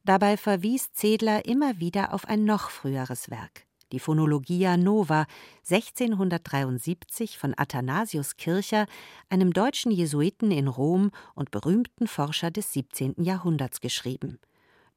Dabei 0.04 0.36
verwies 0.36 0.92
Zedler 0.92 1.44
immer 1.46 1.80
wieder 1.80 2.12
auf 2.12 2.26
ein 2.26 2.44
noch 2.44 2.70
früheres 2.70 3.30
Werk, 3.30 3.66
die 3.92 3.98
Phonologia 3.98 4.76
Nova, 4.76 5.26
1673 5.68 7.38
von 7.38 7.54
Athanasius 7.56 8.36
Kircher, 8.36 8.86
einem 9.28 9.52
deutschen 9.52 9.90
Jesuiten 9.90 10.50
in 10.50 10.68
Rom 10.68 11.10
und 11.34 11.50
berühmten 11.50 12.06
Forscher 12.06 12.50
des 12.50 12.72
17. 12.74 13.24
Jahrhunderts, 13.24 13.80
geschrieben 13.80 14.38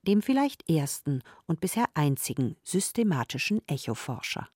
dem 0.04 0.22
vielleicht 0.22 0.70
ersten 0.70 1.22
und 1.46 1.60
bisher 1.60 1.86
einzigen 1.94 2.56
systematischen 2.64 3.62
Echoforscher. 3.68 4.48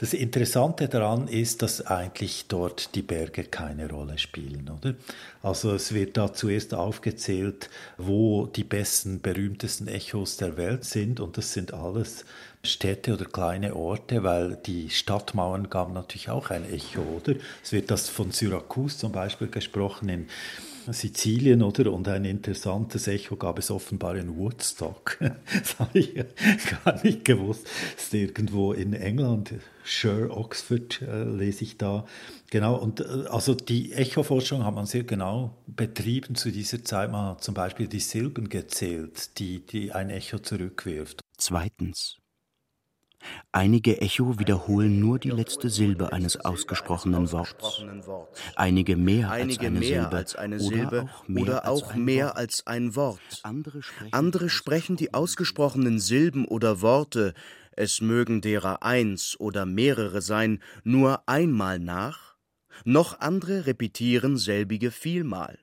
Das 0.00 0.14
Interessante 0.14 0.88
daran 0.88 1.28
ist, 1.28 1.60
dass 1.60 1.84
eigentlich 1.84 2.46
dort 2.48 2.94
die 2.94 3.02
Berge 3.02 3.44
keine 3.44 3.86
Rolle 3.90 4.16
spielen, 4.16 4.70
oder? 4.70 4.94
Also 5.42 5.74
es 5.74 5.92
wird 5.92 6.16
da 6.16 6.32
zuerst 6.32 6.72
aufgezählt, 6.72 7.68
wo 7.98 8.46
die 8.46 8.64
besten, 8.64 9.20
berühmtesten 9.20 9.88
Echos 9.88 10.38
der 10.38 10.56
Welt 10.56 10.84
sind 10.84 11.20
und 11.20 11.36
das 11.36 11.52
sind 11.52 11.74
alles 11.74 12.24
Städte 12.62 13.12
oder 13.12 13.26
kleine 13.26 13.76
Orte, 13.76 14.22
weil 14.22 14.56
die 14.64 14.88
Stadtmauern 14.88 15.68
gaben 15.68 15.92
natürlich 15.92 16.30
auch 16.30 16.48
ein 16.48 16.64
Echo, 16.64 17.02
oder? 17.02 17.34
Es 17.62 17.72
wird 17.72 17.90
das 17.90 18.08
von 18.08 18.32
Syrakus 18.32 18.96
zum 18.96 19.12
Beispiel 19.12 19.48
gesprochen 19.48 20.08
in 20.08 20.28
Sizilien, 20.90 21.62
oder? 21.62 21.92
Und 21.92 22.08
ein 22.08 22.24
interessantes 22.24 23.06
Echo 23.06 23.36
gab 23.36 23.58
es 23.58 23.70
offenbar 23.70 24.16
in 24.16 24.36
Woodstock. 24.36 25.18
das 25.52 25.78
habe 25.78 25.98
ich 25.98 26.14
gar 26.84 27.02
nicht 27.04 27.24
gewusst. 27.24 27.66
Das 27.94 28.04
ist 28.04 28.14
irgendwo 28.14 28.72
in 28.72 28.92
England, 28.92 29.54
Sher, 29.84 30.36
Oxford, 30.36 31.02
äh, 31.02 31.24
lese 31.24 31.64
ich 31.64 31.78
da. 31.78 32.06
Genau, 32.50 32.76
und 32.76 33.00
äh, 33.00 33.26
also 33.28 33.54
die 33.54 33.92
Echoforschung 33.92 34.64
hat 34.64 34.74
man 34.74 34.86
sehr 34.86 35.04
genau 35.04 35.56
betrieben 35.66 36.34
zu 36.34 36.50
dieser 36.50 36.84
Zeit. 36.84 37.10
Man 37.10 37.30
hat 37.30 37.42
zum 37.42 37.54
Beispiel 37.54 37.88
die 37.88 38.00
Silben 38.00 38.48
gezählt, 38.48 39.38
die, 39.38 39.60
die 39.60 39.92
ein 39.92 40.10
Echo 40.10 40.38
zurückwirft. 40.38 41.20
Zweitens. 41.36 42.19
Einige 43.52 44.00
Echo 44.00 44.38
wiederholen 44.38 45.00
nur 45.00 45.18
die 45.18 45.30
letzte 45.30 45.70
Silbe 45.70 46.12
eines 46.12 46.38
ausgesprochenen 46.38 47.30
Wortes. 47.32 47.84
Einige 48.56 48.96
mehr 48.96 49.30
als 49.30 49.58
eine 49.58 49.82
Silbe, 49.82 50.16
als 50.16 50.36
eine 50.36 50.56
oder 50.56 50.64
Silbe 50.64 51.02
auch 51.02 51.28
mehr, 51.28 51.42
oder 51.42 51.64
als, 51.64 51.82
auch 51.82 51.90
ein 51.92 52.04
mehr 52.04 52.26
Wort. 52.26 52.36
als 52.36 52.66
ein 52.66 52.96
Wort. 52.96 53.42
Andere 54.12 54.48
sprechen 54.48 54.96
die 54.96 55.14
ausgesprochenen 55.14 55.98
Silben 55.98 56.46
oder 56.46 56.80
Worte, 56.80 57.34
es 57.72 58.00
mögen 58.00 58.40
derer 58.40 58.82
eins 58.82 59.38
oder 59.38 59.64
mehrere 59.66 60.22
sein, 60.22 60.62
nur 60.84 61.28
einmal 61.28 61.78
nach, 61.78 62.36
noch 62.84 63.20
andere 63.20 63.66
repetieren 63.66 64.36
selbige 64.36 64.90
vielmal. 64.90 65.58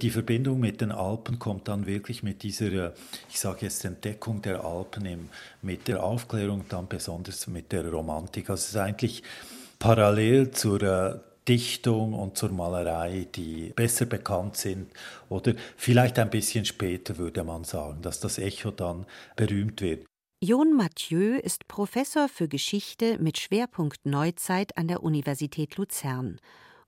Die 0.00 0.10
Verbindung 0.10 0.58
mit 0.58 0.80
den 0.80 0.90
Alpen 0.90 1.38
kommt 1.38 1.68
dann 1.68 1.86
wirklich 1.86 2.22
mit 2.22 2.42
dieser, 2.42 2.94
ich 3.28 3.38
sage 3.38 3.66
jetzt, 3.66 3.84
Entdeckung 3.84 4.42
der 4.42 4.64
Alpen, 4.64 5.06
im, 5.06 5.28
mit 5.60 5.86
der 5.86 6.02
Aufklärung, 6.02 6.64
dann 6.68 6.88
besonders 6.88 7.46
mit 7.46 7.70
der 7.72 7.88
Romantik. 7.88 8.50
Also 8.50 8.62
es 8.62 8.68
ist 8.70 8.76
eigentlich 8.76 9.22
parallel 9.78 10.50
zur 10.50 10.82
äh, 10.82 11.18
Dichtung 11.46 12.14
und 12.14 12.36
zur 12.36 12.50
Malerei, 12.50 13.26
die 13.34 13.72
besser 13.74 14.06
bekannt 14.06 14.56
sind 14.56 14.90
oder 15.28 15.54
vielleicht 15.76 16.18
ein 16.18 16.30
bisschen 16.30 16.64
später 16.64 17.18
würde 17.18 17.42
man 17.44 17.64
sagen, 17.64 18.00
dass 18.02 18.20
das 18.20 18.38
Echo 18.38 18.70
dann 18.70 19.06
berühmt 19.36 19.80
wird. 19.80 20.06
Jon 20.40 20.76
Mathieu 20.76 21.36
ist 21.36 21.68
Professor 21.68 22.28
für 22.28 22.48
Geschichte 22.48 23.18
mit 23.18 23.38
Schwerpunkt 23.38 24.04
Neuzeit 24.06 24.76
an 24.76 24.88
der 24.88 25.02
Universität 25.02 25.76
Luzern 25.76 26.40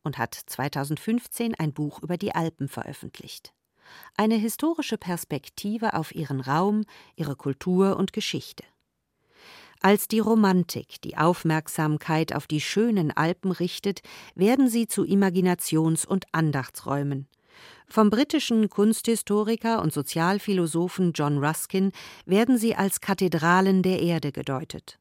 und 0.04 0.18
hat 0.18 0.34
2015 0.34 1.54
ein 1.56 1.72
Buch 1.72 2.02
über 2.02 2.16
die 2.16 2.34
Alpen 2.34 2.68
veröffentlicht. 2.68 3.52
Eine 4.16 4.36
historische 4.36 4.98
Perspektive 4.98 5.94
auf 5.94 6.14
ihren 6.14 6.40
Raum, 6.40 6.84
ihre 7.16 7.36
Kultur 7.36 7.96
und 7.96 8.12
Geschichte. 8.12 8.64
Als 9.80 10.08
die 10.08 10.20
Romantik 10.20 11.02
die 11.02 11.18
Aufmerksamkeit 11.18 12.34
auf 12.34 12.46
die 12.46 12.60
schönen 12.60 13.10
Alpen 13.10 13.50
richtet, 13.50 14.00
werden 14.34 14.68
sie 14.68 14.86
zu 14.86 15.02
Imaginations- 15.02 16.06
und 16.06 16.24
Andachtsräumen. 16.32 17.28
Vom 17.86 18.10
britischen 18.10 18.70
Kunsthistoriker 18.70 19.82
und 19.82 19.92
Sozialphilosophen 19.92 21.12
John 21.12 21.38
Ruskin 21.44 21.92
werden 22.24 22.56
sie 22.56 22.74
als 22.74 23.00
Kathedralen 23.00 23.82
der 23.82 24.00
Erde 24.00 24.32
gedeutet. 24.32 24.98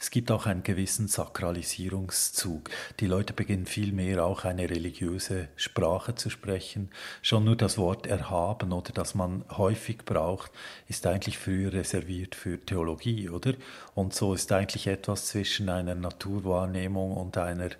Es 0.00 0.10
gibt 0.12 0.30
auch 0.30 0.46
einen 0.46 0.62
gewissen 0.62 1.08
Sakralisierungszug. 1.08 2.70
Die 3.00 3.06
Leute 3.06 3.32
beginnen 3.32 3.66
vielmehr 3.66 4.24
auch 4.24 4.44
eine 4.44 4.70
religiöse 4.70 5.48
Sprache 5.56 6.14
zu 6.14 6.30
sprechen. 6.30 6.90
Schon 7.20 7.42
nur 7.44 7.56
das 7.56 7.78
Wort 7.78 8.06
erhaben 8.06 8.72
oder 8.72 8.92
das 8.92 9.16
man 9.16 9.44
häufig 9.50 10.04
braucht, 10.04 10.52
ist 10.86 11.04
eigentlich 11.04 11.36
früher 11.36 11.72
reserviert 11.72 12.36
für 12.36 12.64
Theologie, 12.64 13.28
oder? 13.28 13.54
Und 13.96 14.14
so 14.14 14.34
ist 14.34 14.52
eigentlich 14.52 14.86
etwas 14.86 15.26
zwischen 15.26 15.68
einer 15.68 15.96
Naturwahrnehmung 15.96 17.16
und 17.16 17.36
einer 17.36 17.70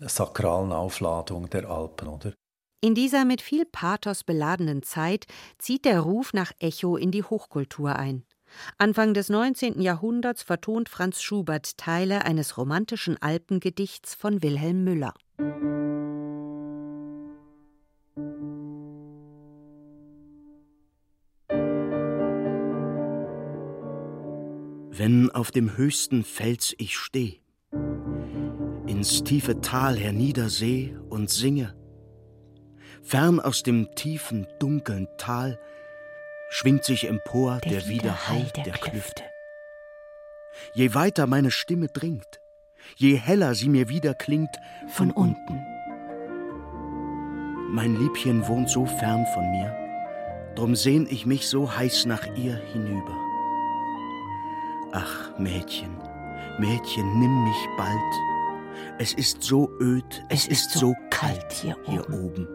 sakralen 0.00 0.72
Aufladung 0.72 1.48
der 1.48 1.70
Alpen, 1.70 2.08
oder? 2.08 2.32
In 2.80 2.96
dieser 2.96 3.24
mit 3.24 3.40
viel 3.40 3.64
Pathos 3.64 4.24
beladenen 4.24 4.82
Zeit 4.82 5.26
zieht 5.58 5.84
der 5.84 6.00
Ruf 6.00 6.32
nach 6.32 6.50
Echo 6.58 6.96
in 6.96 7.12
die 7.12 7.22
Hochkultur 7.22 7.94
ein. 7.94 8.24
Anfang 8.78 9.14
des 9.14 9.28
19. 9.28 9.80
Jahrhunderts 9.80 10.42
vertont 10.42 10.88
Franz 10.88 11.22
Schubert 11.22 11.76
Teile 11.78 12.24
eines 12.24 12.56
romantischen 12.56 13.20
Alpengedichts 13.20 14.14
von 14.14 14.42
Wilhelm 14.42 14.84
Müller. 14.84 15.14
Wenn 24.90 25.30
auf 25.30 25.52
dem 25.52 25.76
höchsten 25.76 26.24
Fels 26.24 26.74
ich 26.76 26.98
steh, 26.98 27.40
ins 28.88 29.22
tiefe 29.22 29.60
Tal 29.60 29.96
herniederseh 29.96 30.96
und 31.08 31.30
singe, 31.30 31.76
fern 33.02 33.38
aus 33.38 33.62
dem 33.62 33.94
tiefen, 33.94 34.48
dunkeln 34.58 35.06
Tal 35.16 35.60
schwingt 36.48 36.84
sich 36.84 37.08
empor 37.08 37.58
der, 37.58 37.86
Widerhall 37.86 38.46
der, 38.56 38.72
Klüfte. 38.72 39.22
Je 40.72 40.94
weiter 40.94 41.26
meine 41.26 41.50
Stimme 41.50 41.88
dringt, 41.88 42.40
je 42.96 43.16
heller 43.16 43.54
sie 43.54 43.68
mir 43.68 43.88
wieder 43.88 44.14
klingt 44.14 44.54
von 44.88 45.10
unten. 45.10 45.62
Mein 47.70 47.96
Liebchen 47.96 48.46
wohnt 48.48 48.70
so 48.70 48.86
fern 48.86 49.26
von 49.34 49.50
mir, 49.50 49.76
drum 50.54 50.74
sehn 50.74 51.06
ich 51.08 51.26
mich 51.26 51.48
so 51.48 51.76
heiß 51.76 52.06
nach 52.06 52.26
ihr 52.36 52.56
hinüber. 52.72 53.16
Ach, 54.92 55.38
Mädchen, 55.38 55.98
Mädchen, 56.58 57.18
nimm 57.18 57.44
mich 57.44 57.68
bald. 57.76 58.28
Es 58.98 59.12
ist 59.12 59.42
so 59.42 59.70
öd, 59.80 60.24
es, 60.30 60.48
ist, 60.48 60.72
so 60.72 60.94
kalt 61.10 61.52
hier, 61.52 61.76
hier 61.84 62.08
oben. 62.08 62.48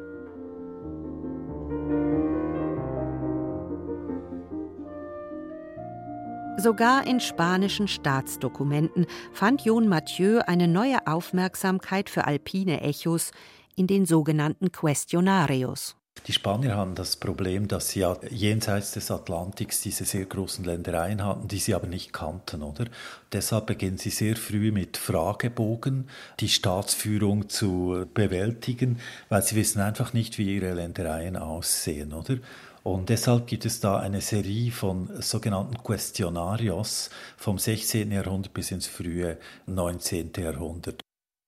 Sogar 6.64 7.06
in 7.06 7.20
spanischen 7.20 7.90
Staatsdokumenten 7.90 9.06
fand 9.34 9.66
Jon 9.66 9.90
Mathieu 9.90 10.40
eine 10.48 10.70
neue 10.70 11.06
Aufmerksamkeit 11.08 12.10
für 12.10 12.26
alpine 12.26 12.80
Echos 12.80 13.32
in 13.76 13.86
den 13.86 14.06
sogenannten 14.06 14.72
Questionarios. 14.72 15.98
Die 16.26 16.32
Spanier 16.32 16.78
haben 16.78 16.96
das 16.96 17.18
Problem, 17.18 17.68
dass 17.68 17.90
sie 17.90 18.00
ja 18.00 18.16
jenseits 18.30 18.94
des 18.94 19.12
Atlantiks 19.12 19.82
diese 19.82 20.06
sehr 20.06 20.24
großen 20.24 20.64
Ländereien 20.64 21.26
hatten, 21.26 21.50
die 21.50 21.60
sie 21.60 21.76
aber 21.76 21.88
nicht 21.88 22.14
kannten, 22.14 22.64
oder? 22.64 22.86
Deshalb 23.34 23.66
beginnen 23.66 23.98
sie 23.98 24.10
sehr 24.10 24.38
früh 24.38 24.72
mit 24.72 24.96
Fragebogen, 24.96 26.08
die 26.40 26.48
Staatsführung 26.48 27.50
zu 27.50 28.06
bewältigen, 28.14 29.00
weil 29.28 29.44
sie 29.44 29.58
wissen 29.58 29.82
einfach 29.82 30.14
nicht, 30.14 30.38
wie 30.38 30.56
ihre 30.56 30.74
Ländereien 30.74 31.36
aussehen, 31.36 32.14
oder? 32.14 32.38
Und 32.84 33.08
deshalb 33.08 33.48
gibt 33.48 33.66
es 33.66 33.80
da 33.80 33.98
eine 33.98 34.20
Serie 34.20 34.70
von 34.70 35.10
sogenannten 35.22 35.82
Questionarios 35.82 37.10
vom 37.38 37.58
16. 37.58 38.12
Jahrhundert 38.12 38.54
bis 38.54 38.72
ins 38.72 38.88
frühe 38.88 39.38
19. 39.68 40.32
Jahrhundert. 40.38 41.02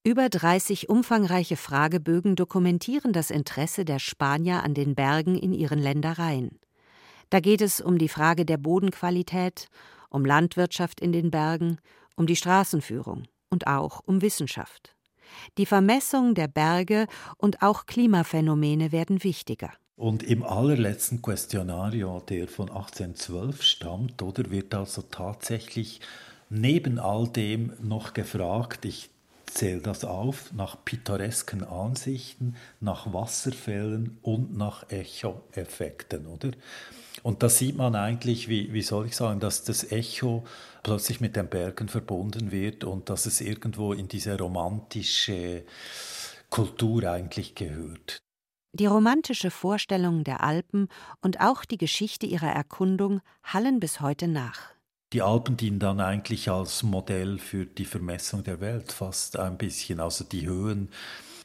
Über 0.05 0.29
30 0.29 0.87
umfangreiche 0.87 1.57
Fragebögen 1.57 2.37
dokumentieren 2.37 3.11
das 3.11 3.31
Interesse 3.31 3.83
der 3.83 3.99
Spanier 3.99 4.63
an 4.63 4.73
den 4.73 4.95
Bergen 4.95 5.35
in 5.35 5.51
ihren 5.51 5.79
Ländereien. 5.79 6.59
Da 7.31 7.41
geht 7.41 7.61
es 7.61 7.81
um 7.81 7.97
die 7.97 8.07
Frage 8.07 8.45
der 8.45 8.57
Bodenqualität, 8.57 9.67
um 10.09 10.23
Landwirtschaft 10.23 11.01
in 11.01 11.11
den 11.11 11.31
Bergen, 11.31 11.79
um 12.15 12.27
die 12.27 12.35
Straßenführung 12.37 13.23
und 13.49 13.67
auch 13.67 13.99
um 14.05 14.21
Wissenschaft. 14.21 14.95
Die 15.57 15.65
Vermessung 15.65 16.33
der 16.33 16.47
Berge 16.47 17.07
und 17.37 17.61
auch 17.61 17.87
Klimaphänomene 17.87 18.91
werden 18.91 19.23
wichtiger. 19.23 19.71
Und 19.97 20.23
im 20.23 20.43
allerletzten 20.43 21.21
Questionario, 21.21 22.19
der 22.27 22.49
von 22.49 22.69
1812 22.69 23.63
stammt, 23.63 24.21
oder 24.21 24.51
wird 24.51 24.75
also 24.75 25.01
tatsächlich 25.03 26.01
neben 26.49 26.99
all 26.99 27.29
dem 27.29 27.71
noch 27.81 28.13
gefragt, 28.13 28.83
ich 28.83 29.09
zähle 29.45 29.79
das 29.79 30.03
auf, 30.03 30.51
nach 30.51 30.83
pittoresken 30.83 31.63
Ansichten, 31.63 32.55
nach 32.81 33.13
Wasserfällen 33.13 34.17
und 34.21 34.57
nach 34.57 34.89
Echo-Effekten, 34.89 36.27
oder? 36.27 36.51
Und 37.23 37.41
da 37.41 37.47
sieht 37.47 37.77
man 37.77 37.95
eigentlich, 37.95 38.49
wie, 38.49 38.73
wie 38.73 38.81
soll 38.81 39.05
ich 39.05 39.15
sagen, 39.15 39.39
dass 39.39 39.63
das 39.63 39.91
Echo 39.91 40.43
plötzlich 40.83 41.21
mit 41.21 41.37
den 41.37 41.47
Bergen 41.47 41.87
verbunden 41.87 42.51
wird 42.51 42.83
und 42.83 43.09
dass 43.09 43.25
es 43.25 43.39
irgendwo 43.39 43.93
in 43.93 44.09
diese 44.09 44.37
romantische 44.37 45.63
Kultur 46.49 47.09
eigentlich 47.09 47.55
gehört. 47.55 48.24
Die 48.77 48.87
romantische 48.87 49.51
Vorstellung 49.51 50.25
der 50.25 50.43
Alpen 50.43 50.89
und 51.21 51.39
auch 51.39 51.63
die 51.63 51.77
Geschichte 51.77 52.25
ihrer 52.25 52.51
Erkundung 52.51 53.21
hallen 53.41 53.79
bis 53.79 54.01
heute 54.01 54.27
nach. 54.27 54.73
Die 55.13 55.21
Alpen 55.21 55.55
dienen 55.55 55.79
dann 55.79 56.01
eigentlich 56.01 56.49
als 56.49 56.83
Modell 56.83 57.39
für 57.39 57.65
die 57.65 57.85
Vermessung 57.85 58.43
der 58.43 58.59
Welt 58.59 58.91
fast 58.91 59.39
ein 59.39 59.57
bisschen. 59.57 60.01
Also 60.01 60.25
die 60.25 60.45
Höhen 60.45 60.89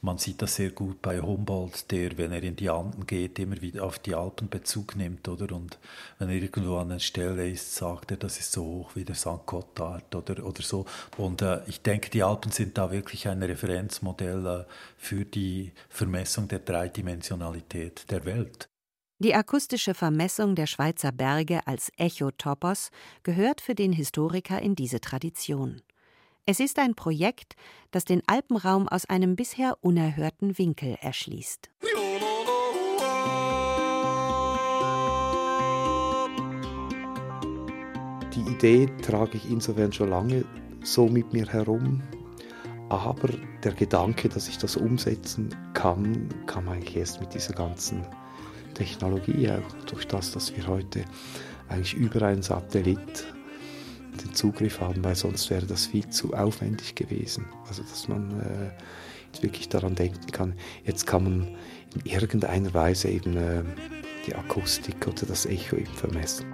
Man 0.02 0.16
sieht 0.16 0.40
das 0.40 0.54
sehr 0.54 0.70
gut 0.70 1.02
bei 1.02 1.20
Humboldt, 1.20 1.90
der, 1.90 2.16
wenn 2.16 2.32
er 2.32 2.42
in 2.42 2.56
die 2.56 2.70
Anden 2.70 3.06
geht, 3.06 3.38
immer 3.38 3.60
wieder 3.60 3.84
auf 3.84 3.98
die 3.98 4.14
Alpen 4.14 4.48
Bezug 4.48 4.96
nimmt, 4.96 5.28
oder? 5.28 5.54
Und 5.54 5.78
wenn 6.18 6.30
er 6.30 6.36
irgendwo 6.36 6.76
an 6.76 6.90
einer 6.90 7.00
Stelle 7.00 7.46
ist, 7.46 7.74
sagt 7.74 8.10
er, 8.10 8.16
das 8.16 8.38
ist 8.38 8.52
so 8.52 8.64
hoch 8.64 8.96
wie 8.96 9.04
der 9.04 9.14
St. 9.14 9.44
Gotthard 9.44 10.14
oder, 10.14 10.42
oder 10.44 10.62
so. 10.62 10.86
Und 11.18 11.42
äh, 11.42 11.60
ich 11.66 11.82
denke, 11.82 12.08
die 12.08 12.22
Alpen 12.22 12.50
sind 12.50 12.78
da 12.78 12.90
wirklich 12.90 13.28
ein 13.28 13.42
Referenzmodell 13.42 14.46
äh, 14.46 14.64
für 14.96 15.26
die 15.26 15.72
Vermessung 15.90 16.48
der 16.48 16.60
Dreidimensionalität 16.60 18.10
der 18.10 18.24
Welt. 18.24 18.70
Die 19.18 19.34
akustische 19.34 19.92
Vermessung 19.92 20.54
der 20.54 20.66
Schweizer 20.66 21.12
Berge 21.12 21.66
als 21.66 21.92
Echotopos 21.98 22.90
gehört 23.22 23.60
für 23.60 23.74
den 23.74 23.92
Historiker 23.92 24.62
in 24.62 24.74
diese 24.74 25.02
Tradition. 25.02 25.82
Es 26.46 26.58
ist 26.58 26.78
ein 26.78 26.94
Projekt, 26.94 27.54
das 27.90 28.04
den 28.04 28.22
Alpenraum 28.26 28.88
aus 28.88 29.04
einem 29.04 29.36
bisher 29.36 29.76
unerhörten 29.82 30.58
Winkel 30.58 30.96
erschließt. 31.00 31.70
Die 38.34 38.50
Idee 38.50 38.86
trage 39.02 39.36
ich 39.36 39.50
insofern 39.50 39.92
schon 39.92 40.08
lange 40.08 40.44
so 40.82 41.08
mit 41.08 41.32
mir 41.32 41.46
herum, 41.46 42.02
aber 42.88 43.28
der 43.62 43.72
Gedanke, 43.72 44.28
dass 44.28 44.48
ich 44.48 44.56
das 44.56 44.76
umsetzen 44.76 45.54
kann, 45.74 46.28
kam 46.46 46.68
eigentlich 46.68 46.96
erst 46.96 47.20
mit 47.20 47.34
dieser 47.34 47.52
ganzen 47.52 48.06
Technologie, 48.74 49.50
auch 49.50 49.84
durch 49.84 50.06
das, 50.06 50.32
dass 50.32 50.56
wir 50.56 50.66
heute 50.66 51.04
eigentlich 51.68 51.94
über 51.94 52.22
einen 52.22 52.42
Satellit 52.42 53.26
den 54.24 54.34
Zugriff 54.34 54.80
haben, 54.80 55.04
weil 55.04 55.14
sonst 55.14 55.50
wäre 55.50 55.66
das 55.66 55.86
viel 55.86 56.08
zu 56.08 56.34
aufwendig 56.34 56.94
gewesen. 56.94 57.46
Also 57.68 57.82
dass 57.82 58.08
man 58.08 58.40
äh, 58.40 59.42
wirklich 59.42 59.68
daran 59.68 59.94
denken 59.94 60.30
kann, 60.32 60.54
jetzt 60.84 61.06
kann 61.06 61.24
man 61.24 61.56
in 61.94 62.10
irgendeiner 62.10 62.72
Weise 62.74 63.08
eben 63.08 63.36
äh, 63.36 63.62
die 64.26 64.34
Akustik 64.34 65.06
oder 65.06 65.26
das 65.26 65.46
Echo 65.46 65.76
eben 65.76 65.94
vermessen. 65.94 66.46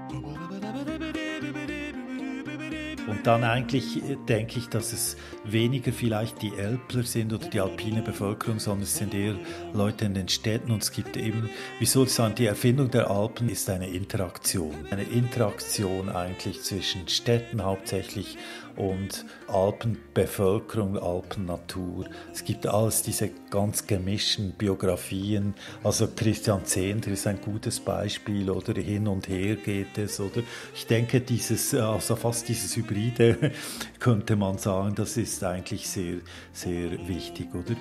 Und 3.06 3.26
dann 3.26 3.44
eigentlich 3.44 4.02
denke 4.28 4.58
ich, 4.58 4.68
dass 4.68 4.92
es 4.92 5.16
weniger 5.44 5.92
vielleicht 5.92 6.42
die 6.42 6.52
Elbler 6.56 7.04
sind 7.04 7.32
oder 7.32 7.46
die 7.48 7.60
alpine 7.60 8.02
Bevölkerung, 8.02 8.58
sondern 8.58 8.82
es 8.82 8.96
sind 8.96 9.14
eher 9.14 9.36
Leute 9.72 10.06
in 10.06 10.14
den 10.14 10.28
Städten 10.28 10.72
und 10.72 10.82
es 10.82 10.90
gibt 10.90 11.16
eben, 11.16 11.48
wie 11.78 11.86
soll 11.86 12.06
ich 12.06 12.12
sagen, 12.12 12.34
die 12.34 12.46
Erfindung 12.46 12.90
der 12.90 13.10
Alpen 13.10 13.48
ist 13.48 13.70
eine 13.70 13.88
Interaktion. 13.88 14.74
Eine 14.90 15.04
Interaktion 15.04 16.08
eigentlich 16.08 16.62
zwischen 16.62 17.06
Städten 17.08 17.62
hauptsächlich 17.62 18.36
und 18.76 19.24
Alpenbevölkerung, 19.48 20.98
Alpennatur. 20.98 22.06
Es 22.32 22.44
gibt 22.44 22.66
alles 22.66 23.02
diese 23.02 23.30
ganz 23.50 23.86
gemischten 23.86 24.52
Biografien. 24.52 25.54
Also 25.82 26.08
Christian 26.14 26.64
Zehnder 26.64 27.08
ist 27.08 27.26
ein 27.26 27.40
gutes 27.40 27.80
Beispiel 27.80 28.50
oder 28.50 28.74
hin 28.74 29.08
und 29.08 29.28
her 29.28 29.56
geht 29.56 29.98
es 29.98 30.20
oder 30.20 30.42
ich 30.74 30.86
denke 30.86 31.20
dieses 31.20 31.74
also 31.74 32.16
fast 32.16 32.48
dieses 32.48 32.76
Hybride 32.76 33.52
könnte 33.98 34.36
man 34.36 34.58
sagen, 34.58 34.94
das 34.94 35.16
ist 35.16 35.42
eigentlich 35.42 35.88
sehr 35.88 36.16
sehr 36.52 36.90
wichtig, 37.08 37.48
oder? 37.54 37.76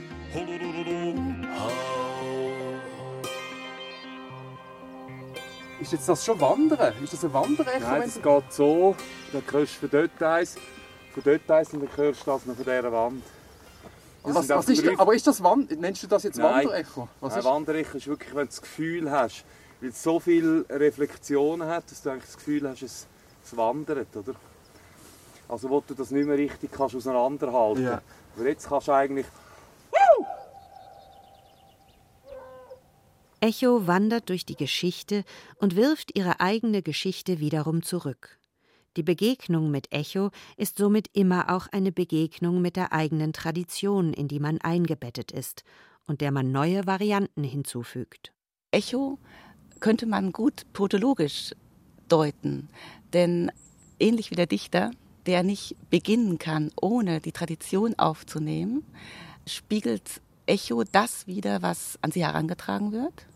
Ist 5.82 5.92
jetzt 5.92 6.08
das 6.08 6.24
schon 6.24 6.40
Wandern? 6.40 6.94
Ist 7.04 7.14
das 7.14 7.26
ein 7.26 7.34
Wanderecho? 7.34 7.80
Nein, 7.82 8.04
es 8.04 8.22
geht 8.22 8.54
so, 8.54 8.96
dann 9.34 9.44
hörst 9.52 9.76
du 9.76 9.88
von 9.88 9.90
dort 9.92 10.24
eins, 10.24 10.56
von 11.16 11.24
dort 11.24 11.50
eins 11.50 11.74
und 11.74 11.82
dann 11.82 11.98
hörst 11.98 12.22
du 12.22 12.26
das 12.32 12.46
noch 12.46 12.56
von 12.56 12.64
dieser 12.64 12.92
Wand. 12.92 13.24
Was, 14.24 14.50
was 14.50 14.70
ist, 14.70 14.86
drei- 14.86 14.98
aber 14.98 15.14
ist 15.14 15.26
das 15.28 15.42
Wand 15.42 15.80
nennst 15.80 16.04
du 16.04 16.08
das 16.08 16.24
jetzt 16.24 16.38
Nein. 16.38 16.66
Wanderecho? 16.66 17.08
Was 17.22 17.32
Nein, 17.32 17.40
ist? 17.40 17.46
Wanderecho 17.46 17.98
ist 17.98 18.08
wirklich, 18.08 18.30
wenn 18.36 18.42
du 18.42 18.48
das 18.48 18.62
Gefühl 18.62 19.12
hast, 19.12 19.46
weil 19.80 19.90
es 19.90 20.04
so 20.04 20.20
viele 20.20 20.66
Reflexionen 20.70 21.68
hat, 21.68 21.90
dass 21.90 22.02
du 22.02 22.10
eigentlich 22.10 22.26
das 22.26 22.38
Gefühl 22.38 22.68
hast, 22.68 22.82
es, 22.82 23.08
es 23.44 23.56
wandert, 23.56 24.16
oder? 24.16 24.34
Also 25.48 25.70
wo 25.70 25.82
du 25.86 25.94
das 25.94 26.10
nicht 26.12 26.26
mehr 26.26 26.38
richtig 26.38 26.72
kannst 26.72 26.96
auseinanderhalten. 26.96 27.84
Ja. 27.84 28.02
Aber 28.36 28.48
jetzt 28.48 28.68
kannst 28.68 28.88
du 28.88 28.92
eigentlich 28.92 29.28
Echo 33.42 33.86
wandert 33.86 34.30
durch 34.30 34.46
die 34.46 34.56
Geschichte 34.56 35.24
und 35.58 35.76
wirft 35.76 36.18
ihre 36.18 36.40
eigene 36.40 36.82
Geschichte 36.82 37.40
wiederum 37.40 37.84
zurück. 37.84 38.40
Die 38.98 39.04
Begegnung 39.04 39.72
mit 39.72 39.92
Echo 39.92 40.32
ist 40.56 40.78
somit 40.78 41.10
immer 41.14 41.54
auch 41.54 41.68
eine 41.68 41.92
Begegnung 41.92 42.62
mit 42.62 42.78
der 42.78 42.94
eigenen 42.94 43.34
Tradition, 43.34 44.14
in 44.14 44.28
die 44.28 44.40
man 44.40 44.62
eingebettet 44.62 45.32
ist 45.32 45.64
und 46.08 46.22
der 46.22 46.32
man 46.32 46.52
neue 46.52 46.86
Varianten 46.88 47.44
hinzufügt. 47.44 48.32
Echo 48.72 49.20
könnte 49.82 50.06
man 50.06 50.32
gut 50.32 50.64
protologisch 50.72 51.54
deuten, 52.08 52.70
denn 53.12 53.52
ähnlich 54.00 54.32
wie 54.32 54.36
der 54.36 54.48
Dichter, 54.48 54.92
der 55.26 55.44
nicht 55.44 55.76
beginnen 55.90 56.38
kann, 56.38 56.72
ohne 56.80 57.20
die 57.20 57.32
Tradition 57.32 57.96
aufzunehmen, 57.98 58.86
spiegelt 59.46 60.22
Echo 60.46 60.84
das 60.84 61.28
wider, 61.28 61.62
was 61.62 61.98
an 62.02 62.12
sie 62.12 62.24
herangetragen 62.24 62.92
wird, 62.92 63.28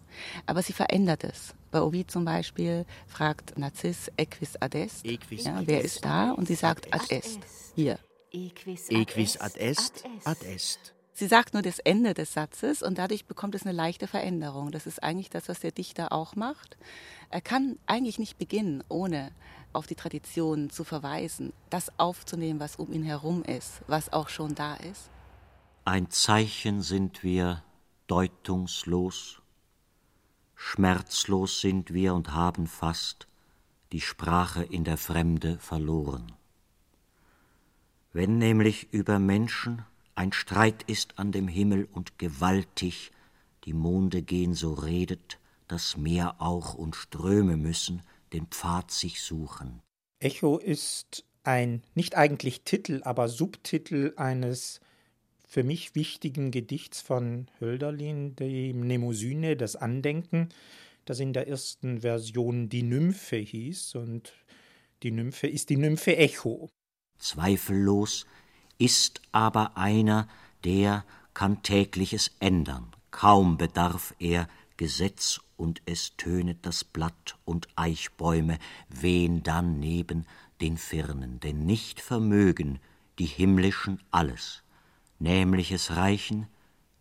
aber 0.46 0.62
sie 0.62 0.74
verändert 0.74 1.24
es. 1.24 1.54
Bei 1.72 1.82
Ovid 1.82 2.10
zum 2.12 2.26
Beispiel 2.26 2.86
fragt 3.08 3.58
Narziss 3.58 4.12
Equis 4.18 4.56
ad 4.60 4.78
est. 4.78 5.06
Equis 5.06 5.46
ja, 5.46 5.62
wer 5.66 5.82
ist 5.84 6.04
da? 6.04 6.32
Und 6.32 6.48
sie 6.48 6.56
sagt 6.56 6.94
ad 6.94 7.06
est. 7.10 7.40
Hier. 7.76 8.00
Equis 8.32 9.40
ad 9.40 9.58
est, 9.58 10.04
ad 10.24 10.44
est. 10.46 10.94
Sie 11.20 11.28
sagt 11.28 11.54
nur 11.54 11.62
das 11.62 11.80
Ende 11.80 12.14
des 12.14 12.32
Satzes 12.32 12.82
und 12.82 12.98
dadurch 12.98 13.26
bekommt 13.26 13.54
es 13.54 13.64
eine 13.64 13.74
leichte 13.74 14.08
Veränderung. 14.08 14.72
Das 14.72 14.88
ist 14.88 15.04
eigentlich 15.04 15.30
das, 15.30 15.50
was 15.50 15.60
der 15.60 15.72
Dichter 15.72 16.14
auch 16.14 16.38
macht. 16.38 16.78
Er 17.30 17.42
kann 17.42 17.78
eigentlich 17.88 18.20
nicht 18.20 18.38
beginnen, 18.38 18.86
ohne 18.88 19.32
auf 19.74 19.86
die 19.86 19.96
Tradition 19.96 20.70
zu 20.70 20.86
verweisen, 20.86 21.52
das 21.70 21.92
aufzunehmen, 22.00 22.62
was 22.62 22.78
um 22.78 22.94
ihn 22.94 23.04
herum 23.04 23.44
ist, 23.44 23.82
was 23.88 24.14
auch 24.14 24.30
schon 24.30 24.56
da 24.56 24.76
ist. 24.76 25.10
Ein 25.84 26.10
Zeichen 26.10 26.82
sind 26.82 27.22
wir 27.22 27.64
deutungslos, 28.08 29.39
schmerzlos 30.60 31.62
sind 31.62 31.94
wir 31.94 32.14
und 32.14 32.34
haben 32.34 32.68
fast 32.68 33.28
die 33.94 34.02
Sprache 34.02 34.62
in 34.62 34.84
der 34.84 34.98
Fremde 34.98 35.58
verloren. 35.58 36.34
Wenn 38.12 38.38
nämlich 38.38 38.92
über 38.92 39.20
Menschen 39.20 39.86
ein 40.16 40.34
Streit 40.34 40.84
ist 40.84 41.18
an 41.18 41.32
dem 41.32 41.48
Himmel 41.48 41.88
und 41.94 42.20
gewaltig 42.20 43.12
die 43.64 43.74
Monde 43.74 44.22
gehen, 44.22 44.54
so 44.54 44.74
redet 44.74 45.40
das 45.70 45.96
Meer 45.96 46.36
auch 46.40 46.74
und 46.74 46.96
Ströme 46.96 47.56
müssen 47.56 48.04
den 48.34 48.48
Pfad 48.48 48.92
sich 48.92 49.22
suchen. 49.22 49.82
Echo 50.20 50.58
ist 50.58 51.24
ein 51.44 51.84
nicht 51.96 52.18
eigentlich 52.18 52.64
Titel, 52.64 53.02
aber 53.06 53.30
Subtitel 53.30 54.14
eines 54.18 54.82
für 55.50 55.64
mich 55.64 55.96
wichtigen 55.96 56.52
Gedichts 56.52 57.02
von 57.02 57.48
Hölderlin, 57.60 58.36
die 58.36 58.72
Mnemosyne, 58.72 59.58
das 59.58 59.76
Andenken, 59.76 60.50
das 61.06 61.20
in 61.20 61.34
der 61.34 61.48
ersten 61.48 62.02
Version 62.02 62.70
die 62.70 62.84
Nymphe 62.84 63.38
hieß 63.38 63.96
und 63.96 64.32
die 65.02 65.10
Nymphe 65.10 65.48
ist 65.48 65.72
die 65.72 65.78
Nymphe 65.78 66.16
Echo. 66.18 66.70
Zweifellos 67.18 68.28
ist 68.78 69.22
aber 69.32 69.76
einer, 69.76 70.28
der 70.64 71.04
kann 71.34 71.64
tägliches 71.64 72.30
ändern. 72.40 72.92
Kaum 73.10 73.58
bedarf 73.58 74.14
er 74.20 74.48
Gesetz 74.78 75.42
und 75.58 75.82
es 75.88 76.16
tönet 76.16 76.60
das 76.62 76.84
Blatt 76.84 77.40
und 77.44 77.68
Eichbäume 77.76 78.60
wehen 78.88 79.42
dann 79.42 79.80
neben 79.80 80.28
den 80.62 80.78
Firnen, 80.78 81.40
denn 81.40 81.66
nicht 81.66 82.02
vermögen 82.02 82.80
die 83.18 83.26
himmlischen 83.26 84.00
alles, 84.12 84.62
nämlich 85.20 85.72
es 85.72 85.96
reichen 85.96 86.48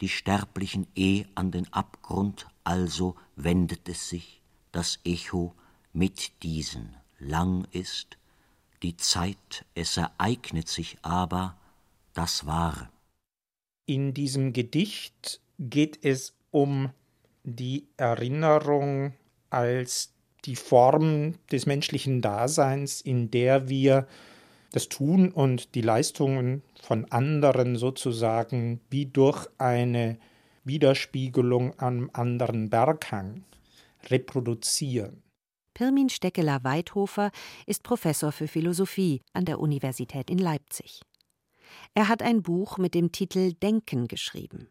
die 0.00 0.08
Sterblichen 0.08 0.86
eh 0.94 1.24
an 1.34 1.50
den 1.50 1.72
Abgrund, 1.72 2.46
also 2.64 3.16
wendet 3.36 3.88
es 3.88 4.08
sich, 4.08 4.42
das 4.72 5.00
Echo 5.04 5.54
mit 5.92 6.42
diesen 6.42 6.94
lang 7.18 7.66
ist, 7.72 8.18
die 8.82 8.96
Zeit, 8.96 9.64
es 9.74 9.96
ereignet 9.96 10.68
sich 10.68 10.98
aber 11.02 11.56
das 12.14 12.46
Wahre. 12.46 12.88
In 13.86 14.14
diesem 14.14 14.52
Gedicht 14.52 15.40
geht 15.58 16.04
es 16.04 16.34
um 16.50 16.90
die 17.42 17.88
Erinnerung 17.96 19.14
als 19.50 20.12
die 20.44 20.56
Form 20.56 21.34
des 21.50 21.66
menschlichen 21.66 22.20
Daseins, 22.20 23.00
in 23.00 23.30
der 23.30 23.68
wir 23.68 24.06
das 24.72 24.88
Tun 24.88 25.30
und 25.30 25.74
die 25.74 25.80
Leistungen 25.80 26.62
von 26.82 27.04
anderen 27.06 27.76
sozusagen 27.76 28.80
wie 28.90 29.06
durch 29.06 29.46
eine 29.58 30.18
Widerspiegelung 30.64 31.78
am 31.78 32.10
anderen 32.12 32.70
Berghang 32.70 33.44
reproduzieren. 34.10 35.22
Pirmin 35.74 36.08
Steckeler-Weidhofer 36.08 37.30
ist 37.66 37.82
Professor 37.82 38.32
für 38.32 38.48
Philosophie 38.48 39.22
an 39.32 39.44
der 39.44 39.60
Universität 39.60 40.28
in 40.28 40.38
Leipzig. 40.38 41.02
Er 41.94 42.08
hat 42.08 42.22
ein 42.22 42.42
Buch 42.42 42.78
mit 42.78 42.94
dem 42.94 43.12
Titel 43.12 43.52
Denken 43.52 44.08
geschrieben. 44.08 44.68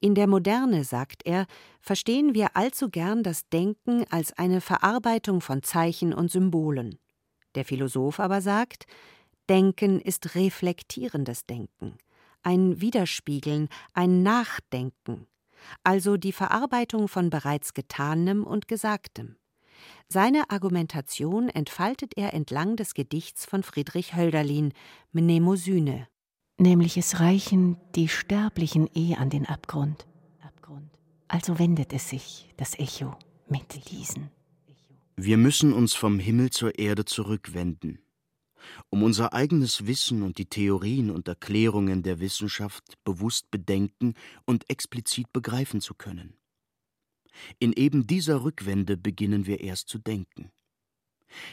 In 0.00 0.14
der 0.14 0.26
Moderne, 0.26 0.84
sagt 0.84 1.22
er, 1.24 1.46
verstehen 1.80 2.34
wir 2.34 2.56
allzu 2.56 2.90
gern 2.90 3.22
das 3.22 3.48
Denken 3.48 4.04
als 4.10 4.36
eine 4.36 4.60
Verarbeitung 4.60 5.40
von 5.40 5.62
Zeichen 5.62 6.12
und 6.12 6.30
Symbolen. 6.30 6.98
Der 7.54 7.64
Philosoph 7.64 8.20
aber 8.20 8.40
sagt, 8.40 8.86
Denken 9.48 10.00
ist 10.00 10.34
reflektierendes 10.34 11.46
Denken, 11.46 11.98
ein 12.42 12.80
Widerspiegeln, 12.80 13.68
ein 13.92 14.22
Nachdenken, 14.22 15.26
also 15.82 16.16
die 16.16 16.32
Verarbeitung 16.32 17.08
von 17.08 17.30
bereits 17.30 17.74
Getanem 17.74 18.44
und 18.44 18.68
Gesagtem. 18.68 19.36
Seine 20.08 20.50
Argumentation 20.50 21.48
entfaltet 21.48 22.16
er 22.16 22.32
entlang 22.32 22.76
des 22.76 22.94
Gedichts 22.94 23.44
von 23.44 23.62
Friedrich 23.62 24.14
Hölderlin, 24.14 24.72
Mnemosyne. 25.12 26.08
Nämlich 26.58 26.96
es 26.96 27.20
reichen 27.20 27.76
die 27.94 28.08
Sterblichen 28.08 28.88
eh 28.94 29.16
an 29.16 29.30
den 29.30 29.46
Abgrund. 29.46 30.06
Also 31.28 31.58
wendet 31.58 31.92
es 31.92 32.10
sich, 32.10 32.52
das 32.56 32.78
Echo, 32.78 33.16
mit 33.48 33.90
diesen. 33.90 34.30
Wir 35.16 35.36
müssen 35.36 35.72
uns 35.72 35.94
vom 35.94 36.18
Himmel 36.18 36.50
zur 36.50 36.78
Erde 36.78 37.04
zurückwenden, 37.04 37.98
um 38.90 39.02
unser 39.02 39.32
eigenes 39.32 39.86
Wissen 39.86 40.22
und 40.22 40.38
die 40.38 40.46
Theorien 40.46 41.10
und 41.10 41.28
Erklärungen 41.28 42.02
der 42.02 42.20
Wissenschaft 42.20 43.02
bewusst 43.04 43.50
bedenken 43.50 44.14
und 44.44 44.68
explizit 44.70 45.32
begreifen 45.32 45.80
zu 45.80 45.94
können. 45.94 46.36
In 47.58 47.72
eben 47.72 48.06
dieser 48.06 48.44
Rückwende 48.44 48.96
beginnen 48.96 49.46
wir 49.46 49.60
erst 49.60 49.88
zu 49.88 49.98
denken. 49.98 50.50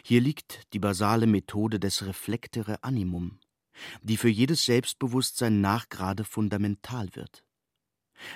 Hier 0.03 0.22
liegt 0.22 0.74
die 0.74 0.80
basale 0.80 1.26
Methode 1.28 1.80
des 1.80 2.05
Reflectere 2.05 2.84
Animum, 2.84 3.39
die 4.03 4.18
für 4.18 4.30
jedes 4.30 4.66
Selbstbewusstsein 4.66 5.62
nachgerade 5.62 6.24
fundamental 6.24 7.09
wird. 7.16 7.43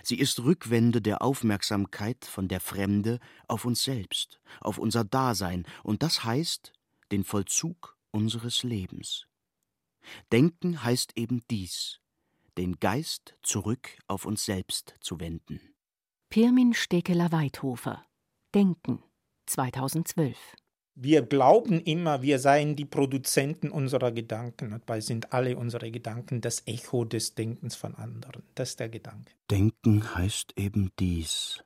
Sie 0.01 0.17
ist 0.17 0.39
Rückwende 0.39 1.01
der 1.01 1.21
Aufmerksamkeit 1.21 2.25
von 2.25 2.47
der 2.47 2.59
Fremde 2.59 3.19
auf 3.47 3.65
uns 3.65 3.83
selbst, 3.83 4.39
auf 4.59 4.79
unser 4.79 5.03
Dasein, 5.03 5.65
und 5.83 6.01
das 6.01 6.23
heißt 6.23 6.73
den 7.11 7.23
Vollzug 7.23 7.94
unseres 8.15 8.63
Lebens. 8.63 9.27
Denken 10.31 10.83
heißt 10.83 11.17
eben 11.17 11.43
dies, 11.51 11.99
den 12.57 12.79
Geist 12.79 13.35
zurück 13.43 13.97
auf 14.07 14.25
uns 14.25 14.45
selbst 14.45 14.95
zu 15.01 15.19
wenden. 15.19 15.59
Pirmin 16.29 16.73
Stekeler-Weithofer 16.73 18.05
Denken 18.53 19.03
2012 19.47 20.37
Wir 20.95 21.23
glauben 21.23 21.81
immer, 21.81 22.21
wir 22.21 22.39
seien 22.39 22.77
die 22.77 22.85
Produzenten 22.85 23.69
unserer 23.69 24.13
Gedanken. 24.13 24.71
Dabei 24.71 25.01
sind 25.01 25.33
alle 25.33 25.57
unsere 25.57 25.91
Gedanken 25.91 26.39
das 26.39 26.65
Echo 26.65 27.03
des 27.03 27.35
Denkens 27.35 27.75
von 27.75 27.95
anderen. 27.95 28.43
Das 28.55 28.69
ist 28.69 28.79
der 28.79 28.89
Gedanke. 28.89 29.33
Denken 29.51 30.15
heißt 30.15 30.53
eben 30.55 30.91
dies, 30.99 31.63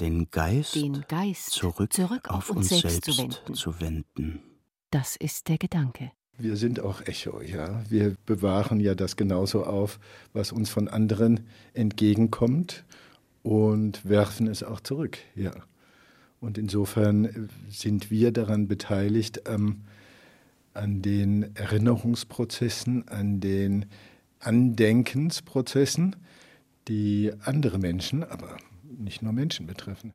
den 0.00 0.30
Geist, 0.30 0.74
Den 0.74 1.02
Geist 1.08 1.50
zurück, 1.52 1.92
zurück 1.92 2.28
auf 2.28 2.50
auf 2.50 2.56
uns 2.56 2.70
uns 2.72 2.82
selbst, 2.82 3.04
selbst 3.04 3.14
zu 3.14 3.18
wenden. 3.18 3.54
zu 3.54 3.80
wenden. 3.80 4.55
Das 4.90 5.16
ist 5.16 5.48
der 5.48 5.58
Gedanke. 5.58 6.12
Wir 6.38 6.56
sind 6.56 6.80
auch 6.80 7.00
Echo, 7.06 7.40
ja. 7.40 7.82
Wir 7.88 8.14
bewahren 8.26 8.78
ja 8.78 8.94
das 8.94 9.16
genauso 9.16 9.64
auf, 9.64 9.98
was 10.32 10.52
uns 10.52 10.68
von 10.68 10.88
anderen 10.88 11.40
entgegenkommt 11.72 12.84
und 13.42 14.06
werfen 14.06 14.46
es 14.46 14.62
auch 14.62 14.80
zurück, 14.80 15.18
ja. 15.34 15.52
Und 16.40 16.58
insofern 16.58 17.48
sind 17.68 18.10
wir 18.10 18.32
daran 18.32 18.68
beteiligt, 18.68 19.42
ähm, 19.46 19.84
an 20.74 21.00
den 21.00 21.56
Erinnerungsprozessen, 21.56 23.08
an 23.08 23.40
den 23.40 23.86
Andenkensprozessen, 24.40 26.16
die 26.88 27.32
andere 27.40 27.78
Menschen, 27.78 28.22
aber 28.22 28.58
nicht 28.82 29.22
nur 29.22 29.32
Menschen 29.32 29.66
betreffen. 29.66 30.12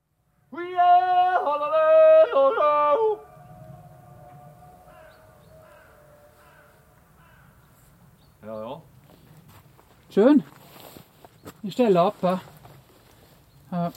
Schön. 10.14 10.44
Ich 11.64 11.74
stelle 11.74 12.02
ab. 12.02 12.42
Äh, 13.72 13.90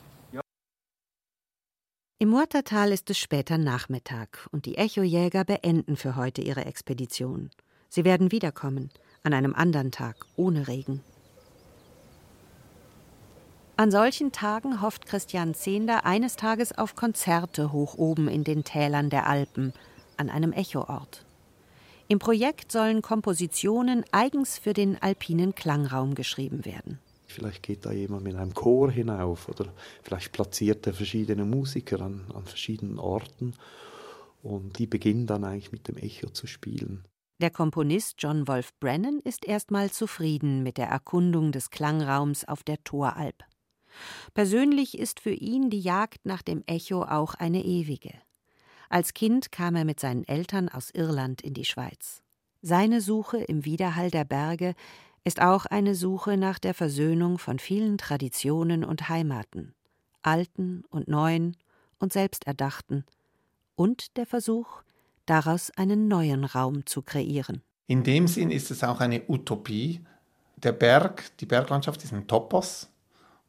Im 2.20 2.28
Murtertal 2.28 2.92
ist 2.92 3.10
es 3.10 3.18
später 3.18 3.58
Nachmittag 3.58 4.48
und 4.52 4.64
die 4.66 4.78
Echojäger 4.78 5.44
beenden 5.44 5.96
für 5.96 6.14
heute 6.14 6.40
ihre 6.40 6.64
Expedition. 6.66 7.50
Sie 7.88 8.04
werden 8.04 8.30
wiederkommen, 8.30 8.90
an 9.24 9.34
einem 9.34 9.54
anderen 9.54 9.90
Tag, 9.90 10.24
ohne 10.36 10.68
Regen. 10.68 11.02
An 13.76 13.90
solchen 13.90 14.30
Tagen 14.30 14.80
hofft 14.80 15.06
Christian 15.06 15.52
Zehnder 15.52 16.06
eines 16.06 16.36
Tages 16.36 16.78
auf 16.78 16.94
Konzerte 16.94 17.72
hoch 17.72 17.94
oben 17.98 18.28
in 18.28 18.44
den 18.44 18.62
Tälern 18.62 19.10
der 19.10 19.26
Alpen, 19.26 19.72
an 20.16 20.30
einem 20.30 20.52
Echoort. 20.52 21.24
Im 22.06 22.18
Projekt 22.18 22.70
sollen 22.70 23.00
Kompositionen 23.00 24.04
eigens 24.12 24.58
für 24.58 24.74
den 24.74 25.00
alpinen 25.00 25.54
Klangraum 25.54 26.14
geschrieben 26.14 26.64
werden. 26.64 26.98
Vielleicht 27.26 27.62
geht 27.62 27.86
da 27.86 27.92
jemand 27.92 28.24
mit 28.24 28.36
einem 28.36 28.52
Chor 28.52 28.90
hinauf 28.90 29.48
oder 29.48 29.72
vielleicht 30.02 30.32
platziert 30.32 30.86
er 30.86 30.92
verschiedene 30.92 31.44
Musiker 31.44 32.00
an, 32.00 32.26
an 32.34 32.44
verschiedenen 32.44 32.98
Orten 32.98 33.54
und 34.42 34.78
die 34.78 34.86
beginnen 34.86 35.26
dann 35.26 35.44
eigentlich 35.44 35.72
mit 35.72 35.88
dem 35.88 35.96
Echo 35.96 36.28
zu 36.28 36.46
spielen. 36.46 37.04
Der 37.40 37.50
Komponist 37.50 38.16
John 38.18 38.46
Wolf 38.46 38.72
Brennan 38.78 39.20
ist 39.24 39.44
erstmal 39.44 39.90
zufrieden 39.90 40.62
mit 40.62 40.78
der 40.78 40.86
Erkundung 40.86 41.50
des 41.50 41.70
Klangraums 41.70 42.44
auf 42.44 42.62
der 42.62 42.84
Toralp. 42.84 43.42
Persönlich 44.34 44.98
ist 44.98 45.20
für 45.20 45.32
ihn 45.32 45.70
die 45.70 45.80
Jagd 45.80 46.26
nach 46.26 46.42
dem 46.42 46.62
Echo 46.66 47.02
auch 47.02 47.34
eine 47.34 47.64
ewige. 47.64 48.12
Als 48.88 49.14
Kind 49.14 49.52
kam 49.52 49.76
er 49.76 49.84
mit 49.84 50.00
seinen 50.00 50.24
Eltern 50.24 50.68
aus 50.68 50.90
Irland 50.90 51.42
in 51.42 51.54
die 51.54 51.64
Schweiz. 51.64 52.22
Seine 52.62 53.00
Suche 53.00 53.38
im 53.38 53.64
Widerhall 53.64 54.10
der 54.10 54.24
Berge 54.24 54.74
ist 55.24 55.40
auch 55.40 55.66
eine 55.66 55.94
Suche 55.94 56.36
nach 56.36 56.58
der 56.58 56.74
Versöhnung 56.74 57.38
von 57.38 57.58
vielen 57.58 57.98
Traditionen 57.98 58.84
und 58.84 59.08
Heimaten, 59.08 59.74
alten 60.22 60.84
und 60.90 61.08
neuen 61.08 61.56
und 61.98 62.12
selbsterdachten, 62.12 63.04
und 63.76 64.16
der 64.16 64.26
Versuch, 64.26 64.82
daraus 65.26 65.70
einen 65.72 66.08
neuen 66.08 66.44
Raum 66.44 66.86
zu 66.86 67.02
kreieren. 67.02 67.62
In 67.86 68.02
dem 68.02 68.28
Sinn 68.28 68.50
ist 68.50 68.70
es 68.70 68.84
auch 68.84 69.00
eine 69.00 69.22
Utopie. 69.28 70.00
Der 70.56 70.72
Berg, 70.72 71.36
die 71.38 71.46
Berglandschaft 71.46 72.02
ist 72.04 72.12
ein 72.12 72.26
Topos 72.26 72.88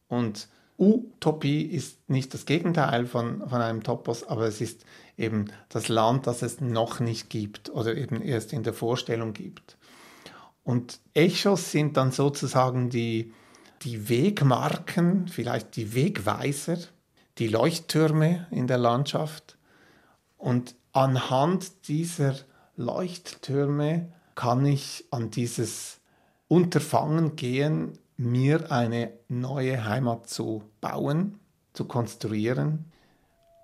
und 0.07 0.49
Utopie 0.77 1.61
ist 1.61 2.09
nicht 2.09 2.33
das 2.33 2.45
Gegenteil 2.45 3.05
von, 3.05 3.47
von 3.47 3.61
einem 3.61 3.83
Topos, 3.83 4.23
aber 4.25 4.47
es 4.47 4.59
ist 4.59 4.85
eben 5.17 5.45
das 5.69 5.87
Land, 5.87 6.27
das 6.27 6.41
es 6.41 6.59
noch 6.59 6.99
nicht 6.99 7.29
gibt 7.29 7.69
oder 7.69 7.95
eben 7.95 8.21
erst 8.21 8.51
in 8.51 8.63
der 8.63 8.73
Vorstellung 8.73 9.33
gibt. 9.33 9.77
Und 10.63 10.99
Echos 11.13 11.71
sind 11.71 11.95
dann 11.95 12.11
sozusagen 12.11 12.89
die, 12.89 13.33
die 13.83 14.09
Wegmarken, 14.09 15.27
vielleicht 15.27 15.75
die 15.75 15.93
Wegweiser, 15.93 16.77
die 17.37 17.47
Leuchttürme 17.47 18.47
in 18.51 18.67
der 18.67 18.77
Landschaft. 18.77 19.57
Und 20.37 20.75
anhand 20.91 21.87
dieser 21.87 22.35
Leuchttürme 22.75 24.11
kann 24.33 24.65
ich 24.65 25.05
an 25.11 25.29
dieses 25.29 26.01
Unterfangen 26.47 27.35
gehen, 27.35 27.97
mir 28.17 28.71
eine 28.71 29.11
neue 29.27 29.85
Heimat 29.85 30.27
zu 30.27 30.63
bauen, 30.81 31.39
zu 31.73 31.85
konstruieren. 31.85 32.85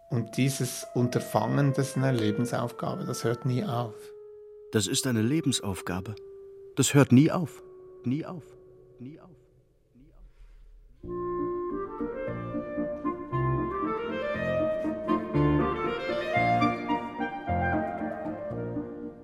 Und 0.10 0.36
dieses 0.38 0.86
Unterfangen, 0.93 1.74
das 1.74 1.89
ist 1.89 1.97
eine 1.97 2.12
Lebensaufgabe, 2.12 3.06
das 3.06 3.24
hört 3.24 3.45
nie 3.45 3.64
auf. 3.64 3.95
Das 4.72 4.88
ist 4.88 5.08
eine 5.08 5.22
Lebensaufgabe. 5.22 6.16
Das 6.76 6.93
hört 6.93 7.12
nie 7.12 7.32
auf. 7.32 7.62
Nie 8.04 8.26
auf. 8.26 8.43
Nie 8.99 9.20
auf. 9.20 9.30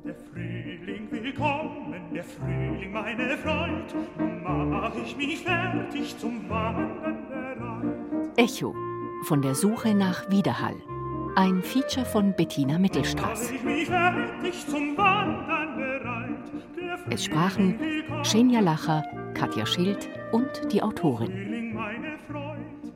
Der 0.06 0.16
Frühling 0.16 1.12
will 1.12 1.34
kommen, 1.34 2.14
der 2.14 2.24
Frühling 2.24 2.92
meine 2.92 3.38
Freund. 3.38 4.37
Mach 4.48 4.96
ich 4.96 5.18
mich 5.18 5.40
fertig 5.40 6.18
zum 6.18 6.50
Wandern 6.50 7.18
bereit. 7.28 8.38
Echo 8.38 8.74
von 9.26 9.42
der 9.42 9.56
Suche 9.56 9.94
nach 9.94 10.30
Widerhall. 10.30 10.76
Ein 11.36 11.62
Feature 11.62 12.06
von 12.06 12.34
Bettina 12.34 12.80
Mittelstraß. 12.80 13.52
Es 17.10 17.26
sprachen 17.26 17.78
Xenia 18.24 18.62
Lacher, 18.62 19.04
Katja 19.34 19.66
Schild 19.66 20.08
und 20.32 20.50
die 20.72 20.82
Autorin. 20.82 21.78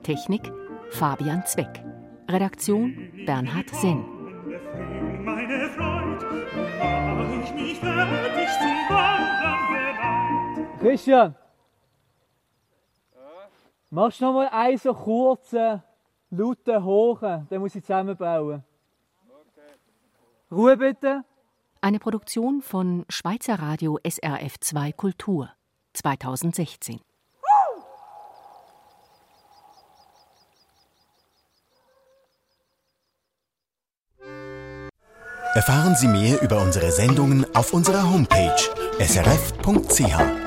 Technik 0.03 0.51
Fabian 0.91 1.45
Zweck. 1.45 1.83
Redaktion 2.29 2.95
Bernhard 3.25 3.69
Senn. 3.71 4.05
Der 4.49 4.59
Frühling 4.61 5.25
meine 5.25 5.69
Freund. 5.69 6.21
Nun 6.21 7.17
mach 7.17 7.43
ich 7.43 7.53
mich 7.53 7.77
fertig 7.77 8.49
zum 8.59 8.95
Wandern 8.95 9.59
bereit. 9.69 10.79
Christian! 10.79 11.35
Machst 13.93 14.21
du 14.21 14.25
noch 14.25 14.33
mal 14.33 14.47
einen 14.47 14.77
so 14.77 14.93
kurzen, 14.93 15.83
lauten, 16.29 16.83
hohen, 16.83 17.45
den 17.49 17.59
muss 17.59 17.75
ich 17.75 17.83
zusammenbauen. 17.83 18.63
Ruhe 20.49 20.77
bitte. 20.77 21.25
Eine 21.81 21.99
Produktion 21.99 22.61
von 22.61 23.05
Schweizer 23.09 23.55
Radio 23.55 23.99
SRF2 24.01 24.95
Kultur 24.95 25.49
2016. 25.91 27.01
Erfahren 35.53 35.95
Sie 35.95 36.07
mehr 36.07 36.41
über 36.41 36.61
unsere 36.61 36.91
Sendungen 36.91 37.45
auf 37.53 37.73
unserer 37.73 38.09
Homepage 38.09 38.55
srf.ch. 38.99 40.40